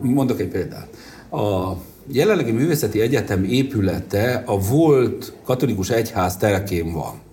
[0.00, 0.88] mondok egy példát.
[1.30, 1.72] A
[2.06, 7.24] jelenlegi művészeti egyetem épülete a volt katolikus egyház telkén van.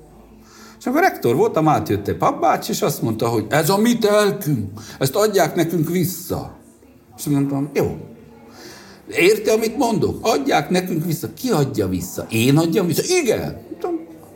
[0.80, 4.70] És akkor rektor volt, átjött egy papbács, és azt mondta, hogy ez a mi telkünk,
[5.00, 6.54] ezt adják nekünk vissza.
[7.18, 7.98] És mondtam, jó,
[9.08, 10.18] Érti, amit mondok?
[10.22, 11.34] Adják nekünk vissza.
[11.34, 12.26] Ki adja vissza?
[12.30, 13.16] Én adjam vissza?
[13.22, 13.62] Igen.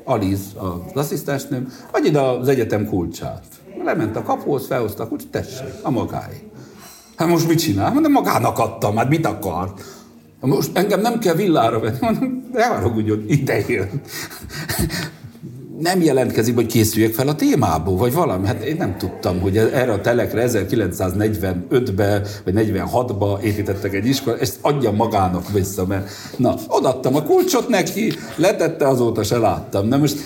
[0.03, 3.45] Aliz, az asszisztensnőm, adj ide az egyetem kulcsát.
[3.83, 6.49] Lement a kapuhoz, felhozta a kulcsát, tessék, a magáé.
[7.15, 7.93] Hát most mit csinál?
[7.93, 9.73] Mondom, magának adtam, hát mit akar?
[10.39, 14.01] Most engem nem kell villára venni, mondom, ne haragudjon, ide jön
[15.79, 18.47] nem jelentkezik, hogy készüljek fel a témából, vagy valami.
[18.47, 24.57] Hát én nem tudtam, hogy erre a telekre 1945-be, vagy 46-ba építettek egy iskola, ezt
[24.61, 29.87] adja magának vissza, mert na, odattam a kulcsot neki, letette, azóta se láttam.
[29.87, 30.17] Na most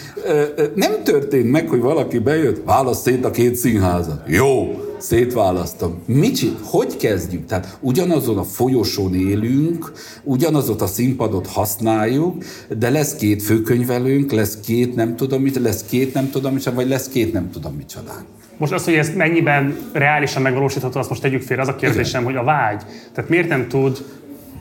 [0.75, 4.21] nem történt meg, hogy valaki bejött, választ szét a két színházat.
[4.27, 6.01] Jó, szétválasztom.
[6.05, 6.39] Mit?
[6.63, 7.45] Hogy kezdjük?
[7.45, 9.91] Tehát ugyanazon a folyosón élünk,
[10.23, 12.43] ugyanazot a színpadot használjuk,
[12.77, 16.87] de lesz két főkönyvelőnk, lesz két nem tudom mit, lesz két nem tudom mit, vagy
[16.87, 18.25] lesz két nem tudom mit csodán.
[18.57, 21.61] Most az, hogy ez mennyiben reálisan megvalósítható, azt most tegyük félre.
[21.61, 22.33] Az a kérdésem, Igen.
[22.33, 22.81] hogy a vágy.
[23.13, 24.05] Tehát miért nem tud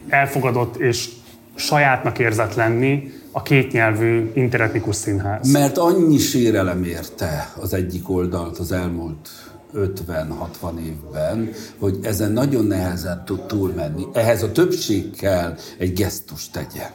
[0.09, 1.09] elfogadott és
[1.55, 5.53] sajátnak érzett lenni a kétnyelvű interetnikus színház?
[5.53, 9.29] Mert annyi sérelem érte az egyik oldalt az elmúlt
[9.75, 14.07] 50-60 évben, hogy ezen nagyon nehezen tud túlmenni.
[14.13, 16.91] Ehhez a többség kell egy gesztust tegye.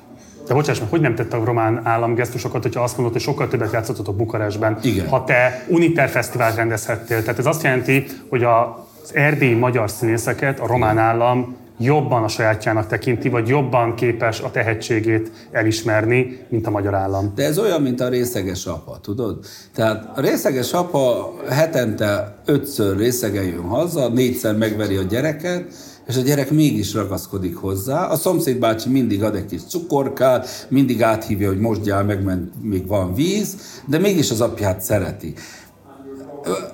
[0.47, 3.47] De bocsáss meg, hogy nem tette a román állam gesztusokat, hogyha azt mondod, hogy sokkal
[3.47, 5.07] többet játszottatok Bukarestben, Igen.
[5.07, 7.22] ha te Uniter Fesztivált rendezhettél.
[7.23, 12.88] Tehát ez azt jelenti, hogy az erdélyi magyar színészeket a román állam jobban a sajátjának
[12.88, 17.31] tekinti, vagy jobban képes a tehetségét elismerni, mint a magyar állam.
[17.35, 19.45] De ez olyan, mint a részeges apa, tudod?
[19.73, 25.73] Tehát a részeges apa hetente ötször részegen haza, négyszer megveri a gyereket,
[26.07, 28.06] és a gyerek mégis ragaszkodik hozzá.
[28.06, 32.88] A szomszéd bácsi mindig ad egy kis cukorkát, mindig áthívja, hogy mosdjál meg, mert még
[32.88, 35.34] van víz, de mégis az apját szereti.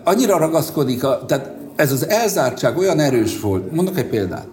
[0.03, 3.71] Annyira ragaszkodik, a, tehát ez az elzártság olyan erős volt.
[3.71, 4.47] Mondok egy példát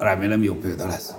[0.00, 1.12] remélem jó példa lesz.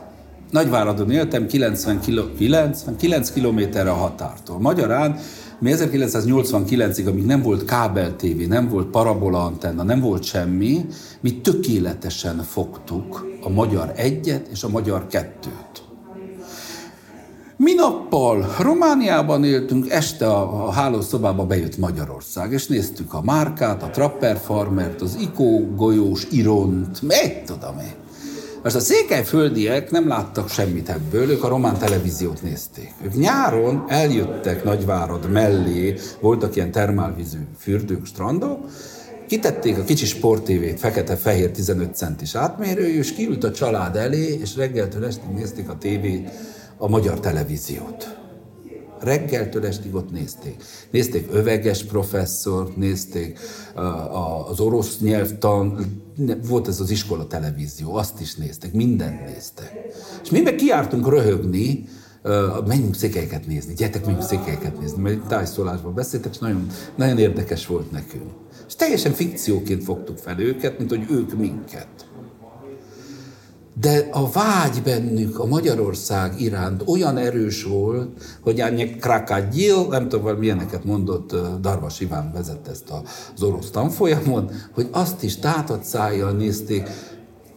[0.52, 4.60] Nagyváradon éltem, 90 kilo, 99 kilométerre a határtól.
[4.60, 5.20] Magyarán
[5.60, 10.86] mi 1989-ig, amíg nem volt kábel tévé, nem volt parabola antenna, nem volt semmi,
[11.20, 15.84] mi tökéletesen fogtuk a magyar egyet és a magyar kettőt.
[17.58, 23.90] Mi nappal Romániában éltünk, este a, a hálószobába bejött Magyarország, és néztük a márkát, a
[23.90, 28.01] Trapper Farmert, az Ikó golyós Iront, meg tudom én.
[28.64, 32.94] Most a székelyföldiek nem láttak semmit ebből, ők a román televíziót nézték.
[33.04, 38.60] Ők nyáron eljöttek Nagyvárad mellé, voltak ilyen termálvízű fürdők, strandok,
[39.28, 45.06] kitették a kicsi sporttévét, fekete-fehér 15 centis átmérőjű, és kiült a család elé, és reggeltől
[45.06, 46.30] estig nézték a tévét,
[46.78, 48.21] a magyar televíziót.
[49.02, 50.64] Reggeltől estig ott nézték.
[50.92, 53.40] Nézték Öveges professzort, nézték
[54.50, 55.86] az orosz nyelvtan,
[56.48, 59.72] volt ez az iskola televízió, azt is néztek, mindent néztek.
[60.24, 61.88] És mi meg kiártunk röhögni,
[62.68, 67.92] menjünk székelyeket nézni, gyertek, menjünk székelyeket nézni, mert tájszólásban beszéltek, és nagyon, nagyon érdekes volt
[67.92, 68.32] nekünk.
[68.68, 71.88] És teljesen fikcióként fogtuk fel őket, mint hogy ők minket.
[73.80, 78.10] De a vágy bennük a Magyarország iránt olyan erős volt,
[78.42, 82.94] hogy Ányek Krakagyil, nem tudom, milyeneket mondott, Darvas Iván vezette ezt
[83.36, 86.90] az orosz tanfolyamon, hogy azt is tátott szájjal nézték,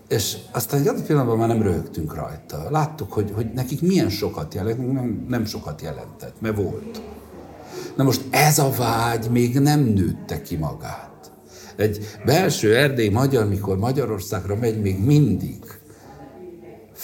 [0.08, 2.70] és aztán egy adott pillanatban már nem röhögtünk rajta.
[2.70, 7.02] Láttuk, hogy, hogy nekik milyen sokat jelent, nem, nem sokat jelentett, mert volt.
[7.96, 11.32] Na most ez a vágy még nem nőtte ki magát.
[11.76, 15.73] Egy belső erdély magyar, mikor Magyarországra megy, még mindig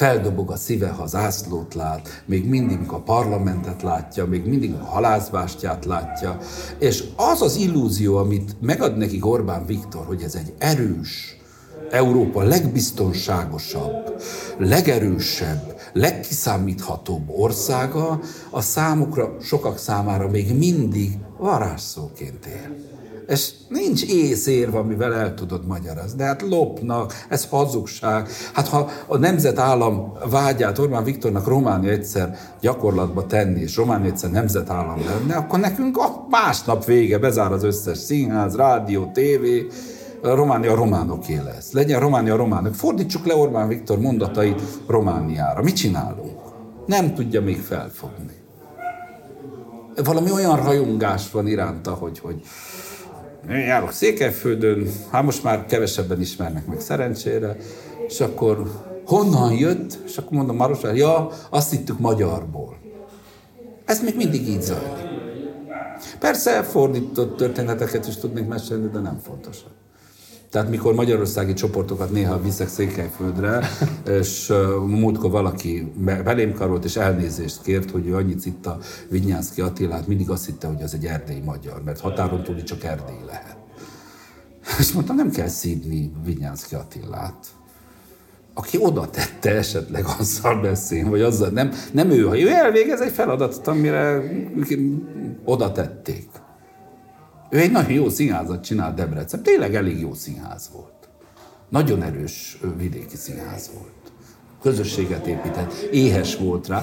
[0.01, 5.85] feldobog a szíve, ha zászlót lát, még mindig a parlamentet látja, még mindig a halászbástyát
[5.85, 6.39] látja,
[6.79, 11.37] és az az illúzió, amit megad neki Orbán Viktor, hogy ez egy erős,
[11.91, 14.23] Európa legbiztonságosabb,
[14.59, 18.21] legerősebb, legkiszámíthatóbb országa,
[18.51, 22.77] a számukra, sokak számára még mindig varázsszóként él.
[23.27, 26.17] És nincs észérv, amivel el tudod magyarázni.
[26.17, 28.29] De hát lopnak, ez hazugság.
[28.53, 35.05] Hát ha a nemzetállam vágyát Orbán Viktornak Románia egyszer gyakorlatba tenni, és Románia egyszer nemzetállam
[35.05, 39.67] lenne, akkor nekünk a másnap vége, bezár az összes színház, rádió, tévé,
[40.23, 41.73] Románia románoké lesz.
[41.73, 42.75] Legyen Románia románok.
[42.75, 45.63] Fordítsuk le Orbán Viktor mondatait Romániára.
[45.63, 46.41] Mit csinálunk?
[46.87, 48.40] Nem tudja még felfogni.
[49.97, 52.43] Valami olyan rajongás van iránta, hogy, hogy
[53.51, 57.57] én járok Székelyföldön, hát most már kevesebben ismernek meg szerencsére,
[58.07, 58.71] és akkor
[59.07, 62.79] honnan jött, és akkor mondom Marosvár, ja, azt hittük magyarból.
[63.85, 65.09] Ez még mindig így zajlik.
[66.19, 69.80] Persze fordított történeteket is tudnék mesélni, de nem fontosak.
[70.51, 73.69] Tehát mikor magyarországi csoportokat néha viszek Székelyföldre,
[74.21, 74.53] és
[74.87, 75.93] múltkor valaki
[76.25, 78.79] belém karolt és elnézést kért, hogy ő annyit itt a
[79.09, 83.25] Vinyánszki Attilát, mindig azt hitte, hogy az egy erdélyi magyar, mert határon túli csak erdély
[83.27, 83.57] lehet.
[84.79, 87.47] És mondtam, nem kell szídni Vinyánszki Attilát.
[88.55, 93.13] Aki oda tette esetleg azzal beszél, vagy azzal, nem, nem ő, ha ő elvégez egy
[93.13, 94.23] feladatot, amire
[95.45, 96.29] oda tették.
[97.51, 99.43] Ő egy nagyon jó színházat csinált Debrecen.
[99.43, 101.09] Tényleg elég jó színház volt.
[101.69, 104.13] Nagyon erős vidéki színház volt.
[104.63, 106.83] Közösséget épített, éhes volt rá.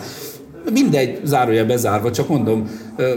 [0.72, 2.69] Mindegy, zárója bezárva, csak mondom,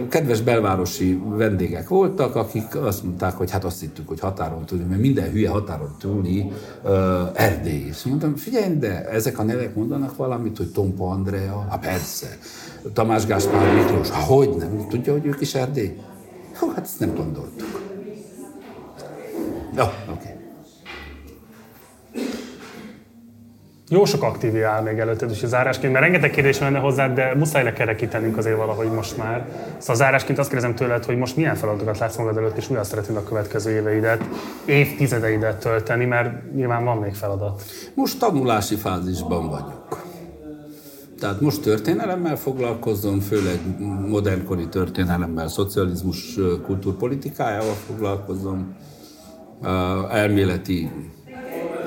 [0.09, 5.01] kedves belvárosi vendégek voltak, akik azt mondták, hogy hát azt hittük, hogy határon túli, mert
[5.01, 6.53] minden hülye határon túli
[6.83, 6.91] uh,
[7.35, 7.87] Erdély.
[7.89, 12.39] És mondtam, figyelj, de ezek a nevek mondanak valamit, hogy Tompa Andrea, hát persze,
[12.93, 15.97] Tamás Gáspár Miklós, hát hogy nem, tudja, hogy ők is Erdély?
[16.61, 17.81] Hú, hát ezt nem gondoltuk.
[19.77, 20.11] Jó, oké.
[20.11, 20.39] Okay.
[23.89, 27.35] Jó sok aktív áll még előtted is a zárásként, mert rengeteg kérdés lenne hozzá, de
[27.35, 29.47] muszáj lekerekítenünk azért valahogy most már.
[29.79, 33.17] Szóval zárásként azt kérdezem tőled, hogy most milyen feladatokat látsz magad előtt, és újra szeretnéd
[33.17, 34.25] a következő éveidet,
[34.65, 37.63] évtizedeidet tölteni, mert nyilván van még feladat.
[37.95, 40.10] Most tanulási fázisban vagyok.
[41.21, 43.61] Tehát most történelemmel foglalkozom, főleg
[44.09, 48.77] modernkori történelemmel, szocializmus kultúrpolitikájával foglalkozom.
[50.11, 50.91] Elméleti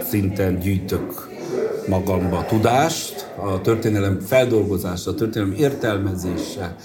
[0.10, 1.30] szinten gyűjtök
[1.88, 6.76] magamba tudást, a történelem feldolgozása, a történelem értelmezése,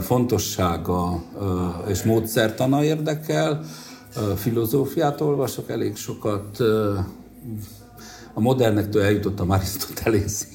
[0.00, 1.22] fontossága
[1.88, 3.60] és módszertana érdekel.
[4.36, 6.60] Filozófiát olvasok elég sokat,
[8.34, 10.51] a modernektől eljutottam Arisztotelészig,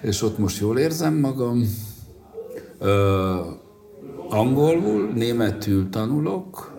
[0.00, 1.64] és ott most jól érzem magam.
[2.78, 3.34] Ö,
[4.28, 6.78] angolul, németül tanulok.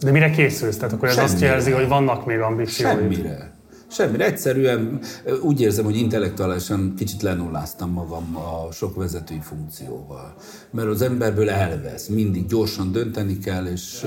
[0.00, 0.76] De mire készülsz?
[0.76, 1.32] Tehát akkor ez Semmire.
[1.34, 2.98] azt jelzi, hogy vannak még ambícióid?
[2.98, 3.58] Semmire.
[3.90, 4.24] Semmire.
[4.24, 5.00] Egyszerűen
[5.42, 10.34] úgy érzem, hogy intellektuálisan kicsit lenulláztam magam a sok vezetői funkcióval.
[10.70, 12.06] Mert az emberből elvesz.
[12.06, 14.06] Mindig gyorsan dönteni kell, és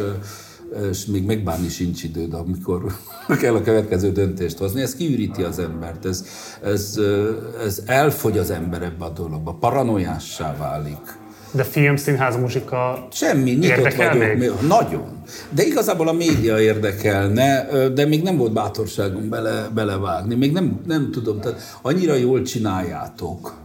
[0.90, 2.84] és még megbánni sincs időd, amikor
[3.42, 4.82] kell a következő döntést hozni.
[4.82, 6.26] Ez kiüríti az embert, ez,
[6.64, 7.00] ez,
[7.66, 11.22] ez elfogy az ember ebbe a dologba, paranoiássá válik.
[11.52, 14.38] De film, színház, muzsika Semmi, nyitott vagyok.
[14.38, 14.52] Még?
[14.68, 15.22] Nagyon.
[15.50, 20.36] De igazából a média érdekelne, de még nem volt bátorságom bele, belevágni.
[20.36, 23.62] Még nem, nem tudom, tehát annyira jól csináljátok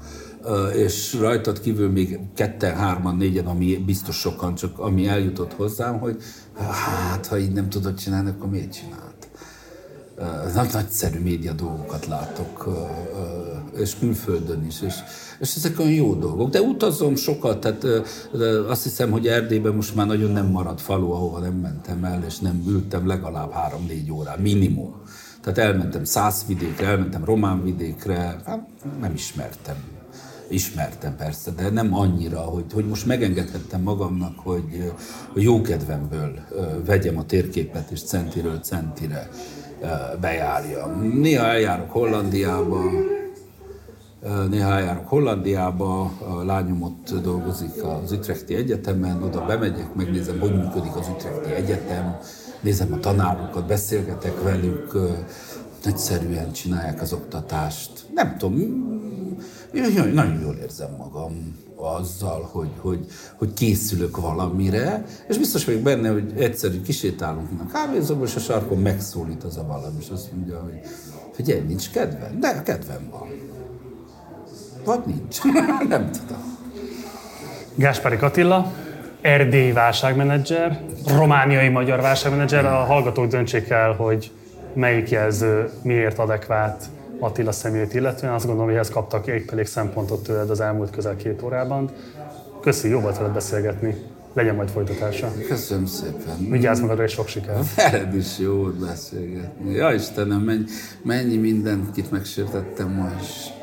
[0.74, 6.16] és rajtad kívül még ketten, hárman, négyen, ami biztos sokan, csak ami eljutott hozzám, hogy
[6.58, 9.28] hát, ha így nem tudod csinálni, akkor miért csinált?
[10.54, 12.68] Nagy, nagyszerű média dolgokat látok,
[13.76, 14.94] és külföldön is, és,
[15.40, 16.50] és ezek olyan jó dolgok.
[16.50, 17.84] De utazom sokat, tehát
[18.68, 22.38] azt hiszem, hogy Erdélyben most már nagyon nem maradt falu, ahova nem mentem el, és
[22.38, 24.94] nem ültem legalább három-négy órá, minimum.
[25.40, 28.68] Tehát elmentem Szászvidékre, elmentem Románvidékre, hát
[29.00, 29.76] nem ismertem
[30.48, 34.92] ismertem persze, de nem annyira, hogy, hogy most megengedhettem magamnak, hogy,
[35.32, 36.32] hogy jó kedvemből
[36.86, 39.28] vegyem a térképet és centiről centire
[40.20, 41.00] bejárjam.
[41.00, 42.80] Néha eljárok Hollandiába,
[44.50, 50.96] néha eljárok Hollandiába, a lányom ott dolgozik az Utrechti Egyetemen, oda bemegyek, megnézem, hogy működik
[50.96, 52.16] az Utrechti Egyetem,
[52.60, 54.98] nézem a tanárokat, beszélgetek velük,
[55.84, 57.90] nagyszerűen csinálják az oktatást.
[58.14, 58.56] Nem tudom,
[60.12, 66.32] nagyon jól érzem magam azzal, hogy, hogy, hogy készülök valamire, és biztos vagyok benne, hogy
[66.36, 70.80] egyszerű kisétálunk a kávézóba, és a sarkon megszólít az a valami, és azt mondja, hogy
[71.32, 72.40] figyelj, nincs kedvem?
[72.40, 73.28] De kedvem van.
[74.84, 75.38] Vagy nincs.
[75.88, 76.56] Nem tudom.
[77.74, 78.72] Gáspári Katilla,
[79.20, 84.32] Erdély válságmenedzser, romániai magyar válságmenedzser, a hallgatók döntsék el, hogy
[84.74, 86.84] melyik jelző miért adekvát
[87.18, 88.32] Attila személyét illetően.
[88.32, 91.90] Azt gondolom, hogy ehhez kaptak elég szempontot tőled az elmúlt közel két órában.
[92.60, 93.94] Köszi, jó volt veled beszélgetni.
[94.32, 95.32] Legyen majd folytatása.
[95.48, 96.50] Köszönöm szépen.
[96.50, 97.74] Vigyázz magadra és sok sikert.
[97.90, 99.72] Veled is jó volt beszélgetni.
[99.74, 100.64] Ja Istenem, mennyi,
[101.02, 103.56] mennyi mindenkit megsértettem ma is.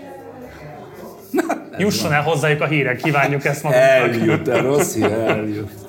[1.78, 3.90] Jusson el hozzájuk a hírek, kívánjuk ezt magunknak.
[3.92, 5.85] Eljut, a rossz hír eljut.